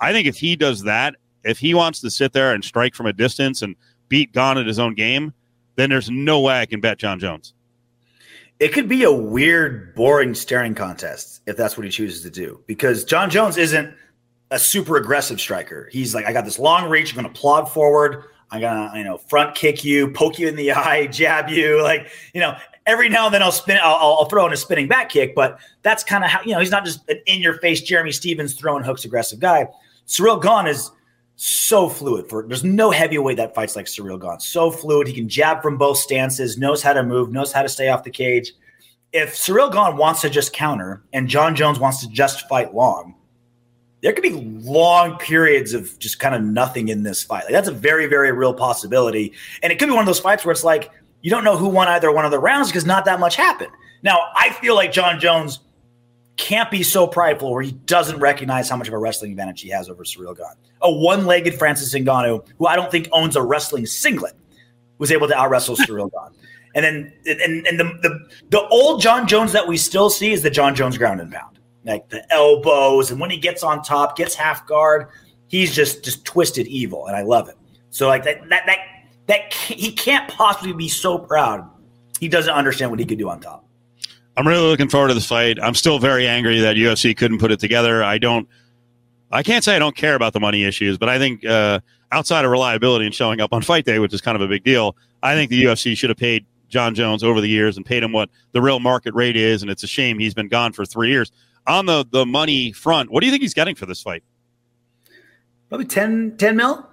I 0.00 0.12
think 0.12 0.26
if 0.26 0.36
he 0.36 0.56
does 0.56 0.82
that 0.84 1.16
if 1.44 1.58
he 1.58 1.74
wants 1.74 2.00
to 2.00 2.10
sit 2.10 2.32
there 2.32 2.52
and 2.52 2.64
strike 2.64 2.94
from 2.94 3.06
a 3.06 3.12
distance 3.12 3.62
and 3.62 3.76
beat 4.08 4.32
Gane 4.32 4.58
at 4.58 4.66
his 4.66 4.78
own 4.78 4.94
game, 4.94 5.32
then 5.76 5.90
there's 5.90 6.10
no 6.10 6.40
way 6.40 6.60
I 6.60 6.66
can 6.66 6.80
bet 6.80 6.98
Jon 6.98 7.18
Jones. 7.18 7.54
It 8.60 8.72
could 8.72 8.88
be 8.88 9.04
a 9.04 9.12
weird, 9.12 9.94
boring 9.94 10.34
staring 10.34 10.74
contest 10.74 11.42
if 11.46 11.56
that's 11.56 11.76
what 11.76 11.84
he 11.84 11.90
chooses 11.90 12.22
to 12.22 12.30
do, 12.30 12.60
because 12.66 13.04
Jon 13.04 13.30
Jones 13.30 13.56
isn't 13.56 13.94
a 14.50 14.58
super 14.58 14.96
aggressive 14.96 15.40
striker. 15.40 15.88
He's 15.92 16.14
like, 16.14 16.26
I 16.26 16.32
got 16.32 16.44
this 16.44 16.58
long 16.58 16.88
reach. 16.88 17.14
I'm 17.14 17.22
going 17.22 17.32
to 17.32 17.40
plod 17.40 17.70
forward. 17.70 18.24
I'm 18.50 18.60
gonna, 18.60 18.90
you 18.96 19.04
know, 19.04 19.18
front 19.18 19.54
kick 19.54 19.84
you, 19.84 20.10
poke 20.10 20.38
you 20.38 20.48
in 20.48 20.56
the 20.56 20.72
eye, 20.72 21.06
jab 21.06 21.50
you. 21.50 21.82
Like, 21.82 22.10
you 22.32 22.40
know, 22.40 22.56
every 22.86 23.08
now 23.08 23.26
and 23.26 23.34
then 23.34 23.42
I'll 23.42 23.52
spin, 23.52 23.78
I'll, 23.82 23.96
I'll 23.96 24.24
throw 24.24 24.46
in 24.46 24.52
a 24.52 24.56
spinning 24.56 24.88
back 24.88 25.10
kick. 25.10 25.34
But 25.34 25.60
that's 25.82 26.02
kind 26.02 26.24
of 26.24 26.30
how, 26.30 26.40
you 26.42 26.52
know, 26.52 26.60
he's 26.60 26.70
not 26.70 26.84
just 26.84 27.08
an 27.08 27.20
in 27.26 27.40
your 27.40 27.58
face 27.58 27.82
Jeremy 27.82 28.12
Stephens 28.12 28.54
throwing 28.54 28.82
hooks 28.82 29.04
aggressive 29.04 29.38
guy. 29.38 29.68
Ciryl 30.06 30.42
Gane 30.42 30.66
is 30.66 30.90
so 31.40 31.88
fluid 31.88 32.28
for 32.28 32.42
there's 32.48 32.64
no 32.64 32.90
heavyweight 32.90 33.36
that 33.36 33.54
fights 33.54 33.76
like 33.76 33.86
Ciryl 33.86 34.20
Gane. 34.20 34.40
So 34.40 34.72
fluid. 34.72 35.06
He 35.06 35.14
can 35.14 35.28
jab 35.28 35.62
from 35.62 35.78
both 35.78 35.98
stances, 35.98 36.58
knows 36.58 36.82
how 36.82 36.92
to 36.92 37.04
move, 37.04 37.30
knows 37.30 37.52
how 37.52 37.62
to 37.62 37.68
stay 37.68 37.88
off 37.88 38.02
the 38.02 38.10
cage. 38.10 38.52
If 39.12 39.36
Ciryl 39.36 39.72
Gane 39.72 39.96
wants 39.96 40.20
to 40.22 40.30
just 40.30 40.52
counter 40.52 41.04
and 41.12 41.28
Jon 41.28 41.54
Jones 41.54 41.78
wants 41.78 42.00
to 42.00 42.08
just 42.10 42.48
fight 42.48 42.74
long, 42.74 43.14
there 44.02 44.12
could 44.12 44.22
be 44.22 44.32
long 44.32 45.16
periods 45.18 45.74
of 45.74 45.96
just 46.00 46.18
kind 46.18 46.34
of 46.34 46.42
nothing 46.42 46.88
in 46.88 47.04
this 47.04 47.22
fight. 47.22 47.44
Like 47.44 47.52
that's 47.52 47.68
a 47.68 47.72
very, 47.72 48.06
very 48.06 48.32
real 48.32 48.52
possibility. 48.52 49.32
And 49.62 49.72
it 49.72 49.78
could 49.78 49.86
be 49.86 49.94
one 49.94 50.02
of 50.02 50.06
those 50.06 50.18
fights 50.18 50.44
where 50.44 50.52
it's 50.52 50.64
like 50.64 50.90
you 51.22 51.30
don't 51.30 51.44
know 51.44 51.56
who 51.56 51.68
won 51.68 51.86
either 51.86 52.10
one 52.10 52.24
of 52.24 52.32
the 52.32 52.40
rounds 52.40 52.68
because 52.68 52.84
not 52.84 53.04
that 53.04 53.20
much 53.20 53.36
happened. 53.36 53.70
Now, 54.02 54.30
I 54.34 54.50
feel 54.50 54.74
like 54.74 54.90
Jon 54.90 55.20
Jones 55.20 55.60
can't 56.38 56.70
be 56.70 56.82
so 56.82 57.06
prideful 57.06 57.52
where 57.52 57.62
he 57.62 57.72
doesn't 57.72 58.18
recognize 58.20 58.70
how 58.70 58.76
much 58.76 58.88
of 58.88 58.94
a 58.94 58.98
wrestling 58.98 59.32
advantage 59.32 59.60
he 59.60 59.68
has 59.68 59.90
over 59.90 60.04
Ciryl 60.04 60.36
Gane. 60.36 60.46
A 60.80 60.90
one-legged 60.90 61.58
Francis 61.58 61.92
Ngannou, 61.92 62.46
who 62.56 62.66
I 62.66 62.76
don't 62.76 62.90
think 62.90 63.08
owns 63.12 63.36
a 63.36 63.42
wrestling 63.42 63.84
singlet, 63.84 64.34
was 64.98 65.12
able 65.12 65.28
to 65.28 65.36
out 65.36 65.50
wrestle 65.50 65.76
Ciryl 65.76 66.10
Gane. 66.10 66.40
And 66.74 66.84
then 66.84 67.12
and, 67.26 67.66
and 67.66 67.80
the, 67.80 67.84
the 68.02 68.28
the 68.50 68.68
old 68.68 69.02
Jon 69.02 69.26
Jones 69.26 69.52
that 69.52 69.66
we 69.66 69.76
still 69.76 70.10
see 70.10 70.32
is 70.32 70.42
the 70.42 70.50
Jon 70.50 70.74
Jones 70.74 70.96
ground 70.96 71.20
and 71.20 71.30
pound. 71.30 71.58
Like 71.84 72.08
the 72.08 72.30
elbows, 72.32 73.10
and 73.10 73.20
when 73.20 73.30
he 73.30 73.38
gets 73.38 73.62
on 73.62 73.82
top, 73.82 74.16
gets 74.16 74.34
half 74.34 74.66
guard, 74.66 75.08
he's 75.48 75.74
just 75.74 76.04
just 76.04 76.24
twisted 76.24 76.66
evil, 76.66 77.06
and 77.06 77.16
I 77.16 77.22
love 77.22 77.48
it. 77.48 77.56
So 77.90 78.06
like 78.06 78.22
that 78.24 78.48
that 78.50 78.64
that 78.66 78.78
that 79.26 79.52
he 79.52 79.92
can't 79.92 80.28
possibly 80.30 80.74
be 80.74 80.88
so 80.88 81.18
proud. 81.18 81.68
He 82.20 82.28
doesn't 82.28 82.52
understand 82.52 82.90
what 82.90 83.00
he 83.00 83.06
could 83.06 83.18
do 83.18 83.28
on 83.30 83.40
top. 83.40 83.64
I'm 84.38 84.46
really 84.46 84.68
looking 84.68 84.88
forward 84.88 85.08
to 85.08 85.14
this 85.14 85.26
fight. 85.26 85.58
I'm 85.60 85.74
still 85.74 85.98
very 85.98 86.28
angry 86.28 86.60
that 86.60 86.76
UFC 86.76 87.16
couldn't 87.16 87.38
put 87.38 87.50
it 87.50 87.58
together. 87.58 88.04
I 88.04 88.18
don't. 88.18 88.48
I 89.32 89.42
can't 89.42 89.64
say 89.64 89.74
I 89.74 89.80
don't 89.80 89.96
care 89.96 90.14
about 90.14 90.32
the 90.32 90.38
money 90.38 90.62
issues, 90.62 90.96
but 90.96 91.08
I 91.08 91.18
think 91.18 91.44
uh, 91.44 91.80
outside 92.12 92.44
of 92.44 92.50
reliability 92.52 93.04
and 93.04 93.12
showing 93.12 93.40
up 93.40 93.52
on 93.52 93.62
fight 93.62 93.84
day, 93.84 93.98
which 93.98 94.14
is 94.14 94.20
kind 94.20 94.36
of 94.36 94.40
a 94.40 94.46
big 94.46 94.62
deal, 94.62 94.96
I 95.24 95.34
think 95.34 95.50
the 95.50 95.64
UFC 95.64 95.96
should 95.96 96.08
have 96.08 96.16
paid 96.16 96.46
Jon 96.68 96.94
Jones 96.94 97.24
over 97.24 97.40
the 97.40 97.48
years 97.48 97.76
and 97.76 97.84
paid 97.84 98.04
him 98.04 98.12
what 98.12 98.30
the 98.52 98.62
real 98.62 98.78
market 98.78 99.12
rate 99.12 99.36
is. 99.36 99.60
And 99.60 99.72
it's 99.72 99.82
a 99.82 99.88
shame 99.88 100.20
he's 100.20 100.34
been 100.34 100.48
gone 100.48 100.72
for 100.72 100.86
three 100.86 101.10
years. 101.10 101.32
On 101.66 101.86
the 101.86 102.06
the 102.08 102.24
money 102.24 102.70
front, 102.70 103.10
what 103.10 103.22
do 103.22 103.26
you 103.26 103.32
think 103.32 103.42
he's 103.42 103.54
getting 103.54 103.74
for 103.74 103.86
this 103.86 104.00
fight? 104.00 104.22
Probably 105.68 105.86
10, 105.86 106.36
10 106.38 106.56
mil. 106.56 106.88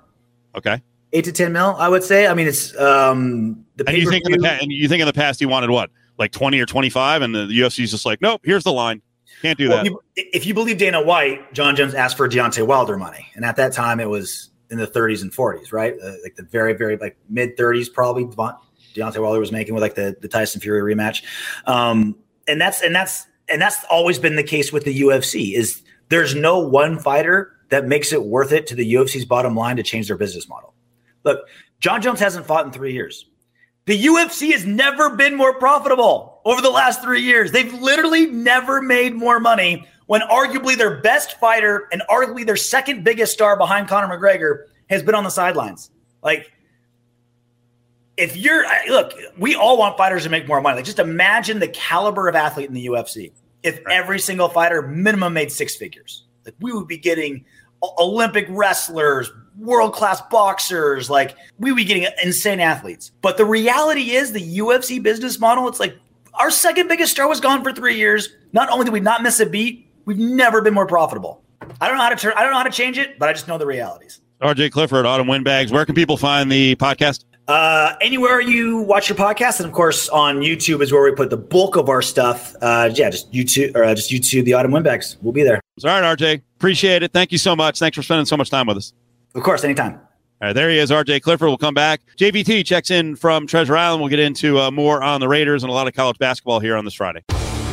Okay. 0.56 0.82
Eight 1.14 1.26
to 1.26 1.32
ten 1.32 1.54
mil, 1.54 1.76
I 1.78 1.88
would 1.88 2.04
say. 2.04 2.28
I 2.28 2.34
mean, 2.34 2.48
it's 2.48 2.76
um, 2.78 3.64
the. 3.76 3.88
And 3.88 3.98
you 3.98 4.10
think 4.10 4.26
in 4.26 4.34
the 4.34 4.40
past, 4.40 4.64
and 4.64 4.72
you 4.72 4.88
think 4.90 5.00
in 5.00 5.08
the 5.08 5.14
past 5.14 5.40
he 5.40 5.46
wanted 5.46 5.70
what? 5.70 5.90
Like 6.18 6.32
20 6.32 6.60
or 6.60 6.66
25 6.66 7.22
and 7.22 7.36
the 7.36 7.48
UFC's 7.48 7.92
just 7.92 8.06
like, 8.06 8.22
nope, 8.22 8.42
here's 8.44 8.64
the 8.64 8.72
line. 8.72 9.02
Can't 9.42 9.58
do 9.58 9.70
well, 9.70 9.84
that. 9.84 9.94
If 10.16 10.46
you 10.46 10.54
believe 10.54 10.78
Dana 10.78 11.02
White, 11.02 11.54
Jon 11.54 11.76
Jones 11.76 11.94
asked 11.94 12.16
for 12.16 12.28
Deontay 12.30 12.66
Wilder 12.66 12.98
money. 12.98 13.28
And 13.36 13.44
at 13.44 13.58
that 13.58 13.74
time 13.74 14.00
it 14.00 14.10
was 14.10 14.50
in 14.70 14.78
the 14.78 14.88
30s 14.88 15.22
and 15.22 15.32
40s, 15.32 15.74
right? 15.74 15.94
Uh, 16.02 16.14
like 16.24 16.36
the 16.36 16.44
very, 16.44 16.74
very 16.74 16.98
like 16.98 17.18
mid 17.30 17.58
30s, 17.58 17.92
probably 17.92 18.26
Deontay 18.26 19.22
Wilder 19.22 19.40
was 19.40 19.52
making 19.52 19.74
with 19.74 19.84
like 19.84 19.96
the, 19.96 20.16
the 20.22 20.28
Tyson 20.28 20.62
Fury 20.62 20.96
rematch. 20.96 21.24
Um, 21.66 22.16
and 22.48 22.62
that's, 22.62 22.82
and 22.82 22.96
that's, 22.96 23.28
and 23.50 23.62
that's 23.62 23.84
always 23.90 24.20
been 24.20 24.36
the 24.36 24.44
case 24.44 24.72
with 24.72 24.86
the 24.86 25.02
UFC 25.02 25.54
is 25.56 25.84
there's 26.10 26.34
no 26.34 26.60
one 26.60 26.98
fighter 26.98 27.52
that 27.70 27.88
makes 27.88 28.14
it 28.14 28.24
worth 28.24 28.52
it 28.52 28.68
to 28.68 28.76
the 28.76 28.94
UFC's 28.94 29.26
bottom 29.26 29.56
line 29.56 29.76
to 29.78 29.84
change 29.84 30.08
their 30.08 30.18
business 30.18 30.48
model. 30.48 30.74
Look, 31.24 31.48
Jon 31.80 32.02
Jones 32.02 32.20
hasn't 32.20 32.46
fought 32.46 32.66
in 32.66 32.72
three 32.72 32.94
years. 32.94 33.26
The 33.86 34.04
UFC 34.06 34.52
has 34.52 34.66
never 34.66 35.12
been 35.12 35.36
more 35.36 35.54
profitable 35.60 36.42
over 36.44 36.62
the 36.62 36.72
last 36.72 37.04
three 37.04 37.22
years. 37.22 37.52
They've 37.52 37.74
literally 37.74 38.26
never 38.26 38.82
made 38.82 39.14
more 39.14 39.40
money 39.40 39.88
when 40.08 40.22
arguably 40.22 40.76
their 40.76 41.02
best 41.02 41.40
fighter 41.40 41.88
and 41.92 42.02
arguably 42.10 42.46
their 42.46 42.56
second 42.56 43.04
biggest 43.04 43.34
star 43.34 43.58
behind 43.58 43.88
Conor 43.88 44.08
McGregor 44.08 44.66
has 44.90 45.04
been 45.04 45.14
on 45.14 45.24
the 45.24 45.30
sidelines. 45.30 45.92
Like, 46.24 46.52
if 48.18 48.36
you're 48.36 48.66
look, 48.88 49.14
we 49.38 49.56
all 49.56 49.78
want 49.78 49.98
fighters 49.98 50.24
to 50.24 50.30
make 50.30 50.48
more 50.48 50.62
money. 50.62 50.78
Like, 50.78 50.86
just 50.86 51.00
imagine 51.00 51.60
the 51.60 51.68
caliber 51.68 52.28
of 52.28 52.36
athlete 52.36 52.68
in 52.68 52.74
the 52.74 52.88
UFC. 52.88 53.34
If 53.62 53.80
every 53.90 54.20
single 54.20 54.48
fighter 54.48 54.82
minimum 54.82 55.34
made 55.34 55.52
six 55.52 55.76
figures, 55.76 56.26
like 56.46 56.56
we 56.60 56.72
would 56.72 56.88
be 56.88 56.98
getting 56.98 57.46
Olympic 58.00 58.48
wrestlers, 58.50 59.32
world 59.58 59.94
class 59.94 60.22
boxers. 60.30 61.10
Like 61.10 61.36
we 61.60 61.72
would 61.72 61.78
be 61.78 61.86
getting 61.86 62.08
insane 62.24 62.60
athletes. 62.60 63.12
But 63.22 63.38
the 63.38 63.46
reality 63.46 64.12
is 64.12 64.32
the 64.32 64.58
UFC 64.58 65.02
business 65.02 65.40
model, 65.40 65.68
it's 65.68 65.80
like 65.80 65.98
our 66.34 66.52
second 66.52 66.88
biggest 66.88 67.12
star 67.12 67.28
was 67.28 67.40
gone 67.40 67.64
for 67.64 67.72
three 67.72 67.96
years. 67.96 68.30
Not 68.54 68.70
only 68.70 68.86
did 68.86 68.94
we 68.94 69.00
not 69.00 69.24
miss 69.24 69.40
a 69.40 69.46
beat, 69.46 69.88
we've 70.06 70.18
never 70.18 70.62
been 70.62 70.74
more 70.74 70.88
profitable. 70.88 71.44
I 71.82 71.88
don't 71.88 71.98
know 71.98 72.04
how 72.04 72.10
to 72.10 72.16
turn 72.16 72.34
I 72.36 72.42
don't 72.42 72.52
know 72.52 72.58
how 72.58 72.64
to 72.64 72.70
change 72.70 72.98
it, 72.98 73.18
but 73.20 73.30
I 73.30 73.34
just 73.34 73.48
know 73.48 73.58
the 73.58 73.66
realities. 73.66 74.22
RJ 74.42 74.72
Clifford, 74.72 75.06
Autumn 75.06 75.28
Windbags. 75.28 75.72
Where 75.72 75.86
can 75.86 75.96
people 75.96 76.18
find 76.18 76.52
the 76.52 76.76
podcast? 76.76 77.24
Uh, 77.48 77.96
anywhere 78.02 78.42
you 78.42 78.78
watch 78.78 79.08
your 79.08 79.18
podcast, 79.18 79.60
and 79.60 79.68
of 79.68 79.72
course 79.72 80.10
on 80.10 80.38
YouTube 80.38 80.82
is 80.82 80.92
where 80.92 81.04
we 81.04 81.12
put 81.12 81.30
the 81.30 81.38
bulk 81.38 81.76
of 81.76 81.90
our 81.90 82.02
stuff. 82.02 82.56
Uh, 82.62 82.90
yeah, 82.94 83.10
just 83.10 83.32
YouTube 83.32 83.76
or 83.76 83.84
uh, 83.84 83.94
just 83.94 84.12
YouTube 84.12 84.46
the 84.46 84.54
Autumn 84.54 84.72
Windbags. 84.72 85.18
We'll 85.22 85.34
be 85.34 85.44
there. 85.44 85.62
All 85.84 86.02
right, 86.02 86.18
RJ. 86.18 86.42
Appreciate 86.58 87.04
it. 87.04 87.12
Thank 87.14 87.32
you 87.32 87.38
so 87.38 87.56
much. 87.56 87.80
Thanks 87.80 87.96
for 87.96 88.04
spending 88.04 88.26
so 88.26 88.36
much 88.36 88.50
time 88.50 88.68
with 88.68 88.78
us. 88.78 88.94
Of 89.36 89.44
course, 89.44 89.64
anytime. 89.64 90.00
All 90.42 90.50
right, 90.50 90.54
there 90.54 90.70
he 90.70 90.80
is, 90.80 90.92
RJ 90.92 91.22
Clifford. 91.22 91.48
We'll 91.48 91.58
come 91.58 91.74
back. 91.74 92.02
JVT 92.18 92.66
checks 92.66 92.92
in 92.92 93.16
from 93.16 93.48
Treasure 93.48 93.78
Island. 93.78 94.02
We'll 94.02 94.10
get 94.10 94.20
into 94.20 94.60
uh, 94.60 94.72
more 94.72 95.02
on 95.02 95.22
the 95.22 95.28
Raiders 95.28 95.64
and 95.64 95.70
a 95.70 95.74
lot 95.74 95.88
of 95.88 95.94
college 95.94 96.18
basketball 96.18 96.60
here 96.60 96.76
on 96.76 96.84
this 96.84 96.94
Friday. 96.94 97.22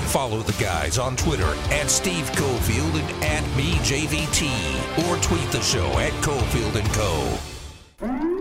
Follow 0.07 0.40
the 0.42 0.62
guys 0.62 0.98
on 0.98 1.16
Twitter 1.16 1.55
at 1.70 1.90
Steve 1.90 2.31
Cofield 2.33 3.01
and 3.01 3.42
at 3.42 3.57
me, 3.57 3.72
JVT, 3.77 5.09
or 5.09 5.20
tweet 5.22 5.51
the 5.51 5.61
show 5.61 5.87
at 5.98 6.12
Cofield 6.22 6.77
and 6.77 6.88
Co 6.92 8.32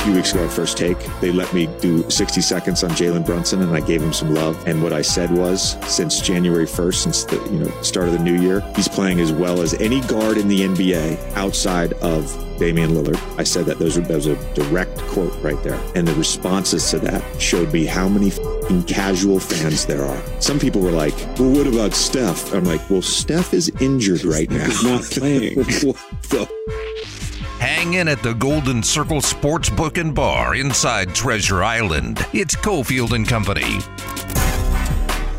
few 0.00 0.14
weeks 0.14 0.32
ago 0.32 0.44
at 0.44 0.50
First 0.50 0.78
Take, 0.78 0.98
they 1.20 1.30
let 1.30 1.52
me 1.52 1.66
do 1.80 2.08
60 2.08 2.40
seconds 2.40 2.82
on 2.82 2.90
Jalen 2.90 3.26
Brunson, 3.26 3.60
and 3.60 3.72
I 3.72 3.80
gave 3.80 4.02
him 4.02 4.12
some 4.12 4.34
love. 4.34 4.66
And 4.66 4.82
what 4.82 4.92
I 4.92 5.02
said 5.02 5.30
was, 5.30 5.76
since 5.86 6.20
January 6.20 6.64
1st, 6.64 6.94
since 6.94 7.24
the 7.24 7.36
you 7.50 7.58
know 7.58 7.82
start 7.82 8.08
of 8.08 8.14
the 8.14 8.18
new 8.18 8.40
year, 8.40 8.60
he's 8.74 8.88
playing 8.88 9.20
as 9.20 9.30
well 9.30 9.60
as 9.60 9.74
any 9.74 10.00
guard 10.02 10.38
in 10.38 10.48
the 10.48 10.60
NBA 10.60 11.34
outside 11.34 11.92
of 11.94 12.26
Damian 12.58 12.90
Lillard. 12.90 13.18
I 13.38 13.42
said 13.42 13.66
that 13.66 13.78
those 13.78 13.98
were, 13.98 14.04
that 14.04 14.14
was 14.14 14.26
a 14.26 14.54
direct 14.54 14.96
quote 15.08 15.34
right 15.42 15.62
there. 15.62 15.80
And 15.94 16.08
the 16.08 16.14
responses 16.14 16.88
to 16.90 16.98
that 17.00 17.22
showed 17.40 17.72
me 17.72 17.84
how 17.84 18.08
many 18.08 18.30
casual 18.84 19.38
fans 19.38 19.86
there 19.86 20.04
are. 20.04 20.40
Some 20.40 20.58
people 20.58 20.80
were 20.80 20.90
like, 20.90 21.14
well, 21.38 21.50
what 21.50 21.66
about 21.66 21.94
Steph? 21.94 22.54
I'm 22.54 22.64
like, 22.64 22.88
well, 22.88 23.02
Steph 23.02 23.52
is 23.52 23.70
injured 23.80 24.24
right 24.24 24.48
now. 24.48 24.64
He's 24.64 24.84
not 24.84 25.02
playing. 25.02 25.56
what 25.62 25.96
the? 26.28 26.48
Hang 27.60 27.92
in 27.92 28.08
at 28.08 28.22
the 28.22 28.32
Golden 28.32 28.82
Circle 28.82 29.18
Sportsbook 29.18 30.00
and 30.00 30.14
Bar 30.14 30.54
inside 30.54 31.14
Treasure 31.14 31.62
Island. 31.62 32.26
It's 32.32 32.56
Cofield 32.56 33.12
and 33.12 33.28
Company. 33.28 33.74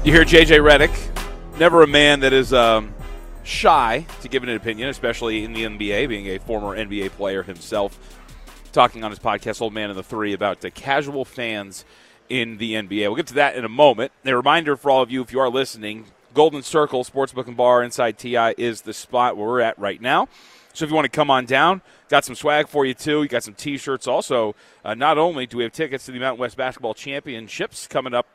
You 0.05 0.13
hear 0.13 0.23
JJ 0.23 0.61
Redick, 0.61 1.57
never 1.59 1.81
a 1.81 1.87
man 1.87 2.19
that 2.19 2.31
is 2.31 2.53
um, 2.53 2.93
shy 3.41 4.05
to 4.21 4.27
give 4.29 4.43
an 4.43 4.49
opinion, 4.49 4.89
especially 4.89 5.43
in 5.43 5.53
the 5.53 5.63
NBA, 5.63 6.09
being 6.09 6.27
a 6.27 6.37
former 6.37 6.77
NBA 6.77 7.09
player 7.13 7.41
himself. 7.41 7.97
talking 8.71 9.03
on 9.03 9.09
his 9.09 9.19
podcast, 9.19 9.59
Old 9.59 9.73
Man 9.73 9.89
and 9.89 9.97
the 9.97 10.03
Three, 10.03 10.33
about 10.33 10.61
the 10.61 10.69
casual 10.69 11.25
fans 11.25 11.85
in 12.29 12.59
the 12.59 12.73
NBA. 12.73 13.07
We'll 13.07 13.15
get 13.15 13.27
to 13.27 13.33
that 13.33 13.55
in 13.55 13.65
a 13.65 13.69
moment. 13.69 14.11
A 14.25 14.35
reminder 14.35 14.77
for 14.77 14.91
all 14.91 15.01
of 15.01 15.09
you, 15.09 15.23
if 15.23 15.33
you 15.33 15.39
are 15.39 15.49
listening, 15.49 16.05
Golden 16.35 16.61
Circle 16.61 17.03
Sportsbook 17.03 17.47
and 17.47 17.57
Bar 17.57 17.81
inside 17.81 18.19
TI 18.19 18.53
is 18.59 18.81
the 18.81 18.93
spot 18.93 19.37
where 19.37 19.47
we're 19.47 19.61
at 19.61 19.79
right 19.79 19.99
now. 19.99 20.29
So 20.73 20.85
if 20.85 20.91
you 20.91 20.95
want 20.95 21.05
to 21.05 21.09
come 21.09 21.29
on 21.29 21.45
down, 21.45 21.81
got 22.11 22.25
some 22.25 22.35
swag 22.35 22.67
for 22.67 22.85
you 22.85 22.93
too. 22.93 23.23
You 23.23 23.29
got 23.29 23.43
some 23.43 23.53
T-shirts. 23.53 24.05
Also, 24.05 24.53
uh, 24.83 24.93
not 24.93 25.17
only 25.17 25.47
do 25.47 25.57
we 25.57 25.63
have 25.63 25.71
tickets 25.71 26.05
to 26.05 26.11
the 26.11 26.19
Mountain 26.19 26.41
West 26.41 26.57
Basketball 26.57 26.93
Championships 26.93 27.87
coming 27.87 28.13
up 28.13 28.27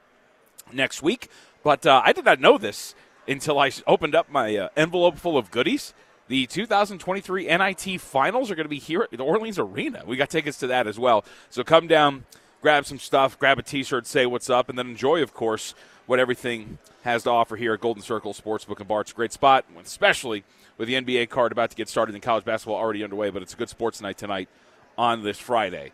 next 0.73 1.03
week, 1.03 1.29
but 1.63 1.87
uh, 1.87 2.01
I 2.03 2.13
did 2.13 2.25
not 2.25 2.41
know 2.41 2.57
this 2.57 2.95
until 3.29 3.59
I 3.59 3.71
opened 3.87 4.15
up 4.15 4.31
my 4.31 4.57
uh, 4.57 4.69
envelope 4.77 5.19
full 5.19 5.37
of 5.37 5.51
goodies. 5.51 5.93
The 6.29 6.47
2023 6.47 7.47
NIT 7.47 8.01
Finals 8.01 8.51
are 8.51 8.55
going 8.55 8.65
to 8.65 8.71
be 8.71 8.79
here 8.79 9.03
at 9.03 9.11
the 9.11 9.23
Orleans 9.23 9.59
Arena. 9.59 10.03
We 10.07 10.17
got 10.17 10.31
tickets 10.31 10.59
to 10.61 10.67
that 10.69 10.87
as 10.87 10.99
well. 10.99 11.25
So 11.51 11.63
come 11.63 11.87
down, 11.87 12.25
grab 12.63 12.87
some 12.87 12.99
stuff, 12.99 13.39
grab 13.39 13.59
a 13.59 13.63
T-shirt, 13.63 14.07
say 14.07 14.25
what's 14.25 14.49
up, 14.49 14.71
and 14.71 14.79
then 14.79 14.89
enjoy, 14.89 15.23
of 15.23 15.35
course, 15.35 15.75
what 16.07 16.19
everything 16.19 16.79
has 17.03 17.25
to 17.25 17.31
offer 17.31 17.57
here 17.57 17.75
at 17.75 17.81
Golden 17.81 18.03
Circle 18.03 18.33
Sportsbook 18.33 18.79
and 18.79 18.89
Bar. 18.89 19.03
It's 19.03 19.13
a 19.13 19.15
great 19.15 19.33
spot, 19.33 19.67
especially 19.85 20.45
with 20.79 20.89
the 20.89 20.95
NBA 20.95 21.29
card 21.29 21.53
about 21.53 21.71
to 21.71 21.77
get 21.77 21.89
started 21.89 22.15
and 22.15 22.23
college 22.23 22.45
basketball 22.45 22.77
already 22.77 23.03
underway. 23.03 23.31
But 23.31 23.43
it's 23.43 23.55
a 23.55 23.57
good 23.57 23.69
sports 23.69 24.01
night 24.01 24.19
tonight 24.19 24.49
on 24.97 25.23
this 25.23 25.39
Friday. 25.39 25.93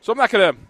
So 0.00 0.12
I'm 0.12 0.18
not 0.18 0.30
going 0.30 0.54
to. 0.54 0.60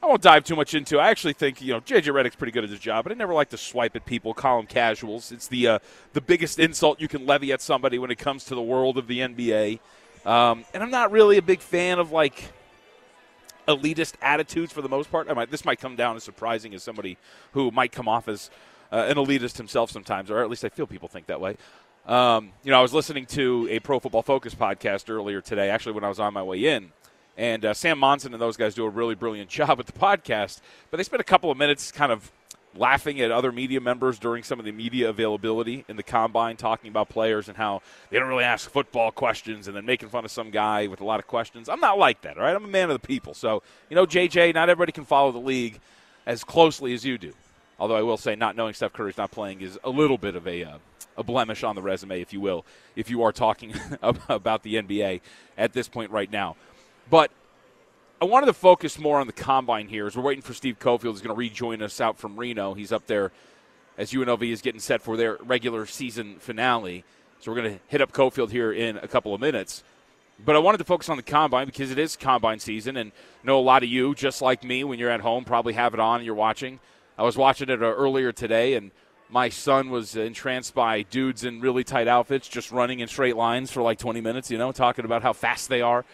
I 0.00 0.06
won't 0.06 0.22
dive 0.22 0.44
too 0.44 0.54
much 0.54 0.74
into. 0.74 0.98
It. 0.98 1.00
I 1.00 1.10
actually 1.10 1.32
think 1.32 1.60
you 1.60 1.72
know 1.72 1.80
JJ 1.80 2.12
Redick's 2.12 2.36
pretty 2.36 2.52
good 2.52 2.64
at 2.64 2.70
his 2.70 2.78
job, 2.78 3.04
but 3.04 3.12
I 3.12 3.16
never 3.16 3.34
like 3.34 3.50
to 3.50 3.58
swipe 3.58 3.96
at 3.96 4.06
people, 4.06 4.32
call 4.32 4.58
them 4.58 4.66
casuals. 4.66 5.32
It's 5.32 5.48
the 5.48 5.66
uh, 5.66 5.78
the 6.12 6.20
biggest 6.20 6.58
insult 6.58 7.00
you 7.00 7.08
can 7.08 7.26
levy 7.26 7.52
at 7.52 7.60
somebody 7.60 7.98
when 7.98 8.10
it 8.10 8.18
comes 8.18 8.44
to 8.44 8.54
the 8.54 8.62
world 8.62 8.96
of 8.96 9.08
the 9.08 9.18
NBA. 9.20 9.80
Um, 10.24 10.64
and 10.74 10.82
I'm 10.82 10.90
not 10.90 11.10
really 11.10 11.36
a 11.38 11.42
big 11.42 11.60
fan 11.60 11.98
of 11.98 12.12
like 12.12 12.52
elitist 13.66 14.14
attitudes 14.22 14.72
for 14.72 14.82
the 14.82 14.88
most 14.88 15.10
part. 15.10 15.28
I 15.30 15.34
might, 15.34 15.50
this 15.50 15.64
might 15.64 15.78
come 15.78 15.94
down 15.94 16.16
as 16.16 16.24
surprising 16.24 16.74
as 16.74 16.82
somebody 16.82 17.18
who 17.52 17.70
might 17.70 17.92
come 17.92 18.08
off 18.08 18.28
as 18.28 18.50
uh, 18.90 19.06
an 19.08 19.16
elitist 19.16 19.58
himself 19.58 19.90
sometimes, 19.90 20.30
or 20.30 20.42
at 20.42 20.48
least 20.48 20.64
I 20.64 20.70
feel 20.70 20.86
people 20.86 21.08
think 21.08 21.26
that 21.26 21.40
way. 21.40 21.56
Um, 22.06 22.52
you 22.62 22.70
know, 22.70 22.78
I 22.78 22.82
was 22.82 22.94
listening 22.94 23.26
to 23.26 23.68
a 23.70 23.80
Pro 23.80 23.98
Football 24.00 24.22
Focus 24.22 24.54
podcast 24.54 25.10
earlier 25.10 25.40
today, 25.40 25.68
actually, 25.70 25.92
when 25.92 26.04
I 26.04 26.08
was 26.08 26.20
on 26.20 26.32
my 26.32 26.42
way 26.42 26.64
in. 26.64 26.92
And 27.36 27.64
uh, 27.64 27.74
Sam 27.74 27.98
Monson 27.98 28.32
and 28.32 28.40
those 28.40 28.56
guys 28.56 28.74
do 28.74 28.84
a 28.84 28.88
really 28.88 29.14
brilliant 29.14 29.50
job 29.50 29.78
with 29.78 29.86
the 29.86 29.92
podcast. 29.92 30.60
But 30.90 30.96
they 30.96 31.02
spent 31.02 31.20
a 31.20 31.24
couple 31.24 31.50
of 31.50 31.58
minutes 31.58 31.92
kind 31.92 32.10
of 32.10 32.32
laughing 32.74 33.20
at 33.20 33.30
other 33.30 33.50
media 33.52 33.80
members 33.80 34.18
during 34.18 34.42
some 34.42 34.58
of 34.58 34.64
the 34.64 34.72
media 34.72 35.08
availability 35.08 35.84
in 35.88 35.96
the 35.96 36.02
combine, 36.02 36.56
talking 36.56 36.90
about 36.90 37.08
players 37.08 37.48
and 37.48 37.56
how 37.56 37.82
they 38.10 38.18
don't 38.18 38.28
really 38.28 38.44
ask 38.44 38.70
football 38.70 39.10
questions 39.10 39.68
and 39.68 39.76
then 39.76 39.84
making 39.84 40.08
fun 40.08 40.24
of 40.24 40.30
some 40.30 40.50
guy 40.50 40.86
with 40.86 41.00
a 41.00 41.04
lot 41.04 41.18
of 41.18 41.26
questions. 41.26 41.68
I'm 41.68 41.80
not 41.80 41.98
like 41.98 42.22
that, 42.22 42.36
all 42.36 42.44
right? 42.44 42.54
I'm 42.54 42.64
a 42.64 42.68
man 42.68 42.90
of 42.90 43.00
the 43.00 43.06
people. 43.06 43.34
So, 43.34 43.62
you 43.90 43.96
know, 43.96 44.06
JJ, 44.06 44.54
not 44.54 44.68
everybody 44.68 44.92
can 44.92 45.04
follow 45.04 45.32
the 45.32 45.38
league 45.38 45.80
as 46.26 46.44
closely 46.44 46.94
as 46.94 47.04
you 47.04 47.18
do. 47.18 47.32
Although 47.80 47.96
I 47.96 48.02
will 48.02 48.16
say, 48.16 48.34
not 48.34 48.56
knowing 48.56 48.74
Steph 48.74 48.92
Curry's 48.92 49.16
not 49.16 49.30
playing 49.30 49.60
is 49.60 49.78
a 49.84 49.90
little 49.90 50.18
bit 50.18 50.34
of 50.34 50.46
a, 50.46 50.64
uh, 50.64 50.78
a 51.18 51.24
blemish 51.24 51.64
on 51.64 51.74
the 51.74 51.82
resume, 51.82 52.22
if 52.22 52.32
you 52.32 52.40
will, 52.40 52.64
if 52.96 53.10
you 53.10 53.22
are 53.22 53.32
talking 53.32 53.74
about 54.02 54.62
the 54.62 54.76
NBA 54.76 55.20
at 55.58 55.72
this 55.74 55.88
point 55.88 56.10
right 56.10 56.30
now. 56.30 56.56
But 57.10 57.30
I 58.22 58.24
wanted 58.24 58.46
to 58.46 58.52
focus 58.52 58.98
more 58.98 59.20
on 59.20 59.26
the 59.26 59.32
combine 59.32 59.88
here 59.88 60.06
as 60.06 60.16
we're 60.16 60.22
waiting 60.22 60.42
for 60.42 60.54
Steve 60.54 60.78
Cofield, 60.78 61.02
who's 61.02 61.20
going 61.20 61.34
to 61.34 61.38
rejoin 61.38 61.82
us 61.82 62.00
out 62.00 62.18
from 62.18 62.36
Reno. 62.36 62.74
He's 62.74 62.92
up 62.92 63.06
there 63.06 63.32
as 63.98 64.12
UNLV 64.12 64.42
is 64.50 64.62
getting 64.62 64.80
set 64.80 65.02
for 65.02 65.16
their 65.16 65.36
regular 65.42 65.84
season 65.84 66.36
finale. 66.38 67.04
So 67.40 67.50
we're 67.50 67.60
going 67.60 67.74
to 67.74 67.80
hit 67.88 68.00
up 68.00 68.12
Cofield 68.12 68.50
here 68.50 68.72
in 68.72 68.96
a 68.98 69.08
couple 69.08 69.34
of 69.34 69.40
minutes. 69.40 69.82
But 70.44 70.54
I 70.54 70.60
wanted 70.60 70.78
to 70.78 70.84
focus 70.84 71.08
on 71.08 71.16
the 71.16 71.22
combine 71.24 71.66
because 71.66 71.90
it 71.90 71.98
is 71.98 72.16
combine 72.16 72.60
season, 72.60 72.96
and 72.96 73.10
I 73.42 73.46
know 73.46 73.58
a 73.58 73.60
lot 73.60 73.82
of 73.82 73.88
you, 73.88 74.14
just 74.14 74.40
like 74.40 74.62
me, 74.62 74.84
when 74.84 75.00
you're 75.00 75.10
at 75.10 75.20
home, 75.20 75.44
probably 75.44 75.72
have 75.72 75.94
it 75.94 76.00
on 76.00 76.16
and 76.16 76.24
you're 76.24 76.36
watching. 76.36 76.78
I 77.18 77.24
was 77.24 77.36
watching 77.36 77.68
it 77.68 77.82
uh, 77.82 77.86
earlier 77.86 78.30
today, 78.30 78.74
and 78.74 78.92
my 79.30 79.48
son 79.48 79.90
was 79.90 80.16
entranced 80.16 80.74
by 80.74 81.02
dudes 81.02 81.44
in 81.44 81.60
really 81.60 81.84
tight 81.84 82.08
outfits 82.08 82.48
just 82.48 82.70
running 82.72 83.00
in 83.00 83.08
straight 83.08 83.36
lines 83.36 83.70
for 83.70 83.82
like 83.82 83.98
20 83.98 84.20
minutes, 84.20 84.50
you 84.50 84.58
know, 84.58 84.72
talking 84.72 85.04
about 85.04 85.22
how 85.22 85.32
fast 85.32 85.68
they 85.68 85.82
are. 85.82 86.04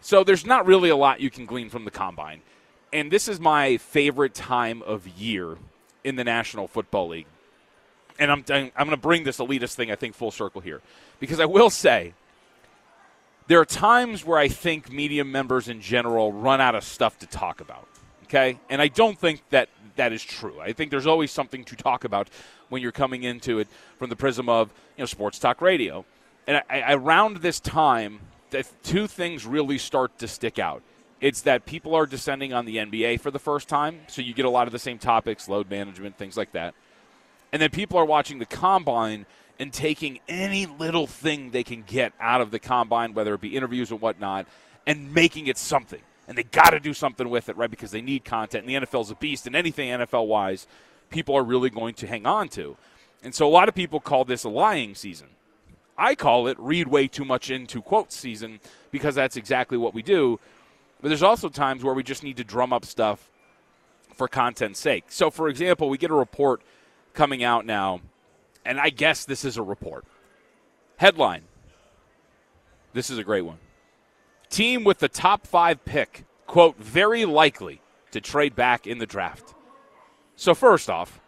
So 0.00 0.24
there's 0.24 0.46
not 0.46 0.66
really 0.66 0.90
a 0.90 0.96
lot 0.96 1.20
you 1.20 1.30
can 1.30 1.46
glean 1.46 1.68
from 1.68 1.84
the 1.84 1.90
combine. 1.90 2.40
And 2.92 3.10
this 3.10 3.28
is 3.28 3.40
my 3.40 3.76
favorite 3.76 4.34
time 4.34 4.82
of 4.82 5.06
year 5.08 5.56
in 6.04 6.16
the 6.16 6.24
National 6.24 6.68
Football 6.68 7.08
League. 7.08 7.26
And 8.18 8.30
I'm, 8.30 8.44
I'm 8.48 8.70
going 8.76 8.90
to 8.90 8.96
bring 8.96 9.24
this 9.24 9.38
elitist 9.38 9.74
thing, 9.74 9.90
I 9.90 9.96
think, 9.96 10.14
full 10.14 10.30
circle 10.30 10.60
here. 10.60 10.80
Because 11.18 11.40
I 11.40 11.46
will 11.46 11.70
say, 11.70 12.14
there 13.46 13.60
are 13.60 13.64
times 13.64 14.24
where 14.24 14.38
I 14.38 14.48
think 14.48 14.90
media 14.92 15.24
members 15.24 15.68
in 15.68 15.80
general 15.80 16.32
run 16.32 16.60
out 16.60 16.74
of 16.74 16.84
stuff 16.84 17.18
to 17.18 17.26
talk 17.26 17.60
about. 17.60 17.88
Okay? 18.24 18.58
And 18.70 18.80
I 18.80 18.88
don't 18.88 19.18
think 19.18 19.42
that 19.50 19.68
that 19.96 20.12
is 20.12 20.22
true. 20.22 20.60
I 20.60 20.72
think 20.72 20.90
there's 20.90 21.06
always 21.06 21.30
something 21.30 21.64
to 21.64 21.76
talk 21.76 22.04
about 22.04 22.28
when 22.68 22.82
you're 22.82 22.92
coming 22.92 23.22
into 23.22 23.58
it 23.58 23.68
from 23.98 24.10
the 24.10 24.16
prism 24.16 24.48
of, 24.48 24.70
you 24.96 25.02
know, 25.02 25.06
sports 25.06 25.38
talk 25.38 25.60
radio. 25.60 26.04
And 26.46 26.62
I, 26.68 26.92
around 26.92 27.38
this 27.38 27.60
time, 27.60 28.20
that 28.50 28.66
two 28.82 29.06
things 29.06 29.46
really 29.46 29.78
start 29.78 30.18
to 30.18 30.28
stick 30.28 30.58
out. 30.58 30.82
It's 31.20 31.42
that 31.42 31.64
people 31.64 31.94
are 31.94 32.06
descending 32.06 32.52
on 32.52 32.66
the 32.66 32.76
NBA 32.76 33.20
for 33.20 33.30
the 33.30 33.38
first 33.38 33.68
time, 33.68 34.00
so 34.08 34.20
you 34.20 34.34
get 34.34 34.44
a 34.44 34.50
lot 34.50 34.66
of 34.66 34.72
the 34.72 34.78
same 34.78 34.98
topics, 34.98 35.48
load 35.48 35.70
management, 35.70 36.18
things 36.18 36.36
like 36.36 36.52
that. 36.52 36.74
And 37.52 37.62
then 37.62 37.70
people 37.70 37.98
are 37.98 38.04
watching 38.04 38.38
the 38.38 38.46
combine 38.46 39.26
and 39.58 39.72
taking 39.72 40.18
any 40.28 40.66
little 40.66 41.06
thing 41.06 41.50
they 41.50 41.62
can 41.62 41.82
get 41.82 42.12
out 42.20 42.40
of 42.40 42.50
the 42.50 42.58
combine, 42.58 43.14
whether 43.14 43.32
it 43.34 43.40
be 43.40 43.56
interviews 43.56 43.92
or 43.92 43.96
whatnot, 43.96 44.46
and 44.86 45.14
making 45.14 45.46
it 45.46 45.56
something. 45.56 46.00
And 46.26 46.36
they 46.36 46.42
got 46.42 46.70
to 46.70 46.80
do 46.80 46.92
something 46.92 47.28
with 47.28 47.48
it, 47.48 47.56
right? 47.56 47.70
Because 47.70 47.90
they 47.90 48.02
need 48.02 48.24
content. 48.24 48.66
And 48.66 48.74
the 48.74 48.86
NFL's 48.86 49.10
a 49.10 49.14
beast, 49.14 49.46
and 49.46 49.54
anything 49.54 49.88
NFL 49.88 50.26
wise, 50.26 50.66
people 51.14 51.36
are 51.36 51.44
really 51.44 51.70
going 51.70 51.94
to 51.94 52.08
hang 52.08 52.26
on 52.26 52.48
to. 52.48 52.76
And 53.22 53.32
so 53.32 53.46
a 53.46 53.48
lot 53.48 53.68
of 53.68 53.74
people 53.74 54.00
call 54.00 54.24
this 54.24 54.42
a 54.42 54.48
lying 54.48 54.96
season. 54.96 55.28
I 55.96 56.16
call 56.16 56.48
it 56.48 56.58
read 56.58 56.88
way 56.88 57.06
too 57.06 57.24
much 57.24 57.50
into 57.50 57.80
quote 57.80 58.12
season 58.12 58.58
because 58.90 59.14
that's 59.14 59.36
exactly 59.36 59.78
what 59.78 59.94
we 59.94 60.02
do. 60.02 60.40
But 61.00 61.08
there's 61.08 61.22
also 61.22 61.48
times 61.48 61.84
where 61.84 61.94
we 61.94 62.02
just 62.02 62.24
need 62.24 62.36
to 62.38 62.44
drum 62.44 62.72
up 62.72 62.84
stuff 62.84 63.30
for 64.12 64.26
content's 64.26 64.80
sake. 64.80 65.04
So, 65.08 65.30
for 65.30 65.48
example, 65.48 65.88
we 65.88 65.98
get 65.98 66.10
a 66.10 66.14
report 66.14 66.62
coming 67.12 67.44
out 67.44 67.64
now, 67.64 68.00
and 68.64 68.80
I 68.80 68.90
guess 68.90 69.24
this 69.24 69.44
is 69.44 69.56
a 69.56 69.62
report. 69.62 70.04
Headline 70.96 71.42
This 72.92 73.08
is 73.08 73.18
a 73.18 73.24
great 73.24 73.42
one. 73.42 73.58
Team 74.50 74.82
with 74.82 74.98
the 74.98 75.08
top 75.08 75.46
five 75.46 75.84
pick, 75.84 76.24
quote, 76.46 76.76
very 76.78 77.24
likely 77.24 77.80
to 78.10 78.20
trade 78.20 78.56
back 78.56 78.86
in 78.86 78.98
the 78.98 79.06
draft. 79.06 79.53
So, 80.36 80.54
first 80.54 80.90
off, 80.90 81.20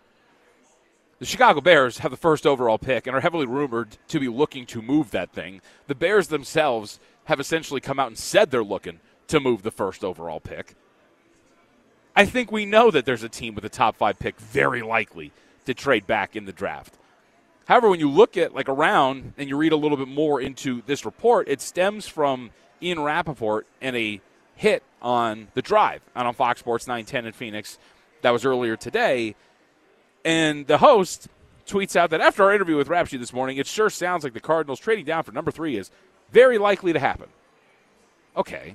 the 1.19 1.27
Chicago 1.27 1.61
Bears 1.61 1.99
have 1.99 2.11
the 2.11 2.17
first 2.17 2.47
overall 2.47 2.79
pick 2.79 3.07
and 3.07 3.17
are 3.17 3.21
heavily 3.21 3.47
rumored 3.47 3.97
to 4.09 4.21
be 4.21 4.29
looking 4.29 4.67
to 4.67 4.83
move 4.83 5.11
that 5.13 5.33
thing. 5.33 5.61
The 5.87 5.95
Bears 5.95 6.29
themselves 6.29 7.01
have 7.25 7.41
essentially 7.41 7.81
come 7.81 7.99
out 7.99 8.09
and 8.09 8.19
said 8.19 8.51
they're 8.51 8.63
looking 8.63 9.01
to 9.29 9.41
move 9.41 9.63
the 9.63 9.71
first 9.71 10.05
overall 10.05 10.41
pick. 10.41 10.75
I 12.15 12.27
think 12.27 12.51
we 12.51 12.67
know 12.67 12.91
that 12.91 13.05
there's 13.05 13.23
a 13.23 13.29
team 13.29 13.55
with 13.55 13.65
a 13.65 13.71
top 13.71 13.97
five 13.97 14.19
pick 14.19 14.39
very 14.39 14.83
likely 14.83 15.33
to 15.65 15.75
trade 15.75 16.07
back 16.07 16.37
in 16.37 16.45
the 16.45 16.53
draft. 16.53 16.95
However, 17.67 17.89
when 17.89 18.01
you 18.01 18.11
look 18.11 18.37
at 18.37 18.55
like 18.55 18.69
around 18.69 19.33
and 19.37 19.49
you 19.49 19.57
read 19.57 19.73
a 19.73 19.77
little 19.77 19.97
bit 19.97 20.09
more 20.09 20.41
into 20.41 20.83
this 20.87 21.05
report, 21.05 21.49
it 21.49 21.61
stems 21.61 22.07
from 22.07 22.51
Ian 22.83 23.01
Rapoport 23.01 23.67
and 23.81 23.97
a 23.97 24.21
hit 24.55 24.83
on 25.03 25.49
the 25.55 25.63
drive 25.63 26.03
on 26.15 26.33
Fox 26.35 26.61
Sports 26.61 26.87
910 26.87 27.27
in 27.27 27.33
Phoenix 27.33 27.79
that 28.27 28.33
was 28.33 28.45
earlier 28.45 28.77
today 28.77 29.37
and 30.25 30.67
the 30.67 30.79
host 30.79 31.29
tweets 31.69 31.95
out 31.95 32.11
that 32.11 32.21
after 32.21 32.43
our 32.43 32.53
interview 32.53 32.77
with 32.77 32.89
Rapsheet 32.89 33.21
this 33.21 33.33
morning, 33.33 33.59
it 33.59 33.67
sure 33.69 33.89
sounds 33.89 34.25
like 34.25 34.33
the 34.33 34.41
Cardinals 34.41 34.81
trading 34.81 35.05
down 35.05 35.23
for 35.23 35.31
number 35.31 35.53
three 35.53 35.77
is 35.77 35.93
very 36.33 36.59
likely 36.59 36.93
to 36.93 36.99
happen. 36.99 37.29
Okay. 38.37 38.75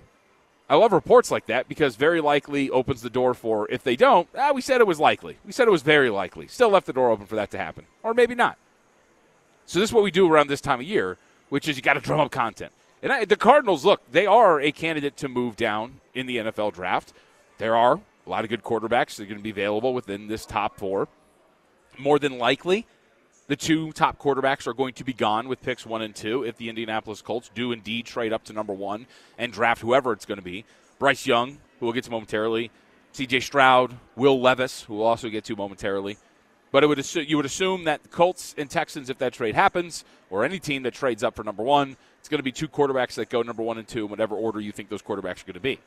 I 0.70 0.76
love 0.76 0.94
reports 0.94 1.30
like 1.30 1.48
that 1.48 1.68
because 1.68 1.98
very 1.98 2.22
likely 2.22 2.70
opens 2.70 3.02
the 3.02 3.10
door 3.10 3.34
for 3.34 3.70
if 3.70 3.84
they 3.84 3.98
don't, 3.98 4.30
ah, 4.38 4.54
we 4.54 4.62
said 4.62 4.80
it 4.80 4.88
was 4.88 5.02
likely. 5.02 5.40
We 5.46 5.52
said 5.52 5.68
it 5.68 5.72
was 5.72 5.82
very 5.82 6.10
likely. 6.10 6.48
Still 6.48 6.70
left 6.70 6.86
the 6.86 6.94
door 6.94 7.10
open 7.10 7.26
for 7.26 7.36
that 7.36 7.52
to 7.52 7.58
happen. 7.58 7.86
Or 8.02 8.14
maybe 8.14 8.34
not. 8.34 8.58
So 9.66 9.80
this 9.80 9.90
is 9.90 9.94
what 9.94 10.06
we 10.06 10.12
do 10.12 10.32
around 10.32 10.48
this 10.48 10.62
time 10.62 10.80
of 10.80 10.86
year, 10.86 11.18
which 11.50 11.68
is 11.68 11.76
you 11.76 11.84
got 11.84 11.96
to 11.96 12.00
drum 12.00 12.22
up 12.22 12.32
content. 12.32 12.72
And 13.04 13.12
I, 13.12 13.26
the 13.26 13.36
Cardinals, 13.36 13.84
look, 13.84 14.10
they 14.10 14.26
are 14.26 14.62
a 14.62 14.72
candidate 14.72 15.18
to 15.18 15.28
move 15.28 15.58
down 15.58 16.00
in 16.14 16.28
the 16.28 16.38
NFL 16.38 16.74
draft. 16.74 17.12
There 17.58 17.76
are 17.76 18.00
a 18.26 18.30
lot 18.30 18.44
of 18.44 18.50
good 18.50 18.64
quarterbacks 18.64 19.16
that 19.16 19.24
are 19.24 19.26
going 19.26 19.38
to 19.38 19.44
be 19.44 19.50
available 19.50 19.94
within 19.94 20.28
this 20.28 20.46
top 20.46 20.78
four 20.78 21.08
more 21.98 22.20
than 22.20 22.38
likely, 22.38 22.86
the 23.48 23.56
two 23.56 23.92
top 23.92 24.18
quarterbacks 24.18 24.68
are 24.68 24.74
going 24.74 24.94
to 24.94 25.04
be 25.04 25.14
gone 25.14 25.48
with 25.48 25.62
picks 25.62 25.86
one 25.86 26.02
and 26.02 26.16
two 26.16 26.44
if 26.44 26.58
the 26.58 26.70
Indianapolis 26.70 27.22
Colts 27.22 27.52
do 27.54 27.72
indeed 27.72 28.06
trade 28.06 28.34
up 28.34 28.44
to 28.46 28.54
number 28.54 28.74
one 28.74 29.08
and 29.38 29.52
draft 29.52 29.82
whoever 29.82 30.14
it's 30.14 30.26
going 30.26 30.38
to 30.38 30.44
be. 30.44 30.66
Bryce 31.00 31.26
Young, 31.26 31.58
who 31.80 31.88
we'll 31.88 31.94
get 31.94 32.04
to 32.06 32.12
momentarily, 32.12 32.72
C.J. 33.14 33.42
Stroud, 33.42 33.98
Will 34.16 34.40
Levis, 34.40 34.84
who 34.84 34.96
we'll 34.96 35.08
also 35.08 35.30
get 35.30 35.44
to 35.46 35.56
momentarily. 35.56 36.18
But 36.72 36.84
it 36.84 36.88
would 36.88 37.16
you 37.16 37.36
would 37.36 37.46
assume 37.46 37.84
that 37.84 38.12
Colts 38.12 38.56
and 38.58 38.70
Texans, 38.70 39.10
if 39.10 39.18
that 39.18 39.34
trade 39.34 39.56
happens, 39.56 40.06
or 40.30 40.46
any 40.46 40.58
team 40.58 40.84
that 40.84 40.94
trades 40.94 41.22
up 41.22 41.36
for 41.36 41.44
number 41.44 41.64
one, 41.64 41.98
it's 42.20 42.30
going 42.30 42.40
to 42.40 42.44
be 42.44 42.54
two 42.54 42.70
quarterbacks 42.70 43.16
that 43.16 43.30
go 43.30 43.42
number 43.42 43.62
one 43.62 43.78
and 43.78 43.88
two 43.88 44.06
in 44.06 44.10
whatever 44.10 44.36
order 44.36 44.62
you 44.62 44.72
think 44.72 44.88
those 44.88 45.02
quarterbacks 45.02 45.44
are 45.44 45.48
going 45.48 45.56
to 45.56 45.60
be. 45.60 45.80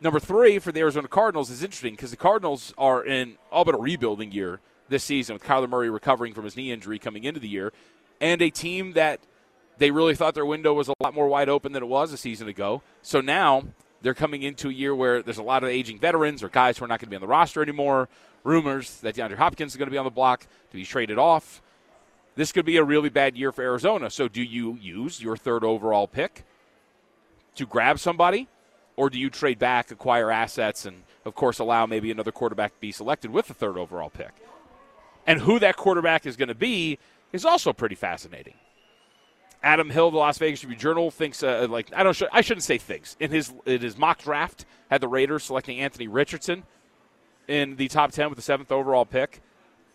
Number 0.00 0.20
three 0.20 0.58
for 0.58 0.72
the 0.72 0.80
Arizona 0.80 1.08
Cardinals 1.08 1.50
is 1.50 1.62
interesting 1.62 1.94
because 1.94 2.10
the 2.10 2.18
Cardinals 2.18 2.74
are 2.76 3.02
in 3.04 3.38
all 3.50 3.64
but 3.64 3.74
a 3.74 3.78
rebuilding 3.78 4.30
year 4.30 4.60
this 4.88 5.02
season 5.02 5.34
with 5.34 5.42
Kyler 5.42 5.68
Murray 5.68 5.88
recovering 5.88 6.34
from 6.34 6.44
his 6.44 6.56
knee 6.56 6.70
injury 6.70 6.98
coming 6.98 7.24
into 7.24 7.40
the 7.40 7.48
year, 7.48 7.72
and 8.20 8.42
a 8.42 8.50
team 8.50 8.92
that 8.92 9.20
they 9.78 9.90
really 9.90 10.14
thought 10.14 10.34
their 10.34 10.46
window 10.46 10.74
was 10.74 10.88
a 10.88 10.94
lot 11.00 11.14
more 11.14 11.28
wide 11.28 11.48
open 11.48 11.72
than 11.72 11.82
it 11.82 11.86
was 11.86 12.12
a 12.12 12.16
season 12.16 12.46
ago. 12.46 12.82
So 13.02 13.20
now 13.20 13.64
they're 14.02 14.14
coming 14.14 14.42
into 14.42 14.68
a 14.68 14.72
year 14.72 14.94
where 14.94 15.22
there's 15.22 15.38
a 15.38 15.42
lot 15.42 15.64
of 15.64 15.70
aging 15.70 15.98
veterans 15.98 16.42
or 16.42 16.48
guys 16.48 16.78
who 16.78 16.84
are 16.84 16.88
not 16.88 17.00
going 17.00 17.06
to 17.06 17.10
be 17.10 17.16
on 17.16 17.22
the 17.22 17.26
roster 17.26 17.62
anymore. 17.62 18.08
Rumors 18.44 19.00
that 19.00 19.16
DeAndre 19.16 19.36
Hopkins 19.36 19.72
is 19.72 19.76
going 19.76 19.88
to 19.88 19.92
be 19.92 19.98
on 19.98 20.04
the 20.04 20.10
block 20.10 20.46
to 20.70 20.76
be 20.76 20.84
traded 20.84 21.18
off. 21.18 21.62
This 22.36 22.52
could 22.52 22.66
be 22.66 22.76
a 22.76 22.84
really 22.84 23.08
bad 23.08 23.36
year 23.36 23.50
for 23.50 23.62
Arizona. 23.62 24.10
So 24.10 24.28
do 24.28 24.42
you 24.42 24.76
use 24.80 25.22
your 25.22 25.36
third 25.36 25.64
overall 25.64 26.06
pick 26.06 26.44
to 27.56 27.66
grab 27.66 27.98
somebody? 27.98 28.46
Or 28.96 29.10
do 29.10 29.18
you 29.18 29.28
trade 29.28 29.58
back, 29.58 29.90
acquire 29.90 30.30
assets, 30.30 30.86
and 30.86 31.02
of 31.24 31.34
course 31.34 31.58
allow 31.58 31.86
maybe 31.86 32.10
another 32.10 32.32
quarterback 32.32 32.74
to 32.74 32.80
be 32.80 32.92
selected 32.92 33.30
with 33.30 33.48
the 33.48 33.54
third 33.54 33.76
overall 33.76 34.10
pick? 34.10 34.32
And 35.26 35.40
who 35.40 35.58
that 35.58 35.76
quarterback 35.76 36.24
is 36.24 36.36
going 36.36 36.48
to 36.48 36.54
be 36.54 36.98
is 37.32 37.44
also 37.44 37.72
pretty 37.72 37.94
fascinating. 37.94 38.54
Adam 39.62 39.90
Hill, 39.90 40.10
the 40.10 40.16
Las 40.16 40.38
Vegas 40.38 40.62
Review 40.62 40.76
Journal, 40.78 41.10
thinks 41.10 41.42
uh, 41.42 41.66
like 41.68 41.90
I 41.94 42.02
don't 42.02 42.22
I 42.32 42.40
shouldn't 42.40 42.62
say 42.62 42.78
thinks 42.78 43.16
in 43.18 43.30
his 43.30 43.52
in 43.64 43.80
his 43.80 43.98
mock 43.98 44.22
draft 44.22 44.64
had 44.90 45.00
the 45.00 45.08
Raiders 45.08 45.44
selecting 45.44 45.80
Anthony 45.80 46.06
Richardson 46.06 46.62
in 47.48 47.76
the 47.76 47.88
top 47.88 48.12
ten 48.12 48.28
with 48.28 48.36
the 48.36 48.42
seventh 48.42 48.70
overall 48.70 49.04
pick. 49.04 49.40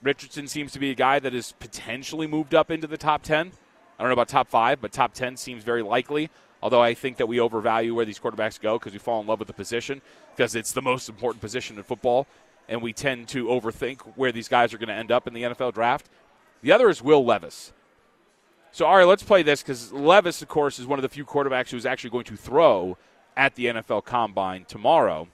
Richardson 0.04 0.48
seems 0.48 0.72
to 0.74 0.80
be 0.80 0.92
a 0.92 0.96
guy 0.96 1.20
that 1.20 1.34
is 1.34 1.54
potentially 1.54 2.28
moved 2.28 2.54
up 2.54 2.70
into 2.70 2.88
the 2.88 2.98
top 2.98 3.22
ten. 3.24 3.52
I 3.98 4.04
don't 4.04 4.10
know 4.10 4.14
about 4.14 4.28
top 4.28 4.50
five, 4.50 4.82
but 4.82 4.92
top 4.92 5.14
ten 5.14 5.38
seems 5.38 5.64
very 5.64 5.84
likely. 5.84 6.30
Although 6.62 6.82
I 6.82 6.94
think 6.94 7.18
that 7.18 7.28
we 7.28 7.40
overvalue 7.40 7.96
where 7.96 8.06
these 8.06 8.20
quarterbacks 8.20 8.60
go 8.60 8.78
because 8.78 8.94
we 8.94 9.00
fall 9.00 9.20
in 9.22 9.28
love 9.28 9.40
with 9.40 9.48
the 9.48 9.54
position 9.54 10.02
because 10.36 10.56
it's 10.56 10.72
the 10.72 10.82
most 10.82 11.10
important 11.10 11.42
position 11.42 11.78
in 11.78 11.84
football, 11.84 12.28
and 12.70 12.82
we 12.82 12.94
tend 12.94 13.28
to 13.30 13.48
overthink 13.48 14.02
where 14.16 14.32
these 14.32 14.48
guys 14.48 14.74
are 14.74 14.78
going 14.78 14.90
to 14.90 14.94
end 14.94 15.12
up 15.12 15.28
in 15.28 15.34
the 15.34 15.44
NFL 15.44 15.74
draft. 15.74 16.10
The 16.62 16.72
other 16.72 16.90
is 16.90 17.02
Will 17.02 17.26
Levis. 17.26 17.74
So, 18.72 18.86
all 18.86 18.96
right, 18.96 19.08
let's 19.08 19.24
play 19.24 19.44
this 19.44 19.62
because 19.62 19.92
Levis, 19.92 20.42
of 20.42 20.48
course, 20.48 20.80
is 20.80 20.88
one 20.88 20.98
of 20.98 21.04
the 21.04 21.10
few 21.10 21.26
quarterbacks 21.26 21.72
who's 21.72 21.86
actually 21.86 22.12
going 22.12 22.24
to 22.26 22.38
throw 22.38 22.98
at 23.36 23.56
the 23.56 23.66
NFL 23.66 24.06
Combine 24.06 24.66
tomorrow. 24.66 25.28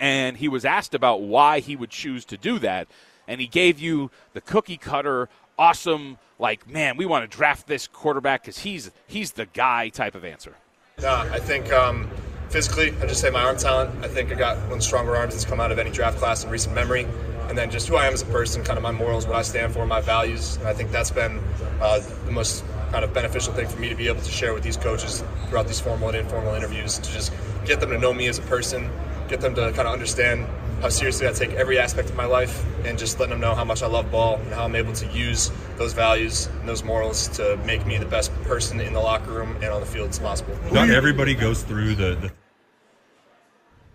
And 0.00 0.38
he 0.38 0.48
was 0.48 0.64
asked 0.64 0.94
about 0.94 1.20
why 1.20 1.60
he 1.60 1.76
would 1.76 1.90
choose 1.90 2.24
to 2.24 2.36
do 2.36 2.58
that. 2.60 2.88
And 3.28 3.40
he 3.40 3.46
gave 3.46 3.78
you 3.78 4.10
the 4.32 4.40
cookie 4.40 4.78
cutter, 4.78 5.28
awesome, 5.60 6.16
like, 6.38 6.66
man, 6.68 6.96
we 6.96 7.04
want 7.04 7.30
to 7.30 7.36
draft 7.36 7.66
this 7.66 7.86
quarterback 7.86 8.42
because 8.42 8.58
he's, 8.58 8.90
he's 9.06 9.32
the 9.32 9.44
guy 9.46 9.90
type 9.90 10.14
of 10.14 10.24
answer. 10.24 10.54
Yeah, 11.00 11.28
I 11.30 11.38
think 11.38 11.70
um, 11.70 12.08
physically, 12.48 12.94
I 13.02 13.06
just 13.06 13.20
say 13.20 13.28
my 13.28 13.42
arm 13.42 13.58
talent. 13.58 14.02
I 14.02 14.08
think 14.08 14.32
I 14.32 14.36
got 14.36 14.56
one 14.62 14.72
of 14.72 14.78
the 14.78 14.82
stronger 14.82 15.14
arms 15.14 15.34
that's 15.34 15.44
come 15.44 15.60
out 15.60 15.70
of 15.70 15.78
any 15.78 15.90
draft 15.90 16.18
class 16.18 16.44
in 16.44 16.50
recent 16.50 16.74
memory 16.74 17.06
and 17.50 17.58
then 17.58 17.70
just 17.70 17.88
who 17.88 17.96
I 17.96 18.06
am 18.06 18.14
as 18.14 18.22
a 18.22 18.26
person, 18.26 18.64
kind 18.64 18.78
of 18.78 18.82
my 18.82 18.92
morals, 18.92 19.26
what 19.26 19.36
I 19.36 19.42
stand 19.42 19.74
for, 19.74 19.84
my 19.84 20.00
values. 20.00 20.56
And 20.56 20.68
I 20.68 20.72
think 20.72 20.92
that's 20.92 21.10
been 21.10 21.40
uh, 21.80 22.00
the 22.24 22.32
most 22.32 22.64
kind 22.90 23.04
of 23.04 23.12
beneficial 23.12 23.52
thing 23.52 23.68
for 23.68 23.78
me 23.78 23.88
to 23.88 23.94
be 23.94 24.08
able 24.08 24.22
to 24.22 24.30
share 24.30 24.54
with 24.54 24.62
these 24.62 24.76
coaches 24.76 25.22
throughout 25.48 25.66
these 25.66 25.80
formal 25.80 26.08
and 26.08 26.16
informal 26.16 26.54
interviews 26.54 26.98
to 26.98 27.12
just 27.12 27.32
get 27.66 27.80
them 27.80 27.90
to 27.90 27.98
know 27.98 28.14
me 28.14 28.28
as 28.28 28.38
a 28.38 28.42
person, 28.42 28.88
get 29.28 29.40
them 29.40 29.54
to 29.56 29.72
kind 29.72 29.88
of 29.88 29.92
understand 29.92 30.46
how 30.80 30.88
seriously 30.88 31.28
I 31.28 31.32
take 31.32 31.52
every 31.52 31.78
aspect 31.78 32.10
of 32.10 32.16
my 32.16 32.24
life, 32.24 32.64
and 32.84 32.98
just 32.98 33.18
letting 33.18 33.30
them 33.30 33.40
know 33.40 33.54
how 33.54 33.64
much 33.64 33.82
I 33.82 33.86
love 33.86 34.10
ball 34.10 34.36
and 34.36 34.52
how 34.52 34.64
I'm 34.64 34.74
able 34.74 34.92
to 34.94 35.06
use 35.12 35.50
those 35.76 35.92
values 35.92 36.46
and 36.46 36.68
those 36.68 36.82
morals 36.82 37.28
to 37.28 37.56
make 37.64 37.86
me 37.86 37.98
the 37.98 38.06
best 38.06 38.32
person 38.42 38.80
in 38.80 38.92
the 38.92 39.00
locker 39.00 39.32
room 39.32 39.56
and 39.56 39.66
on 39.66 39.80
the 39.80 39.86
field 39.86 40.10
as 40.10 40.18
possible. 40.18 40.56
Not 40.72 40.90
everybody 40.90 41.34
goes 41.34 41.62
through 41.62 41.94
the. 41.94 42.14
the 42.16 42.32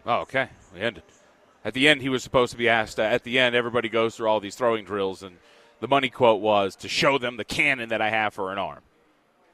oh, 0.06 0.22
okay. 0.22 0.50
We 0.74 0.82
ended 0.82 1.04
at 1.66 1.74
the 1.74 1.88
end, 1.88 2.04
he 2.04 2.10
was 2.10 2.22
supposed 2.22 2.52
to 2.52 2.58
be 2.58 2.70
asked. 2.70 3.00
Uh, 3.00 3.04
at 3.04 3.24
the 3.24 3.40
end, 3.40 3.56
everybody 3.56 3.90
goes 3.90 4.16
through 4.16 4.28
all 4.28 4.40
these 4.40 4.54
throwing 4.54 4.86
drills, 4.86 5.24
and 5.24 5.38
the 5.80 5.88
money 5.88 6.10
quote 6.10 6.40
was 6.40 6.76
to 6.78 6.88
show 6.88 7.18
them 7.18 7.38
the 7.38 7.44
cannon 7.44 7.90
that 7.90 8.02
I 8.02 8.12
have 8.12 8.36
for 8.36 8.52
an 8.52 8.60
arm. 8.60 8.82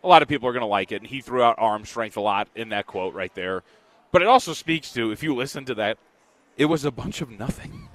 A 0.04 0.08
lot 0.08 0.22
of 0.22 0.28
people 0.28 0.50
are 0.50 0.52
going 0.52 0.62
to 0.62 0.68
like 0.68 0.92
it, 0.92 0.98
and 0.98 1.08
he 1.08 1.22
threw 1.22 1.42
out 1.42 1.56
arm 1.58 1.86
strength 1.86 2.18
a 2.18 2.22
lot 2.22 2.50
in 2.54 2.70
that 2.70 2.86
quote 2.86 3.14
right 3.14 3.34
there. 3.34 3.64
But 4.12 4.22
it 4.22 4.28
also 4.28 4.52
speaks 4.52 4.92
to, 4.94 5.12
if 5.12 5.24
you 5.24 5.34
listen 5.34 5.64
to 5.66 5.76
that, 5.76 5.98
it 6.62 6.66
was 6.66 6.86
a 6.86 6.91
bunch 6.91 7.22
of 7.22 7.32
nothing. 7.32 7.89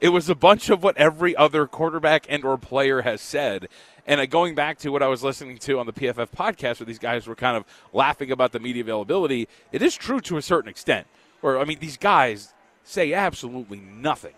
It 0.00 0.08
was 0.08 0.28
a 0.28 0.34
bunch 0.34 0.68
of 0.68 0.82
what 0.82 0.96
every 0.96 1.36
other 1.36 1.68
quarterback 1.68 2.26
and 2.28 2.44
or 2.44 2.58
player 2.58 3.02
has 3.02 3.20
said. 3.20 3.68
And 4.04 4.20
uh, 4.20 4.26
going 4.26 4.56
back 4.56 4.78
to 4.78 4.88
what 4.88 5.00
I 5.00 5.06
was 5.06 5.22
listening 5.22 5.58
to 5.58 5.78
on 5.78 5.86
the 5.86 5.92
PFF 5.92 6.30
podcast, 6.30 6.80
where 6.80 6.86
these 6.86 6.98
guys 6.98 7.28
were 7.28 7.36
kind 7.36 7.56
of 7.56 7.64
laughing 7.92 8.32
about 8.32 8.50
the 8.50 8.58
media 8.58 8.82
availability, 8.82 9.46
it 9.70 9.80
is 9.80 9.94
true 9.94 10.20
to 10.22 10.38
a 10.38 10.42
certain 10.42 10.68
extent. 10.68 11.06
Or 11.40 11.56
I 11.56 11.64
mean, 11.64 11.78
these 11.78 11.96
guys 11.96 12.52
say 12.82 13.12
absolutely 13.12 13.78
nothing 13.78 14.34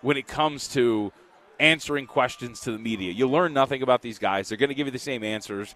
when 0.00 0.16
it 0.16 0.26
comes 0.26 0.66
to 0.68 1.12
answering 1.60 2.06
questions 2.06 2.60
to 2.60 2.72
the 2.72 2.78
media. 2.78 3.12
You 3.12 3.28
learn 3.28 3.52
nothing 3.52 3.82
about 3.82 4.00
these 4.00 4.18
guys. 4.18 4.48
They're 4.48 4.56
going 4.56 4.70
to 4.70 4.74
give 4.74 4.86
you 4.86 4.92
the 4.92 4.98
same 4.98 5.22
answers. 5.22 5.74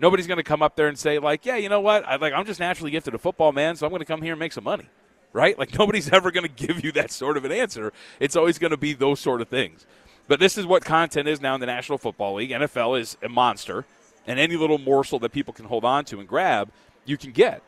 Nobody's 0.00 0.26
going 0.26 0.38
to 0.38 0.42
come 0.42 0.60
up 0.60 0.74
there 0.74 0.88
and 0.88 0.98
say 0.98 1.20
like, 1.20 1.46
"Yeah, 1.46 1.56
you 1.56 1.68
know 1.68 1.80
what? 1.80 2.04
I 2.04 2.16
like 2.16 2.32
I'm 2.32 2.46
just 2.46 2.58
naturally 2.58 2.90
gifted 2.90 3.14
a 3.14 3.18
football 3.18 3.52
man, 3.52 3.76
so 3.76 3.86
I'm 3.86 3.90
going 3.90 4.00
to 4.00 4.06
come 4.06 4.22
here 4.22 4.32
and 4.32 4.40
make 4.40 4.52
some 4.52 4.64
money." 4.64 4.88
Right? 5.32 5.58
Like 5.58 5.72
nobody's 5.78 6.10
ever 6.12 6.30
going 6.30 6.46
to 6.46 6.66
give 6.66 6.84
you 6.84 6.92
that 6.92 7.10
sort 7.10 7.36
of 7.36 7.44
an 7.44 7.52
answer. 7.52 7.92
It's 8.20 8.36
always 8.36 8.58
going 8.58 8.72
to 8.72 8.76
be 8.76 8.92
those 8.92 9.20
sort 9.20 9.40
of 9.40 9.48
things. 9.48 9.86
But 10.28 10.40
this 10.40 10.56
is 10.56 10.66
what 10.66 10.84
content 10.84 11.28
is 11.28 11.40
now 11.40 11.54
in 11.54 11.60
the 11.60 11.66
National 11.66 11.98
Football 11.98 12.34
League. 12.34 12.50
NFL 12.50 13.00
is 13.00 13.16
a 13.22 13.28
monster, 13.28 13.84
and 14.26 14.38
any 14.38 14.56
little 14.56 14.78
morsel 14.78 15.18
that 15.18 15.32
people 15.32 15.52
can 15.52 15.64
hold 15.64 15.84
on 15.84 16.04
to 16.06 16.20
and 16.20 16.28
grab, 16.28 16.70
you 17.04 17.16
can 17.16 17.32
get. 17.32 17.62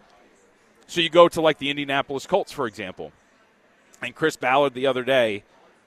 So 0.86 1.00
you 1.00 1.10
go 1.10 1.28
to 1.28 1.40
like 1.40 1.58
the 1.58 1.70
Indianapolis 1.70 2.26
Colts, 2.26 2.52
for 2.52 2.66
example 2.66 3.12
and 4.04 4.14
Chris 4.14 4.36
Ballard 4.36 4.74
the 4.74 4.86
other 4.86 5.02
day, 5.02 5.44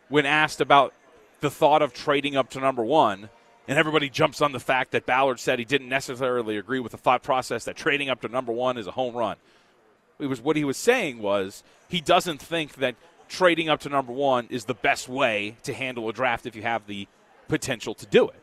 when 0.09 0.25
asked 0.25 0.61
about 0.61 0.93
the 1.39 1.49
thought 1.49 1.81
of 1.81 1.93
trading 1.93 2.35
up 2.35 2.49
to 2.51 2.59
number 2.59 2.83
one, 2.83 3.29
and 3.67 3.77
everybody 3.77 4.09
jumps 4.09 4.41
on 4.41 4.53
the 4.53 4.59
fact 4.59 4.91
that 4.91 5.05
Ballard 5.05 5.39
said 5.39 5.59
he 5.59 5.65
didn't 5.65 5.89
necessarily 5.89 6.57
agree 6.57 6.79
with 6.79 6.93
the 6.93 6.97
thought 6.97 7.21
process 7.21 7.65
that 7.65 7.75
trading 7.75 8.09
up 8.09 8.21
to 8.21 8.27
number 8.27 8.51
one 8.51 8.77
is 8.77 8.87
a 8.87 8.91
home 8.91 9.15
run. 9.15 9.35
It 10.19 10.27
was 10.27 10.41
what 10.41 10.55
he 10.55 10.63
was 10.63 10.77
saying 10.77 11.19
was 11.19 11.63
he 11.87 12.01
doesn't 12.01 12.41
think 12.41 12.75
that 12.75 12.95
trading 13.29 13.69
up 13.69 13.79
to 13.81 13.89
number 13.89 14.13
one 14.13 14.47
is 14.49 14.65
the 14.65 14.73
best 14.73 15.07
way 15.07 15.57
to 15.63 15.73
handle 15.73 16.09
a 16.09 16.13
draft 16.13 16.45
if 16.45 16.55
you 16.55 16.61
have 16.63 16.87
the 16.87 17.07
potential 17.47 17.93
to 17.95 18.05
do 18.05 18.27
it. 18.27 18.41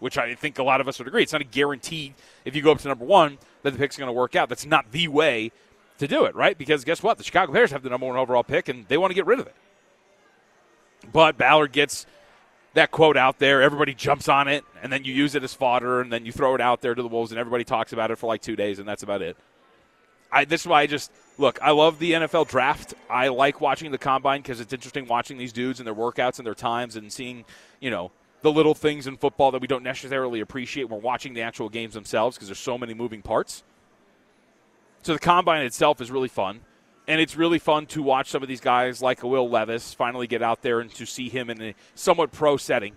Which 0.00 0.18
I 0.18 0.34
think 0.34 0.58
a 0.58 0.62
lot 0.62 0.80
of 0.80 0.88
us 0.88 0.98
would 0.98 1.08
agree. 1.08 1.22
It's 1.22 1.32
not 1.32 1.40
a 1.40 1.44
guarantee 1.44 2.14
if 2.44 2.54
you 2.54 2.62
go 2.62 2.72
up 2.72 2.78
to 2.78 2.88
number 2.88 3.04
one 3.04 3.38
that 3.62 3.70
the 3.70 3.78
pick's 3.78 3.96
going 3.96 4.08
to 4.08 4.12
work 4.12 4.36
out. 4.36 4.48
That's 4.48 4.66
not 4.66 4.90
the 4.90 5.08
way 5.08 5.50
to 5.98 6.06
do 6.06 6.24
it, 6.24 6.34
right? 6.34 6.58
Because 6.58 6.84
guess 6.84 7.02
what? 7.02 7.16
The 7.16 7.24
Chicago 7.24 7.52
Bears 7.52 7.70
have 7.70 7.82
the 7.82 7.90
number 7.90 8.06
one 8.06 8.16
overall 8.16 8.42
pick, 8.42 8.68
and 8.68 8.86
they 8.88 8.98
want 8.98 9.12
to 9.12 9.14
get 9.14 9.24
rid 9.24 9.38
of 9.40 9.46
it. 9.46 9.54
But 11.12 11.38
Ballard 11.38 11.72
gets 11.72 12.06
that 12.74 12.90
quote 12.90 13.16
out 13.16 13.38
there. 13.38 13.62
Everybody 13.62 13.94
jumps 13.94 14.28
on 14.28 14.48
it, 14.48 14.64
and 14.82 14.92
then 14.92 15.04
you 15.04 15.14
use 15.14 15.34
it 15.34 15.44
as 15.44 15.54
fodder, 15.54 16.00
and 16.00 16.12
then 16.12 16.26
you 16.26 16.32
throw 16.32 16.54
it 16.54 16.60
out 16.60 16.82
there 16.82 16.94
to 16.94 17.02
the 17.02 17.08
Wolves, 17.08 17.30
and 17.30 17.38
everybody 17.38 17.64
talks 17.64 17.92
about 17.92 18.10
it 18.10 18.16
for 18.16 18.26
like 18.26 18.42
two 18.42 18.56
days, 18.56 18.78
and 18.78 18.88
that's 18.88 19.02
about 19.02 19.22
it. 19.22 19.36
I, 20.34 20.44
this 20.44 20.62
is 20.62 20.66
why 20.66 20.82
I 20.82 20.86
just 20.86 21.12
look. 21.38 21.58
I 21.62 21.70
love 21.70 22.00
the 22.00 22.12
NFL 22.12 22.48
draft. 22.48 22.94
I 23.08 23.28
like 23.28 23.60
watching 23.60 23.92
the 23.92 23.98
combine 23.98 24.42
because 24.42 24.60
it's 24.60 24.72
interesting 24.72 25.06
watching 25.06 25.38
these 25.38 25.52
dudes 25.52 25.78
and 25.78 25.86
their 25.86 25.94
workouts 25.94 26.38
and 26.38 26.46
their 26.46 26.54
times, 26.54 26.96
and 26.96 27.12
seeing 27.12 27.44
you 27.80 27.90
know 27.90 28.10
the 28.42 28.50
little 28.52 28.74
things 28.74 29.06
in 29.06 29.16
football 29.16 29.52
that 29.52 29.60
we 29.60 29.68
don't 29.68 29.84
necessarily 29.84 30.40
appreciate 30.40 30.84
when 30.84 31.00
we're 31.00 31.04
watching 31.04 31.34
the 31.34 31.42
actual 31.42 31.68
games 31.68 31.94
themselves 31.94 32.36
because 32.36 32.48
there's 32.48 32.58
so 32.58 32.76
many 32.76 32.92
moving 32.92 33.22
parts. 33.22 33.62
So 35.02 35.12
the 35.12 35.18
combine 35.18 35.64
itself 35.64 36.00
is 36.00 36.10
really 36.10 36.28
fun. 36.28 36.60
And 37.06 37.20
it's 37.20 37.36
really 37.36 37.58
fun 37.58 37.84
to 37.88 38.02
watch 38.02 38.30
some 38.30 38.42
of 38.42 38.48
these 38.48 38.62
guys 38.62 39.02
like 39.02 39.22
Will 39.22 39.48
Levis 39.48 39.92
finally 39.92 40.26
get 40.26 40.42
out 40.42 40.62
there 40.62 40.80
and 40.80 40.90
to 40.94 41.04
see 41.04 41.28
him 41.28 41.50
in 41.50 41.60
a 41.60 41.74
somewhat 41.94 42.32
pro 42.32 42.56
setting 42.56 42.96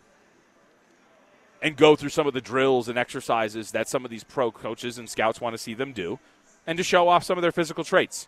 and 1.61 1.75
go 1.75 1.95
through 1.97 2.09
some 2.09 2.25
of 2.25 2.33
the 2.33 2.39
drills 2.39 2.87
and 2.87 2.97
exercises 2.97 3.71
that 3.71 3.89
some 3.89 4.05
of 4.05 4.11
these 4.11 4.23
pro 4.23 4.49
coaches 4.49 4.97
and 4.97 5.09
scouts 5.09 5.41
want 5.41 5.53
to 5.53 5.57
see 5.57 5.73
them 5.73 5.91
do 5.91 6.19
and 6.67 6.77
to 6.77 6.83
show 6.83 7.07
off 7.07 7.23
some 7.23 7.37
of 7.37 7.41
their 7.41 7.51
physical 7.51 7.83
traits. 7.83 8.27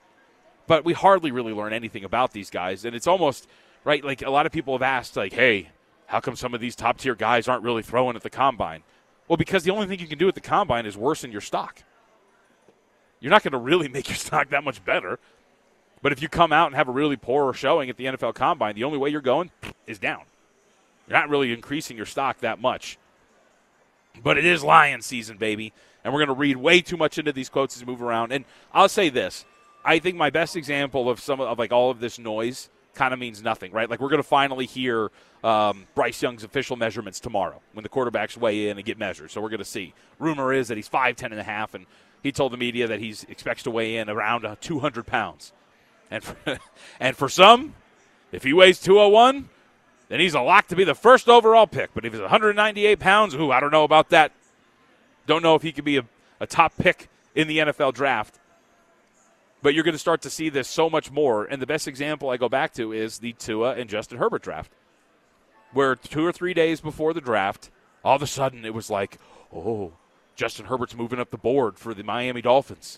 But 0.66 0.86
we 0.86 0.94
hardly 0.94 1.32
really 1.32 1.54
learn 1.54 1.74
anything 1.74 2.04
about 2.04 2.32
these 2.32 2.50
guys. 2.50 2.86
And 2.86 2.96
it's 2.96 3.08
almost, 3.08 3.48
right, 3.84 4.04
like 4.04 4.24
a 4.24 4.30
lot 4.30 4.46
of 4.46 4.52
people 4.52 4.74
have 4.74 4.82
asked, 4.82 5.16
like, 5.16 5.34
hey, 5.34 5.70
how 6.08 6.20
come 6.20 6.36
some 6.36 6.56
of 6.56 6.62
these 6.62 6.76
top 6.76 6.98
tier 6.98 7.16
guys 7.16 7.48
aren't 7.48 7.64
really 7.64 7.84
throwing 7.84 8.16
at 8.16 8.24
the 8.24 8.30
combine? 8.30 8.82
Well, 9.28 9.38
because 9.38 9.64
the 9.64 9.72
only 9.72 9.86
thing 9.86 10.00
you 10.00 10.08
can 10.08 10.18
do 10.18 10.28
at 10.28 10.34
the 10.34 10.42
combine 10.42 10.88
is 10.88 10.98
worsen 10.98 11.32
your 11.32 11.42
stock 11.42 11.84
you're 13.20 13.32
not 13.32 13.44
going 13.44 13.52
to 13.52 13.58
really 13.58 13.88
make 13.90 14.08
your 14.08 14.18
stock 14.18 14.50
that 14.50 14.64
much 14.64 14.84
better. 14.84 15.20
But 16.02 16.12
if 16.12 16.22
you 16.22 16.30
come 16.30 16.54
out 16.54 16.68
and 16.68 16.76
have 16.76 16.88
a 16.88 16.92
really 16.92 17.18
poor 17.18 17.54
showing 17.54 17.90
at 17.90 17.98
the 17.98 18.06
NFL 18.06 18.34
Combine, 18.34 18.76
the 18.76 18.86
only 18.86 18.98
way 18.98 19.10
you're 19.10 19.22
going 19.22 19.52
is 19.86 20.00
down. 20.00 20.22
You're 21.08 21.18
not 21.18 21.30
really 21.30 21.52
increasing 21.52 21.98
your 21.98 22.06
stock 22.06 22.40
that 22.40 22.62
much. 22.62 22.98
But 24.24 24.38
it 24.38 24.46
is 24.46 24.64
lion 24.64 25.02
season, 25.02 25.38
baby. 25.38 25.74
And 26.04 26.14
we're 26.14 26.20
going 26.20 26.36
to 26.36 26.40
read 26.40 26.58
way 26.58 26.82
too 26.82 26.98
much 26.98 27.18
into 27.18 27.34
these 27.34 27.50
quotes 27.50 27.76
as 27.76 27.86
we 27.86 27.92
move 27.92 28.02
around. 28.02 28.32
And 28.32 28.46
I'll 28.74 28.90
say 28.90 29.10
this 29.10 29.46
I 29.84 30.00
think 30.00 30.16
my 30.18 30.30
best 30.30 30.56
example 30.56 31.10
of 31.10 31.20
some 31.20 31.40
of 31.40 31.58
like 31.58 31.72
all 31.72 31.90
of 31.92 32.00
this 32.00 32.20
noise 32.20 32.70
kind 32.94 33.14
of 33.14 33.20
means 33.20 33.42
nothing, 33.42 33.72
right? 33.72 33.90
Like 33.90 34.00
we're 34.00 34.10
going 34.10 34.22
to 34.22 34.28
finally 34.28 34.66
hear 34.66 35.10
um, 35.44 35.88
Bryce 35.96 36.22
Young's 36.22 36.44
official 36.44 36.76
measurements 36.76 37.20
tomorrow 37.20 37.62
when 37.74 37.84
the 37.84 37.90
quarterbacks 37.90 38.36
weigh 38.36 38.70
in 38.70 38.78
and 38.78 38.86
get 38.86 38.98
measured. 38.98 39.32
So 39.32 39.42
we're 39.42 39.50
going 39.50 39.60
to 39.60 39.66
see. 39.66 39.94
Rumor 40.20 40.54
is 40.54 40.68
that 40.68 40.78
he's 40.78 40.90
5'10 40.90 41.26
and 41.26 41.40
a 41.40 41.44
half, 41.44 41.74
and 41.74 41.86
he 42.22 42.32
told 42.32 42.52
the 42.52 42.58
media 42.58 42.88
that 42.88 43.00
he 43.00 43.16
expects 43.30 43.64
to 43.64 43.72
weigh 43.72 43.98
in 43.98 44.10
around 44.10 44.46
uh, 44.46 44.56
200 44.60 45.06
pounds. 45.06 45.54
And 46.12 46.24
for, 46.24 46.36
and 47.00 47.16
for 47.16 47.30
some, 47.30 47.76
if 48.32 48.44
he 48.44 48.54
weighs 48.54 48.80
201, 48.80 49.50
then 50.10 50.20
he's 50.20 50.34
a 50.34 50.42
lock 50.42 50.68
to 50.68 50.76
be 50.76 50.84
the 50.84 50.96
first 50.96 51.30
overall 51.30 51.68
pick. 51.68 51.92
But 51.94 52.06
if 52.06 52.14
he's 52.14 52.22
198 52.22 53.00
pounds, 53.00 53.34
ooh, 53.36 53.52
I 53.52 53.60
don't 53.60 53.72
know 53.72 53.84
about 53.84 54.10
that. 54.10 54.34
Don't 55.30 55.44
know 55.44 55.54
if 55.54 55.62
he 55.62 55.72
could 55.72 55.86
be 55.86 55.98
a, 55.98 56.06
a 56.40 56.48
top 56.48 56.76
pick 56.80 57.08
in 57.36 57.48
the 57.48 57.60
NFL 57.60 57.94
draft. 57.94 58.40
But 59.62 59.76
you're 59.76 59.84
going 59.84 59.94
to 59.94 60.00
start 60.00 60.24
to 60.24 60.30
see 60.32 60.50
this 60.50 60.68
so 60.68 60.90
much 60.90 61.12
more. 61.12 61.46
And 61.46 61.62
the 61.62 61.68
best 61.68 61.88
example 61.88 62.32
I 62.32 62.38
go 62.38 62.50
back 62.50 62.74
to 62.74 62.92
is 62.92 63.20
the 63.20 63.34
Tua 63.34 63.76
and 63.76 63.88
Justin 63.88 64.18
Herbert 64.18 64.42
draft, 64.42 64.72
where 65.72 65.96
two 65.96 66.26
or 66.26 66.32
three 66.32 66.56
days 66.56 66.82
before 66.82 67.14
the 67.14 67.22
draft, 67.22 67.70
all 68.04 68.16
of 68.16 68.24
a 68.24 68.28
sudden 68.28 68.66
it 68.66 68.74
was 68.74 68.90
like, 68.90 69.20
oh, 69.54 69.94
Justin 70.36 70.66
Herbert's 70.66 70.96
moving 70.96 71.20
up 71.20 71.30
the 71.30 71.38
board 71.38 71.78
for 71.78 71.94
the 71.94 72.04
Miami 72.04 72.42
Dolphins. 72.42 72.98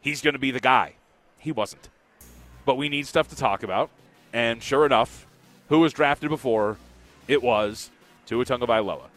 He's 0.00 0.22
going 0.22 0.32
to 0.32 0.38
be 0.38 0.52
the 0.52 0.58
guy. 0.58 0.94
He 1.38 1.52
wasn't. 1.52 1.90
But 2.64 2.78
we 2.78 2.88
need 2.88 3.06
stuff 3.06 3.28
to 3.28 3.36
talk 3.36 3.62
about. 3.62 3.90
And 4.32 4.62
sure 4.62 4.86
enough, 4.86 5.26
who 5.68 5.80
was 5.80 5.92
drafted 5.92 6.30
before? 6.30 6.78
It 7.28 7.42
was 7.42 7.90
Tua 8.24 8.46
Tagovailoa. 8.46 9.10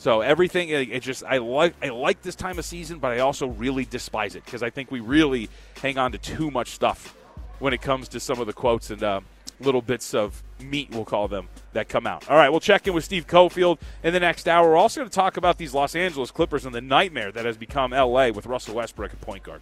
So 0.00 0.22
everything 0.22 0.70
it 0.70 0.98
just 1.00 1.22
I 1.24 1.36
like 1.36 1.74
I 1.82 1.90
like 1.90 2.22
this 2.22 2.34
time 2.34 2.58
of 2.58 2.64
season, 2.64 3.00
but 3.00 3.12
I 3.12 3.18
also 3.18 3.48
really 3.48 3.84
despise 3.84 4.34
it 4.34 4.42
because 4.46 4.62
I 4.62 4.70
think 4.70 4.90
we 4.90 5.00
really 5.00 5.50
hang 5.82 5.98
on 5.98 6.12
to 6.12 6.18
too 6.18 6.50
much 6.50 6.70
stuff 6.70 7.14
when 7.58 7.74
it 7.74 7.82
comes 7.82 8.08
to 8.08 8.18
some 8.18 8.40
of 8.40 8.46
the 8.46 8.54
quotes 8.54 8.88
and 8.88 9.02
uh, 9.02 9.20
little 9.60 9.82
bits 9.82 10.14
of 10.14 10.42
meat, 10.58 10.88
we'll 10.90 11.04
call 11.04 11.28
them, 11.28 11.50
that 11.74 11.90
come 11.90 12.06
out. 12.06 12.30
All 12.30 12.36
right, 12.36 12.48
we'll 12.48 12.60
check 12.60 12.86
in 12.86 12.94
with 12.94 13.04
Steve 13.04 13.26
Cofield 13.26 13.78
in 14.02 14.14
the 14.14 14.20
next 14.20 14.48
hour. 14.48 14.70
We're 14.70 14.78
also 14.78 15.02
going 15.02 15.10
to 15.10 15.14
talk 15.14 15.36
about 15.36 15.58
these 15.58 15.74
Los 15.74 15.94
Angeles 15.94 16.30
Clippers 16.30 16.64
and 16.64 16.74
the 16.74 16.80
nightmare 16.80 17.30
that 17.32 17.44
has 17.44 17.58
become 17.58 17.90
LA 17.90 18.30
with 18.30 18.46
Russell 18.46 18.76
Westbrook 18.76 19.12
at 19.12 19.20
point 19.20 19.42
guard. 19.42 19.60